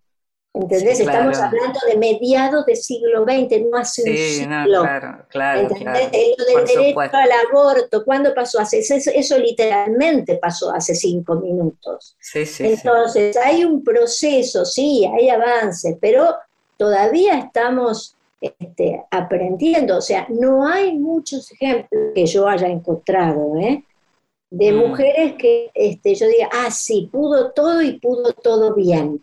¿entendés? 0.55 0.99
Sí, 0.99 1.05
claro. 1.05 1.31
Estamos 1.31 1.39
hablando 1.39 1.81
de 1.89 1.97
mediados 1.99 2.67
del 2.67 2.77
siglo 2.77 3.25
XX, 3.25 3.63
no 3.71 3.79
hace 3.79 4.03
un 4.03 4.17
Sí, 4.17 4.47
no, 4.47 4.65
siglo. 4.65 4.81
claro, 4.83 5.25
claro, 5.29 5.61
¿Entendés? 5.61 5.83
claro. 5.83 6.11
Lo 6.39 6.45
del 6.45 6.53
Por 6.55 6.67
derecho 6.67 6.89
supuesto. 6.89 7.17
al 7.17 7.31
aborto, 7.33 8.05
¿cuándo 8.05 8.35
pasó? 8.35 8.61
Hace, 8.61 8.79
eso, 8.81 9.11
eso 9.15 9.39
literalmente 9.39 10.37
pasó 10.37 10.71
hace 10.73 10.95
cinco 10.95 11.37
minutos. 11.37 12.17
Sí. 12.21 12.45
Entonces, 12.61 13.37
hay 13.37 13.65
un 13.65 13.85
proceso, 13.85 14.65
sí, 14.65 15.05
hay 15.07 15.29
avance, 15.31 15.97
pero 16.01 16.35
todavía 16.77 17.39
estamos 17.39 18.17
este, 18.41 19.05
aprendiendo. 19.11 19.99
O 19.99 20.01
sea, 20.01 20.27
no 20.31 20.67
hay 20.67 20.97
muchos 20.99 21.51
ejemplos 21.53 22.13
que 22.15 22.27
yo 22.27 22.47
haya 22.49 22.69
encontrado, 22.69 23.57
¿eh? 23.61 23.85
De 24.51 24.73
Mm. 24.73 24.77
mujeres 24.77 25.35
que 25.39 25.71
este, 25.75 26.15
yo 26.15 26.27
diga, 26.29 26.49
ah, 26.53 26.71
sí, 26.71 27.09
pudo 27.13 27.53
todo 27.53 27.83
y 27.83 27.99
pudo 27.99 28.33
todo 28.33 28.75
bien. 28.75 29.23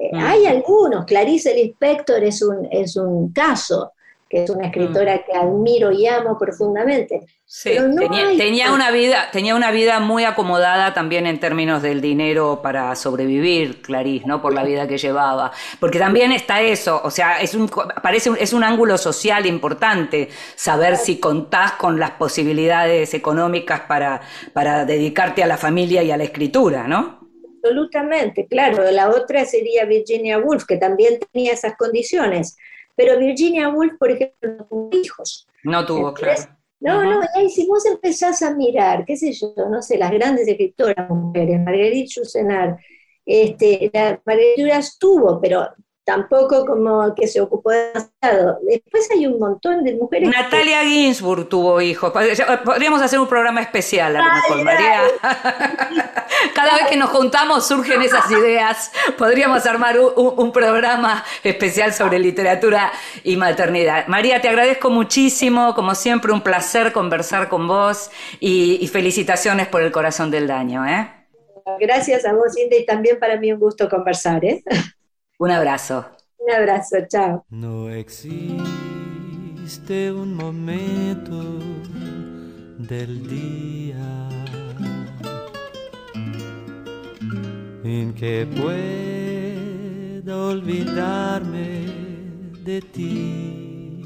Eh, 0.00 0.10
Mm. 0.12 0.18
Hay 0.20 0.46
algunos, 0.46 1.04
Clarice 1.06 1.54
Lispector 1.54 2.22
es 2.24 2.42
un, 2.42 2.66
es 2.70 2.96
un 2.96 3.32
caso, 3.32 3.92
que 4.36 4.44
es 4.44 4.50
una 4.50 4.66
escritora 4.66 5.24
que 5.24 5.32
admiro 5.32 5.90
y 5.92 6.06
amo 6.06 6.36
profundamente. 6.38 7.20
Sí, 7.46 7.70
Pero 7.70 7.88
no 7.88 8.02
tenía, 8.02 8.26
hay 8.28 8.36
tenía 8.36 8.64
tanto. 8.64 8.74
una 8.74 8.90
vida, 8.90 9.28
tenía 9.32 9.54
una 9.54 9.70
vida 9.70 9.98
muy 10.00 10.24
acomodada 10.24 10.92
también 10.92 11.26
en 11.26 11.40
términos 11.40 11.80
del 11.80 12.00
dinero 12.00 12.60
para 12.62 12.94
sobrevivir, 12.96 13.80
Clarice, 13.80 14.26
¿no? 14.26 14.42
Por 14.42 14.52
la 14.52 14.64
vida 14.64 14.86
que 14.86 14.98
llevaba. 14.98 15.52
Porque 15.80 15.98
también 15.98 16.32
está 16.32 16.60
eso, 16.60 17.00
o 17.02 17.10
sea, 17.10 17.40
es 17.40 17.54
un, 17.54 17.68
parece 17.68 18.30
un- 18.30 18.36
es 18.38 18.52
un 18.52 18.62
ángulo 18.64 18.98
social 18.98 19.46
importante 19.46 20.28
saber 20.54 20.96
si 20.96 21.18
contás 21.18 21.72
con 21.72 21.98
las 21.98 22.10
posibilidades 22.10 23.14
económicas 23.14 23.80
para, 23.82 24.20
para 24.52 24.84
dedicarte 24.84 25.42
a 25.42 25.46
la 25.46 25.56
familia 25.56 26.02
y 26.02 26.10
a 26.10 26.16
la 26.16 26.24
escritura, 26.24 26.86
¿no? 26.86 27.20
Absolutamente, 27.62 28.46
claro. 28.46 28.90
La 28.90 29.08
otra 29.10 29.44
sería 29.44 29.84
Virginia 29.86 30.38
Woolf, 30.38 30.64
que 30.66 30.76
también 30.76 31.18
tenía 31.32 31.52
esas 31.52 31.74
condiciones. 31.76 32.56
Pero 32.96 33.18
Virginia 33.18 33.68
Woolf, 33.68 33.98
por 33.98 34.10
ejemplo, 34.10 34.56
no 34.56 34.64
tuvo 34.64 34.90
hijos. 34.92 35.46
No 35.62 35.86
tuvo, 35.86 36.12
claro. 36.12 36.42
No, 36.80 37.04
no, 37.04 37.20
y 37.42 37.50
si 37.50 37.66
vos 37.66 37.86
empezás 37.86 38.42
a 38.42 38.54
mirar, 38.54 39.04
qué 39.04 39.16
sé 39.16 39.32
yo, 39.32 39.54
no 39.70 39.80
sé, 39.80 39.96
las 39.96 40.10
grandes 40.10 40.46
escritoras 40.46 41.08
mujeres, 41.08 41.60
Marguerite 41.60 42.08
Yourcenar, 42.08 42.78
este, 43.24 43.90
la 43.92 44.20
Marguerite 44.24 44.62
Duras 44.62 44.98
tuvo, 44.98 45.40
pero 45.40 45.68
tampoco 46.06 46.64
como 46.64 47.12
que 47.16 47.26
se 47.26 47.40
ocupó 47.40 47.72
demasiado. 47.72 48.58
Después 48.62 49.08
hay 49.10 49.26
un 49.26 49.40
montón 49.40 49.82
de 49.82 49.96
mujeres 49.96 50.30
que- 50.30 50.36
Natalia 50.40 50.84
Ginsburg 50.84 51.48
tuvo 51.48 51.80
hijos. 51.80 52.12
Podríamos 52.64 53.02
hacer 53.02 53.18
un 53.18 53.26
programa 53.26 53.60
especial 53.60 54.16
a 54.16 54.20
lo 54.20 54.34
mejor, 54.34 54.64
María. 54.64 55.00
Cada 56.54 56.76
vez 56.76 56.86
que 56.88 56.96
nos 56.96 57.10
juntamos 57.10 57.66
surgen 57.66 58.00
esas 58.02 58.30
ideas. 58.30 58.92
Podríamos 59.18 59.66
armar 59.66 59.98
un, 59.98 60.52
programa 60.52 61.24
especial 61.42 61.92
sobre 61.92 62.20
literatura 62.20 62.92
y 63.24 63.36
maternidad. 63.36 64.06
María, 64.06 64.40
te 64.40 64.48
agradezco 64.48 64.90
muchísimo. 64.90 65.74
Como 65.74 65.96
siempre, 65.96 66.32
un 66.32 66.40
placer 66.40 66.92
conversar 66.92 67.48
con 67.48 67.66
vos 67.66 68.12
y, 68.38 68.78
y 68.80 68.86
felicitaciones 68.86 69.66
por 69.66 69.82
el 69.82 69.90
corazón 69.90 70.30
del 70.30 70.46
daño. 70.46 70.86
¿eh? 70.86 71.10
Gracias 71.80 72.24
a 72.24 72.32
vos, 72.32 72.54
Cindy, 72.54 72.76
y 72.76 72.86
también 72.86 73.18
para 73.18 73.38
mí 73.38 73.52
un 73.52 73.58
gusto 73.58 73.88
conversar. 73.88 74.44
¿eh? 74.44 74.62
Un 75.38 75.50
abrazo. 75.50 76.06
Un 76.38 76.50
abrazo, 76.50 76.96
chao. 77.08 77.44
No 77.50 77.90
existe 77.90 78.64
un 80.10 80.34
momento 80.34 81.58
del 82.78 83.28
día 83.28 84.30
en 87.84 88.14
que 88.14 88.48
pueda 88.56 90.36
olvidarme 90.36 91.84
de 92.64 92.80
ti. 92.80 94.02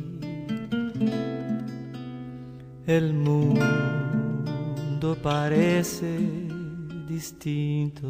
El 2.87 3.15
mundo 3.15 5.17
parece 5.23 6.19
distinto. 7.07 8.09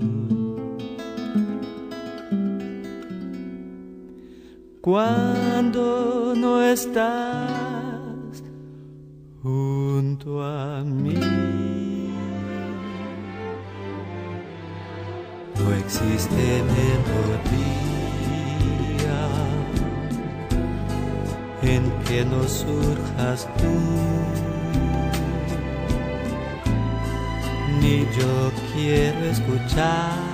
Cuando 4.80 6.32
no 6.34 6.62
estás 6.62 8.42
junto 9.42 10.42
a 10.42 10.82
mí. 10.82 11.20
No 15.58 15.74
existe 15.74 16.62
melodía 16.72 17.60
en 21.60 21.92
que 22.04 22.24
no 22.24 22.42
surjas 22.48 23.46
tú, 23.58 23.74
ni 27.82 27.98
yo 28.16 28.50
quiero 28.72 29.26
escucharla 29.26 30.29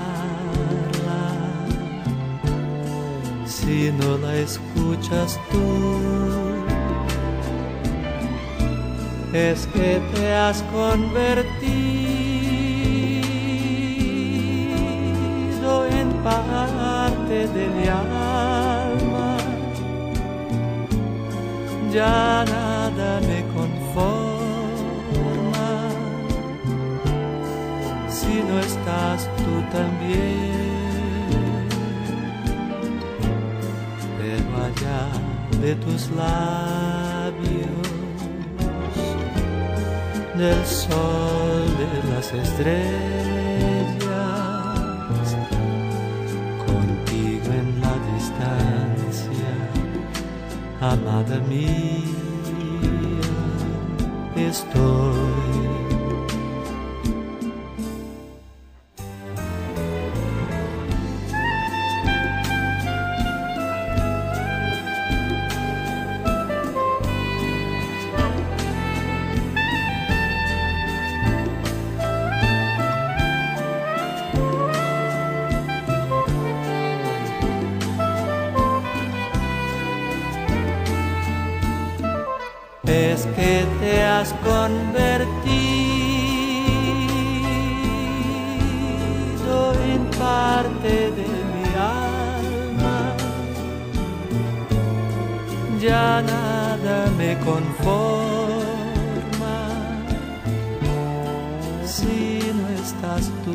si 3.67 3.91
no 3.91 4.17
la 4.19 4.37
escuchas 4.37 5.41
tú. 5.51 5.99
Es 9.33 9.67
que 9.75 10.01
te 10.14 10.35
has 10.35 10.62
convertido 10.62 11.27
en 16.01 16.09
parte 16.23 17.49
de 17.57 17.64
mi 17.77 17.89
alma. 17.89 19.37
Ya 21.93 22.45
nada 22.55 23.21
me 23.29 23.41
conforma 23.57 24.49
si 28.09 28.35
no 28.49 28.61
estás 28.61 29.29
tú 29.39 29.53
también. 29.77 30.56
De 35.67 35.75
tus 35.75 36.09
labios, 36.11 37.43
del 40.39 40.64
sol 40.64 41.67
de 41.83 41.91
las 42.12 42.33
estrellas, 42.33 42.79
contigo 46.67 47.49
en 47.61 47.69
la 47.81 47.95
distancia, 48.14 49.53
amada 50.81 51.37
mía, 51.49 52.05
estoy. 54.37 55.16
Ya 95.87 96.20
nada 96.20 97.07
me 97.16 97.39
conforma 97.39 98.57
si 101.84 102.41
no 102.53 102.68
estás 102.82 103.30
tú. 103.45 103.55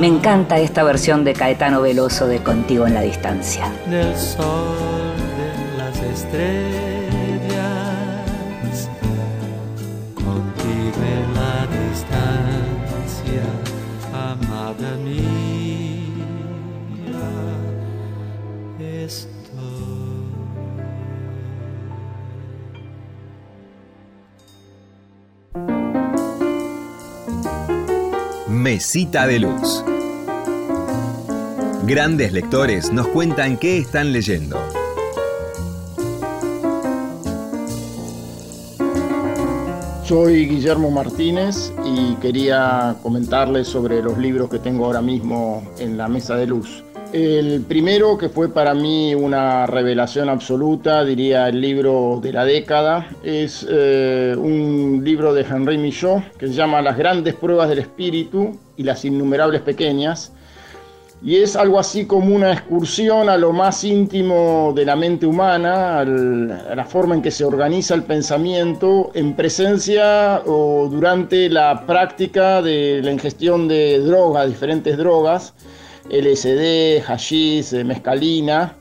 Me 0.00 0.06
encanta 0.06 0.58
esta 0.58 0.84
versión 0.84 1.24
de 1.24 1.32
Caetano 1.34 1.82
Veloso 1.82 2.28
de 2.28 2.38
Contigo 2.38 2.86
en 2.86 2.94
la 2.94 3.00
Distancia. 3.00 3.72
del 3.90 4.16
sol 4.16 5.16
de 5.38 5.76
las 5.76 5.96
estrellas 6.00 6.77
Mesita 28.70 29.26
de 29.26 29.38
Luz. 29.38 29.82
Grandes 31.86 32.34
lectores 32.34 32.92
nos 32.92 33.08
cuentan 33.08 33.56
qué 33.56 33.78
están 33.78 34.12
leyendo. 34.12 34.58
Soy 40.04 40.46
Guillermo 40.46 40.90
Martínez 40.90 41.72
y 41.82 42.16
quería 42.16 42.94
comentarles 43.02 43.68
sobre 43.68 44.02
los 44.02 44.18
libros 44.18 44.50
que 44.50 44.58
tengo 44.58 44.84
ahora 44.84 45.00
mismo 45.00 45.66
en 45.78 45.96
la 45.96 46.06
mesa 46.06 46.36
de 46.36 46.48
luz. 46.48 46.84
El 47.12 47.62
primero, 47.62 48.18
que 48.18 48.28
fue 48.28 48.52
para 48.52 48.74
mí 48.74 49.14
una 49.14 49.64
revelación 49.66 50.28
absoluta, 50.28 51.02
diría 51.06 51.48
el 51.48 51.58
libro 51.58 52.20
de 52.22 52.34
la 52.34 52.44
década, 52.44 53.08
es 53.22 53.66
eh, 53.66 54.36
un 54.36 55.00
libro 55.02 55.32
de 55.32 55.40
Henri 55.40 55.78
Michaud 55.78 56.20
que 56.38 56.48
se 56.48 56.52
llama 56.52 56.82
Las 56.82 56.98
grandes 56.98 57.34
pruebas 57.34 57.70
del 57.70 57.78
espíritu 57.78 58.58
y 58.76 58.82
las 58.82 59.06
innumerables 59.06 59.62
pequeñas. 59.62 60.32
Y 61.22 61.36
es 61.36 61.56
algo 61.56 61.78
así 61.78 62.04
como 62.04 62.36
una 62.36 62.52
excursión 62.52 63.30
a 63.30 63.38
lo 63.38 63.54
más 63.54 63.82
íntimo 63.84 64.74
de 64.76 64.84
la 64.84 64.94
mente 64.94 65.24
humana, 65.24 66.00
a 66.00 66.04
la 66.04 66.84
forma 66.84 67.14
en 67.14 67.22
que 67.22 67.30
se 67.30 67.42
organiza 67.42 67.94
el 67.94 68.02
pensamiento 68.02 69.12
en 69.14 69.34
presencia 69.34 70.42
o 70.44 70.88
durante 70.90 71.48
la 71.48 71.86
práctica 71.86 72.60
de 72.60 73.00
la 73.02 73.10
ingestión 73.12 73.66
de 73.66 73.98
drogas, 73.98 74.46
diferentes 74.46 74.96
drogas, 74.98 75.54
LSD, 76.10 77.02
hashish, 77.02 77.74
eh, 77.74 77.84
mescalina. 77.84 78.74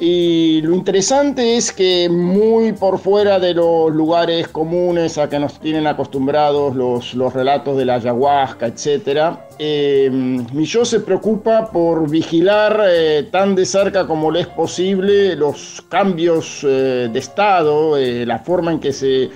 Y 0.00 0.60
lo 0.62 0.74
interesante 0.74 1.56
es 1.56 1.72
que 1.72 2.08
muy 2.08 2.72
por 2.72 2.98
fuera 2.98 3.38
de 3.38 3.54
los 3.54 3.92
lugares 3.92 4.48
comunes 4.48 5.18
a 5.18 5.28
que 5.28 5.38
nos 5.38 5.60
tienen 5.60 5.86
acostumbrados 5.86 6.74
los, 6.74 7.14
los 7.14 7.32
relatos 7.32 7.76
de 7.76 7.84
la 7.84 7.94
ayahuasca, 7.94 8.66
etc., 8.66 9.36
eh, 9.58 10.10
Milló 10.10 10.84
se 10.84 10.98
preocupa 10.98 11.70
por 11.70 12.10
vigilar 12.10 12.82
eh, 12.88 13.28
tan 13.30 13.54
de 13.54 13.64
cerca 13.64 14.04
como 14.04 14.32
le 14.32 14.40
es 14.40 14.46
posible 14.48 15.36
los 15.36 15.80
cambios 15.88 16.64
eh, 16.64 17.08
de 17.12 17.18
estado, 17.18 17.96
la 17.96 18.40
forma 18.40 18.72
en 18.72 18.80
que 18.80 18.92
se 18.92 19.30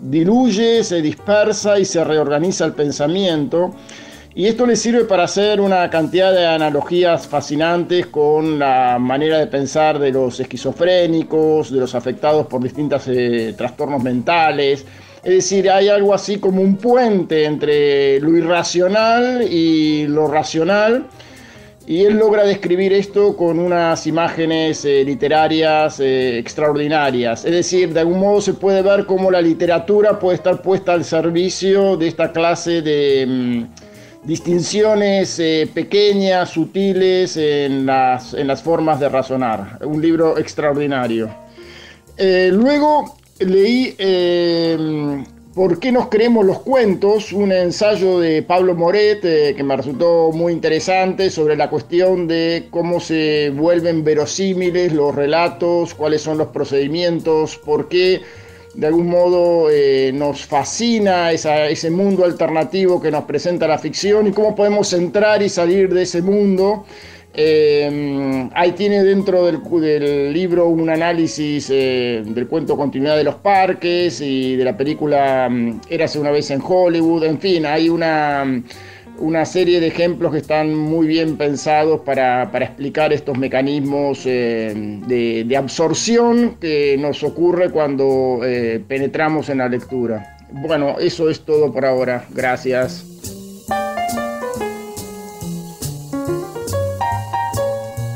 diluye, 0.00 0.84
se 0.84 1.00
dispersa 1.00 1.78
y 1.78 1.84
se 1.84 2.04
reorganiza 2.04 2.66
el 2.66 2.72
pensamiento. 2.72 3.74
Y 4.36 4.48
esto 4.48 4.66
le 4.66 4.74
sirve 4.74 5.04
para 5.04 5.24
hacer 5.24 5.60
una 5.60 5.88
cantidad 5.88 6.32
de 6.32 6.44
analogías 6.44 7.28
fascinantes 7.28 8.06
con 8.06 8.58
la 8.58 8.98
manera 8.98 9.38
de 9.38 9.46
pensar 9.46 10.00
de 10.00 10.10
los 10.10 10.40
esquizofrénicos, 10.40 11.70
de 11.70 11.78
los 11.78 11.94
afectados 11.94 12.48
por 12.48 12.60
distintos 12.60 13.08
trastornos 13.56 14.02
mentales. 14.02 14.84
Es 15.22 15.34
decir, 15.34 15.70
hay 15.70 15.88
algo 15.88 16.12
así 16.12 16.38
como 16.38 16.62
un 16.62 16.76
puente 16.78 17.44
entre 17.44 18.18
lo 18.18 18.36
irracional 18.36 19.42
y 19.48 20.08
lo 20.08 20.26
racional. 20.26 21.06
Y 21.86 22.02
él 22.04 22.18
logra 22.18 22.44
describir 22.44 22.92
esto 22.92 23.36
con 23.36 23.60
unas 23.60 24.06
imágenes 24.06 24.84
eh, 24.84 25.04
literarias 25.04 26.00
eh, 26.00 26.38
extraordinarias. 26.38 27.44
Es 27.44 27.52
decir, 27.52 27.92
de 27.92 28.00
algún 28.00 28.18
modo 28.18 28.40
se 28.40 28.54
puede 28.54 28.82
ver 28.82 29.04
cómo 29.04 29.30
la 29.30 29.40
literatura 29.40 30.18
puede 30.18 30.36
estar 30.36 30.60
puesta 30.60 30.94
al 30.94 31.04
servicio 31.04 31.96
de 31.96 32.08
esta 32.08 32.32
clase 32.32 32.80
de 32.80 33.26
mm, 33.26 33.83
distinciones 34.24 35.38
eh, 35.38 35.68
pequeñas, 35.72 36.50
sutiles 36.50 37.36
en 37.36 37.86
las, 37.86 38.34
en 38.34 38.46
las 38.46 38.62
formas 38.62 39.00
de 39.00 39.08
razonar. 39.08 39.78
Un 39.84 40.00
libro 40.00 40.38
extraordinario. 40.38 41.34
Eh, 42.16 42.50
luego 42.52 43.16
leí 43.40 43.94
eh, 43.98 45.24
¿Por 45.54 45.78
qué 45.78 45.92
nos 45.92 46.08
creemos 46.08 46.44
los 46.44 46.60
cuentos? 46.62 47.32
Un 47.32 47.52
ensayo 47.52 48.18
de 48.18 48.42
Pablo 48.42 48.74
Moret 48.74 49.20
que 49.20 49.62
me 49.62 49.76
resultó 49.76 50.32
muy 50.32 50.52
interesante 50.52 51.30
sobre 51.30 51.54
la 51.56 51.70
cuestión 51.70 52.26
de 52.26 52.66
cómo 52.70 52.98
se 52.98 53.52
vuelven 53.54 54.02
verosímiles 54.02 54.92
los 54.92 55.14
relatos, 55.14 55.94
cuáles 55.94 56.22
son 56.22 56.38
los 56.38 56.48
procedimientos, 56.48 57.56
por 57.56 57.88
qué 57.88 58.22
de 58.74 58.86
algún 58.86 59.06
modo 59.06 59.70
eh, 59.70 60.10
nos 60.12 60.44
fascina 60.44 61.30
ese 61.32 61.90
mundo 61.90 62.24
alternativo 62.24 63.00
que 63.00 63.10
nos 63.10 63.24
presenta 63.24 63.68
la 63.68 63.78
ficción 63.78 64.26
y 64.26 64.32
cómo 64.32 64.54
podemos 64.54 64.92
entrar 64.92 65.42
y 65.42 65.48
salir 65.48 65.92
de 65.92 66.02
ese 66.02 66.22
mundo. 66.22 66.84
Eh, 67.36 68.48
ahí 68.54 68.72
tiene 68.72 69.02
dentro 69.02 69.46
del, 69.46 70.32
libro 70.32 70.68
un 70.68 70.88
análisis 70.88 71.68
eh, 71.70 72.22
del 72.24 72.46
cuento 72.46 72.76
Continuidad 72.76 73.16
de 73.16 73.24
los 73.24 73.34
Parques 73.36 74.20
y 74.20 74.54
de 74.54 74.64
la 74.64 74.76
película 74.76 75.48
mm, 75.50 75.80
Érase 75.88 76.20
una 76.20 76.30
vez 76.30 76.50
en 76.50 76.62
Hollywood. 76.64 77.24
En 77.24 77.40
fin, 77.40 77.66
hay 77.66 77.88
una, 77.88 78.44
una 79.18 79.44
serie 79.44 79.80
de 79.80 79.88
ejemplos 79.88 80.32
que 80.32 80.38
están 80.38 80.74
muy 80.74 81.06
bien 81.06 81.36
pensados 81.36 82.00
para, 82.00 82.50
para 82.50 82.66
explicar 82.66 83.12
estos 83.12 83.38
mecanismos 83.38 84.22
eh, 84.24 84.72
de, 85.06 85.56
absorción 85.56 86.56
que 86.60 86.96
nos 86.98 87.22
ocurre 87.22 87.70
cuando 87.70 88.40
eh, 88.42 88.82
penetramos 88.86 89.48
en 89.48 89.58
la 89.58 89.68
lectura. 89.68 90.36
Bueno, 90.50 90.96
eso 90.98 91.30
es 91.30 91.40
todo 91.40 91.72
por 91.72 91.84
ahora. 91.84 92.26
Gracias. 92.30 93.04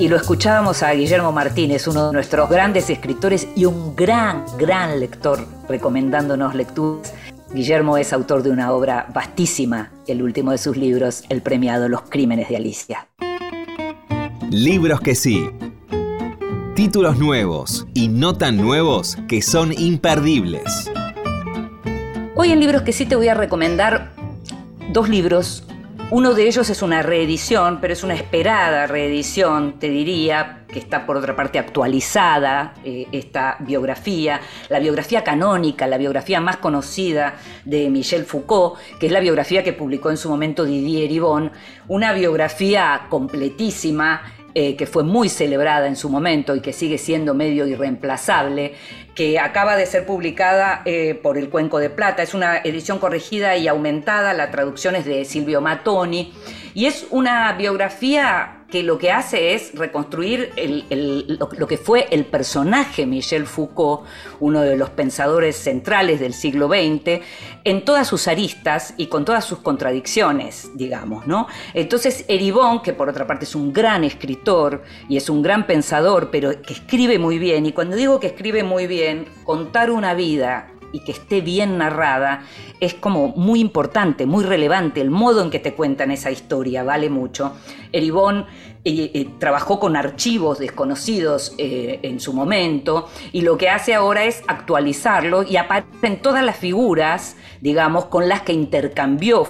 Y 0.01 0.07
lo 0.07 0.17
escuchábamos 0.17 0.85
a 0.85 0.93
Guillermo 0.93 1.33
Martínez, 1.33 1.89
uno 1.89 2.07
de 2.07 2.13
nuestros 2.13 2.49
grandes 2.49 2.89
escritores 2.89 3.49
y 3.57 3.65
un 3.65 3.97
gran, 3.97 4.45
gran 4.57 5.01
lector, 5.01 5.45
recomendándonos 5.69 6.55
lecturas. 6.55 7.13
Guillermo 7.53 7.97
es 7.97 8.13
autor 8.13 8.43
de 8.43 8.51
una 8.51 8.73
obra 8.73 9.07
vastísima, 9.15 9.91
el 10.07 10.23
último 10.23 10.51
de 10.51 10.59
sus 10.59 10.77
libros, 10.77 11.25
el 11.31 11.41
premiado 11.41 11.89
Los 11.89 12.03
Crímenes 12.03 12.51
de 12.51 12.57
Alicia. 12.57 13.09
Libros 14.51 15.01
que 15.01 15.15
sí. 15.15 15.49
Títulos 16.75 17.19
nuevos 17.19 17.87
y 17.95 18.09
no 18.09 18.37
tan 18.37 18.59
nuevos 18.59 19.17
que 19.29 19.41
son 19.41 19.73
imperdibles. 19.73 20.91
Hoy 22.37 22.53
en 22.53 22.61
Libros 22.61 22.83
que 22.83 22.93
sí 22.93 23.07
te 23.07 23.17
voy 23.17 23.29
a 23.29 23.35
recomendar 23.35 24.13
dos 24.93 25.09
libros. 25.09 25.65
Uno 26.11 26.33
de 26.33 26.49
ellos 26.49 26.71
es 26.71 26.81
una 26.81 27.03
reedición, 27.03 27.81
pero 27.83 27.93
es 27.93 28.03
una 28.03 28.15
esperada 28.15 28.87
reedición, 28.87 29.79
te 29.79 29.91
diría, 29.91 30.65
que 30.67 30.79
está 30.79 31.05
por 31.05 31.19
otra 31.19 31.37
parte 31.37 31.59
actualizada, 31.59 32.73
eh, 32.83 33.07
esta 33.13 33.59
biografía, 33.61 34.41
la 34.71 34.79
biografía 34.79 35.23
canónica, 35.23 35.87
la 35.87 35.99
biografía 35.99 36.41
más 36.41 36.57
conocida 36.57 37.35
de 37.67 37.91
Michel 37.91 38.25
Foucault, 38.25 38.79
que 38.99 39.07
es 39.09 39.13
la 39.13 39.21
biografía 39.21 39.63
que 39.63 39.75
publicó 39.75 40.09
en 40.09 40.17
su 40.17 40.31
momento 40.31 40.65
Didier 40.65 41.13
Ibon, 41.13 41.53
una 41.89 42.15
biografía 42.15 43.03
completísima 43.11 44.23
eh, 44.61 44.75
que 44.75 44.89
fue 44.89 45.05
muy 45.05 45.29
celebrada 45.29 45.87
en 45.87 45.95
su 45.95 46.09
momento 46.09 46.57
y 46.57 46.61
que 46.61 46.73
sigue 46.73 46.99
siendo 46.99 47.33
medio 47.33 47.65
irreemplazable, 47.69 48.75
que 49.15 49.39
acaba 49.39 49.77
de 49.77 49.87
ser 49.87 50.05
publicada 50.05 50.83
eh, 50.85 51.15
por 51.15 51.39
el 51.39 51.49
Cuenco 51.49 51.79
de 51.79 51.91
Plata. 51.91 52.25
Es 52.25 52.35
una 52.35 52.57
edición 52.57 52.99
corregida 52.99 53.57
y 53.57 53.69
aumentada, 53.69 54.35
la 54.35 54.51
traducción 54.51 54.97
es 54.97 55.05
de 55.05 55.25
Silvio 55.25 55.61
Matoni, 55.61 56.33
y 56.75 56.87
es 56.87 57.07
una 57.11 57.53
biografía 57.53 58.59
que 58.71 58.83
lo 58.83 58.99
que 58.99 59.11
hace 59.11 59.55
es 59.55 59.75
reconstruir 59.75 60.53
lo, 60.91 61.67
que 61.67 61.79
fue 61.79 62.07
el 62.11 62.27
personaje 62.27 63.07
Michel 63.07 63.47
Foucault, 63.47 64.03
uno 64.41 64.61
de 64.61 64.77
los 64.77 64.91
pensadores 64.91 65.57
centrales 65.57 66.21
del 66.21 66.35
siglo 66.35 66.69
XX, 66.69 67.23
en 67.65 67.85
todas 67.85 68.07
sus 68.07 68.29
aristas 68.29 68.93
y 68.99 69.07
con 69.07 69.25
todas 69.25 69.45
sus 69.47 69.61
contradicciones, 69.61 70.71
digamos, 70.75 71.27
¿no? 71.27 71.47
Entonces, 71.73 72.27
Eribon, 72.29 72.83
que 72.83 72.93
por 72.93 73.09
otra 73.09 73.27
parte 73.27 73.47
es 73.47 73.55
un 73.55 73.73
gran 73.73 74.05
escritor 74.05 74.83
y 75.09 75.17
es 75.17 75.31
un 75.31 75.43
gran 75.43 75.67
pensador, 75.67 76.31
pero 76.31 76.61
que 76.61 76.75
escribe 76.75 77.19
muy 77.19 77.39
bien, 77.39 77.65
y 77.65 77.73
cuando 77.73 77.97
digo 77.97 78.21
que 78.21 78.27
escribe 78.27 78.65
muy 78.65 78.87
bien, 78.87 79.27
contar 79.45 79.91
una 79.91 80.13
vida 80.13 80.73
y 80.93 81.01
que 81.01 81.13
esté 81.13 81.41
bien 81.41 81.79
narrada 81.79 82.45
es 82.81 82.95
como 82.95 83.29
muy 83.29 83.61
importante, 83.61 84.27
muy 84.27 84.45
relevante. 84.45 85.01
El 85.01 85.11
modo 85.11 85.43
en 85.43 85.51
que 85.51 85.59
te 85.59 85.75
cuentan 85.75 86.11
esa 86.11 86.31
historia 86.31 86.83
vale 86.83 87.11
mucho. 87.11 87.53
Eribón 87.93 88.47
eh, 88.85 89.11
eh, 89.13 89.29
trabajó 89.39 89.81
con 89.81 89.97
archivos 89.97 90.59
desconocidos 90.59 91.55
eh, 91.59 92.01
en 92.03 92.21
su 92.21 92.33
momento 92.33 93.09
y 93.33 93.41
lo 93.43 93.59
que 93.59 93.69
hace 93.69 93.95
ahora 93.95 94.25
es 94.25 94.43
actualizarlo 94.47 95.43
y 95.43 95.57
aparecen 95.57 96.23
todas 96.23 96.45
las 96.45 96.57
figuras, 96.57 97.37
digamos, 97.61 98.07
con 98.07 98.29
las 98.29 98.43
que 98.43 98.53
intercambió 98.53 99.49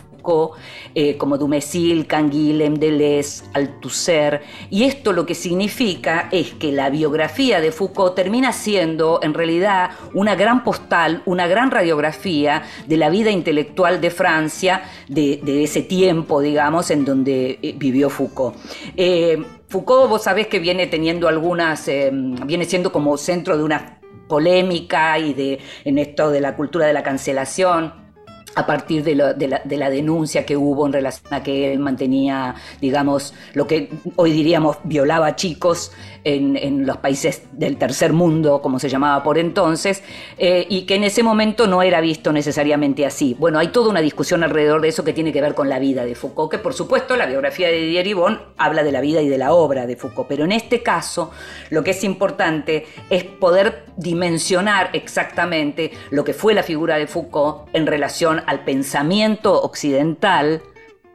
Eh, 0.94 1.16
como 1.16 1.38
Dumézil, 1.38 2.06
Canguilhem, 2.06 2.74
Deleuze, 2.74 3.44
Althusser. 3.52 4.42
Y 4.70 4.84
esto 4.84 5.12
lo 5.12 5.26
que 5.26 5.34
significa 5.34 6.28
es 6.32 6.54
que 6.54 6.72
la 6.72 6.90
biografía 6.90 7.60
de 7.60 7.72
Foucault 7.72 8.14
termina 8.14 8.52
siendo 8.52 9.20
en 9.22 9.34
realidad 9.34 9.90
una 10.14 10.34
gran 10.34 10.64
postal, 10.64 11.22
una 11.26 11.46
gran 11.46 11.70
radiografía 11.70 12.62
de 12.86 12.96
la 12.96 13.10
vida 13.10 13.30
intelectual 13.30 14.00
de 14.00 14.10
Francia 14.10 14.82
de, 15.08 15.40
ese 15.62 15.82
tiempo, 15.82 16.40
digamos, 16.40 16.90
en 16.90 17.04
donde 17.04 17.58
eh, 17.62 17.74
vivió 17.76 18.10
Foucault. 18.10 18.56
Eh, 18.96 19.42
Foucault, 19.68 20.08
vos 20.08 20.22
sabés 20.22 20.46
que 20.46 20.58
viene 20.58 20.86
teniendo 20.86 21.28
algunas, 21.28 21.86
viene 21.86 22.64
siendo 22.64 22.90
como 22.90 23.16
centro 23.18 23.56
de 23.56 23.62
una 23.62 24.00
polémica 24.26 25.18
y 25.18 25.34
de 25.34 25.58
en 25.84 25.98
esto 25.98 26.30
de 26.30 26.40
la 26.40 26.56
cultura 26.56 26.86
de 26.86 26.92
la 26.92 27.02
cancelación 27.02 28.07
a 28.54 28.66
partir 28.66 29.04
de, 29.04 29.14
lo- 29.14 29.34
de 29.34 29.48
la, 29.48 29.60
de 29.64 29.76
la 29.76 29.90
denuncia 29.90 30.44
que 30.44 30.56
hubo 30.56 30.86
en 30.86 30.92
relación 30.92 31.32
a 31.32 31.42
que 31.42 31.72
él 31.72 31.78
mantenía, 31.78 32.54
digamos, 32.80 33.34
lo 33.54 33.66
que 33.66 33.90
hoy 34.16 34.32
diríamos 34.32 34.78
violaba 34.84 35.36
chicos 35.36 35.92
en, 36.34 36.86
los 36.86 36.98
países 36.98 37.42
del 37.52 37.76
tercer 37.76 38.12
mundo, 38.12 38.60
como 38.62 38.78
se 38.78 38.88
llamaba 38.88 39.22
por 39.22 39.38
entonces, 39.38 40.02
eh, 40.36 40.66
y 40.68 40.82
que 40.82 40.96
en 40.96 41.04
ese 41.04 41.22
momento 41.22 41.66
no 41.66 41.82
era 41.82 42.00
visto 42.00 42.32
necesariamente 42.32 43.06
así. 43.06 43.34
Bueno, 43.38 43.58
hay 43.58 43.68
toda 43.68 43.90
una 43.90 44.00
discusión 44.00 44.44
alrededor 44.44 44.80
de 44.80 44.88
eso 44.88 45.04
que 45.04 45.12
tiene 45.12 45.32
que 45.32 45.40
ver 45.40 45.54
con 45.54 45.68
la 45.68 45.78
vida 45.78 46.04
de 46.04 46.14
Foucault, 46.14 46.50
que 46.50 46.58
por 46.58 46.74
supuesto 46.74 47.16
la 47.16 47.26
biografía 47.26 47.68
de 47.68 47.80
Didier 47.80 48.04
Ribon 48.04 48.40
habla 48.56 48.82
de 48.82 48.92
la 48.92 49.00
vida 49.00 49.20
y 49.22 49.28
de 49.28 49.38
la 49.38 49.52
obra 49.52 49.86
de 49.86 49.96
Foucault, 49.96 50.28
pero 50.28 50.44
en 50.44 50.52
este 50.52 50.82
caso 50.82 51.30
lo 51.70 51.82
que 51.82 51.92
es 51.92 52.04
importante 52.04 52.86
es 53.10 53.24
poder 53.24 53.84
dimensionar 53.96 54.90
exactamente 54.92 55.92
lo 56.10 56.24
que 56.24 56.34
fue 56.34 56.54
la 56.54 56.62
figura 56.62 56.96
de 56.96 57.06
Foucault 57.06 57.68
en 57.72 57.86
relación 57.86 58.42
al 58.46 58.64
pensamiento 58.64 59.60
occidental, 59.62 60.62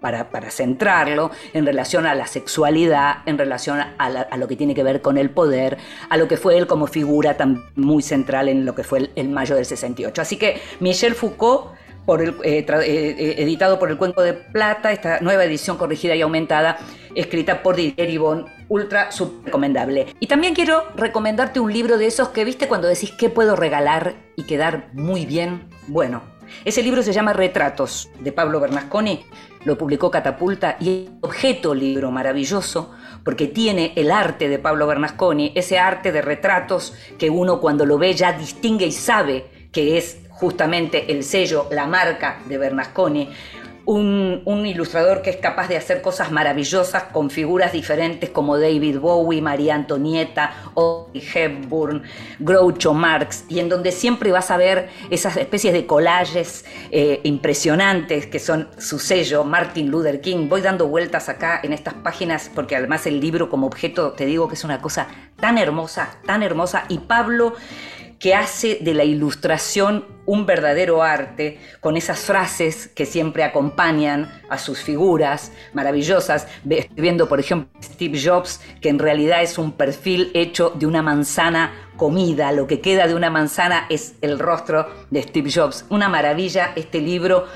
para, 0.04 0.52
centrarlo, 0.52 1.32
en 1.54 1.66
relación 1.66 2.06
a 2.06 2.14
la 2.14 2.28
sexualidad, 2.28 3.20
en 3.26 3.38
relación 3.38 3.80
a, 3.80 4.38
lo 4.38 4.48
que 4.50 4.58
tiene 4.58 4.76
que 4.76 4.84
ver 4.84 5.02
con 5.02 5.18
el 5.18 5.30
poder, 5.30 5.78
a 6.10 6.18
lo 6.18 6.28
que 6.28 6.36
fue 6.36 6.58
él 6.58 6.68
como 6.68 6.88
figura 6.88 7.38
tan 7.38 7.64
muy 7.76 8.04
central 8.04 8.50
en 8.50 8.66
lo 8.66 8.76
que 8.76 8.84
fue 8.84 9.10
el, 9.16 9.30
mayo 9.30 9.56
del 9.56 9.66
68. 9.66 10.22
Así 10.22 10.36
que 10.36 10.62
Michel 10.82 11.16
Foucault, 11.16 11.72
por 12.06 12.22
el, 12.22 12.32
eh, 12.44 12.66
eh, 12.68 12.68
eh, 12.68 13.36
editado 13.38 13.80
por 13.80 13.90
el 13.90 13.98
Cuenco 13.98 14.22
de 14.22 14.34
Plata, 14.34 14.92
esta 14.92 15.22
nueva 15.22 15.46
edición 15.46 15.78
corregida 15.78 16.16
y 16.16 16.22
aumentada, 16.22 16.80
escrita 17.16 17.64
por 17.64 17.78
Didier 17.78 18.10
Ibon, 18.10 18.46
ultra 18.68 19.10
súper 19.10 19.46
recomendable. 19.46 20.08
Y 20.20 20.28
también 20.28 20.54
quiero 20.54 20.84
recomendarte 20.98 21.62
un 21.62 21.72
libro 21.72 21.98
de 21.98 22.08
esos 22.08 22.28
que 22.30 22.44
viste 22.44 22.68
cuando 22.68 22.90
decís 22.90 23.14
qué 23.18 23.30
puedo 23.30 23.56
regalar 23.56 24.16
y 24.36 24.44
quedar 24.44 24.90
muy 24.92 25.26
bien. 25.26 25.70
Bueno, 25.88 26.33
ese 26.66 26.84
libro 26.84 27.04
se 27.04 27.14
llama 27.14 27.34
Retratos, 27.34 28.10
de 28.20 28.32
Pablo 28.32 28.60
Bernasconi, 28.60 29.26
lo 29.66 29.78
publicó 29.78 30.12
Catapulta 30.12 30.78
y 30.80 30.90
es 31.06 31.10
objeto 31.22 31.74
libro 31.74 32.12
maravilloso 32.12 32.92
porque 33.24 33.48
tiene 33.48 33.94
el 33.96 34.12
arte 34.12 34.50
de 34.50 34.60
Pablo 34.60 34.88
Bernasconi, 34.88 35.54
ese 35.56 35.80
arte 35.80 36.12
de 36.12 36.22
retratos 36.22 36.94
que 37.18 37.30
uno 37.30 37.60
cuando 37.62 37.86
lo 37.86 37.98
ve 37.98 38.14
ya 38.14 38.34
distingue 38.34 38.86
y 38.86 38.92
sabe 38.92 39.46
que 39.72 39.98
es 39.98 40.20
justamente 40.30 41.12
el 41.12 41.24
sello, 41.24 41.68
la 41.72 41.88
marca 41.88 42.40
de 42.46 42.58
Bernasconi. 42.58 43.30
Un, 43.86 44.64
ilustrador 44.66 45.22
que 45.22 45.30
es 45.30 45.38
capaz 45.38 45.68
de 45.68 45.76
hacer 45.76 46.02
cosas 46.02 46.32
maravillosas 46.32 47.04
con 47.04 47.30
figuras 47.30 47.74
diferentes 47.74 48.30
como 48.30 48.58
David 48.58 49.00
Bowie, 49.00 49.42
María 49.42 49.76
Antonieta, 49.76 50.54
Audrey 50.76 51.22
Hepburn, 51.34 52.04
Groucho 52.40 52.94
Marx, 52.94 53.44
y 53.50 53.60
en 53.60 53.68
donde 53.68 53.92
siempre 53.92 54.32
vas 54.32 54.52
a 54.52 54.58
ver 54.58 54.90
esas 55.10 55.36
especies 55.36 55.74
de 55.74 55.86
collages 55.86 56.66
eh, 56.92 57.20
impresionantes 57.24 58.26
que 58.26 58.40
son 58.40 58.70
su 58.78 59.00
sello, 59.00 59.44
Martin 59.44 59.92
Luther 59.92 60.22
King. 60.22 60.48
Voy 60.48 60.62
dando 60.62 60.88
vueltas 60.88 61.28
acá 61.28 61.60
en 61.62 61.74
estas 61.74 61.94
páginas 61.96 62.50
porque 62.56 62.78
además 62.78 63.06
el 63.06 63.20
libro 63.20 63.50
como 63.50 63.68
objeto 63.68 64.14
te 64.14 64.26
digo 64.26 64.48
que 64.48 64.56
es 64.56 64.64
una 64.64 64.82
cosa 64.82 65.08
tan 65.36 65.58
hermosa, 65.58 66.20
tan 66.26 66.42
hermosa, 66.42 66.86
y 66.88 67.00
Pablo 67.00 67.54
que 68.24 68.34
hace 68.34 68.78
de 68.80 68.94
la 68.94 69.04
ilustración 69.04 70.06
un 70.26 70.46
verdadero 70.46 71.04
arte, 71.04 71.60
con 71.82 71.98
esas 71.98 72.22
frases 72.22 72.88
que 72.88 73.06
siempre 73.06 73.44
acompañan 73.44 74.32
a 74.50 74.58
sus 74.58 74.80
figuras 74.80 75.52
maravillosas. 75.74 76.48
Estoy 76.70 77.02
viendo, 77.02 77.28
por 77.28 77.42
ejemplo, 77.42 77.68
Steve 77.84 78.18
Jobs, 78.18 78.62
que 78.80 78.88
en 78.88 79.00
realidad 79.00 79.44
es 79.44 79.58
un 79.58 79.74
perfil 79.74 80.32
hecho 80.36 80.70
de 80.74 80.88
una 80.88 81.02
manzana 81.02 81.74
comida. 81.98 82.54
Lo 82.54 82.66
que 82.66 82.80
queda 82.80 83.08
de 83.08 83.16
una 83.16 83.30
manzana 83.30 83.88
es 83.90 84.16
el 84.22 84.40
rostro 84.40 84.88
de 85.12 85.22
Steve 85.22 85.52
Jobs. 85.54 85.86
Una 85.90 86.08
maravilla 86.08 86.72
este 86.78 87.02
libro 87.02 87.48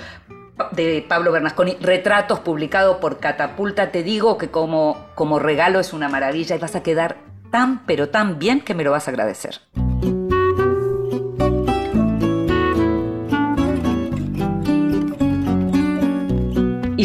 de 0.74 1.06
Pablo 1.08 1.32
Bernasconi, 1.32 1.78
Retratos, 1.80 2.42
publicado 2.42 3.00
por 3.00 3.20
Catapulta. 3.20 3.94
Te 3.94 4.04
digo 4.04 4.38
que 4.38 4.50
como, 4.50 5.08
como 5.16 5.40
regalo 5.40 5.80
es 5.80 5.94
una 5.94 6.10
maravilla 6.10 6.58
y 6.58 6.60
vas 6.60 6.76
a 6.76 6.84
quedar 6.84 7.16
tan, 7.52 7.86
pero 7.86 8.10
tan 8.10 8.38
bien 8.38 8.60
que 8.60 8.74
me 8.74 8.84
lo 8.84 8.92
vas 8.92 9.08
a 9.08 9.12
agradecer. 9.12 9.62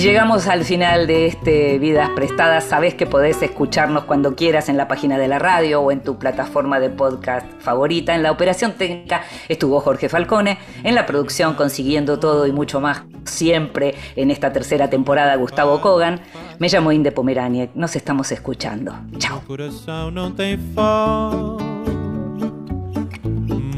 Llegamos 0.02 0.48
al 0.48 0.64
final 0.64 1.06
de 1.06 1.26
este 1.26 1.78
Vidas 1.78 2.10
Prestadas. 2.10 2.64
Sabes 2.64 2.94
que 2.94 3.06
podés 3.06 3.40
escucharnos 3.40 4.04
cuando 4.04 4.34
quieras 4.34 4.68
en 4.68 4.76
la 4.76 4.88
página 4.88 5.16
de 5.16 5.28
la 5.28 5.38
radio 5.38 5.80
o 5.80 5.92
en 5.92 6.02
tu 6.02 6.18
plataforma 6.18 6.80
de 6.80 6.90
podcast 6.90 7.46
favorita. 7.60 8.14
En 8.14 8.24
la 8.24 8.32
operación 8.32 8.72
técnica 8.72 9.22
estuvo 9.48 9.80
Jorge 9.80 10.08
Falcone, 10.08 10.58
en 10.82 10.96
la 10.96 11.06
producción 11.06 11.54
consiguiendo 11.54 12.18
todo 12.18 12.48
y 12.48 12.52
mucho 12.52 12.80
más, 12.80 13.02
siempre 13.24 13.94
en 14.16 14.32
esta 14.32 14.52
tercera 14.52 14.90
temporada 14.90 15.36
Gustavo 15.36 15.80
Kogan. 15.80 16.20
Me 16.58 16.68
llamo 16.68 16.90
Inde 16.90 17.12
Pomeraniec. 17.12 17.70
Nos 17.74 17.94
estamos 17.94 18.32
escuchando. 18.32 18.94
Chao. 19.18 19.40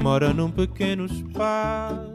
mora 0.05 0.35
num 0.35 0.51
pequeno 0.51 1.07
espaço. 1.07 2.14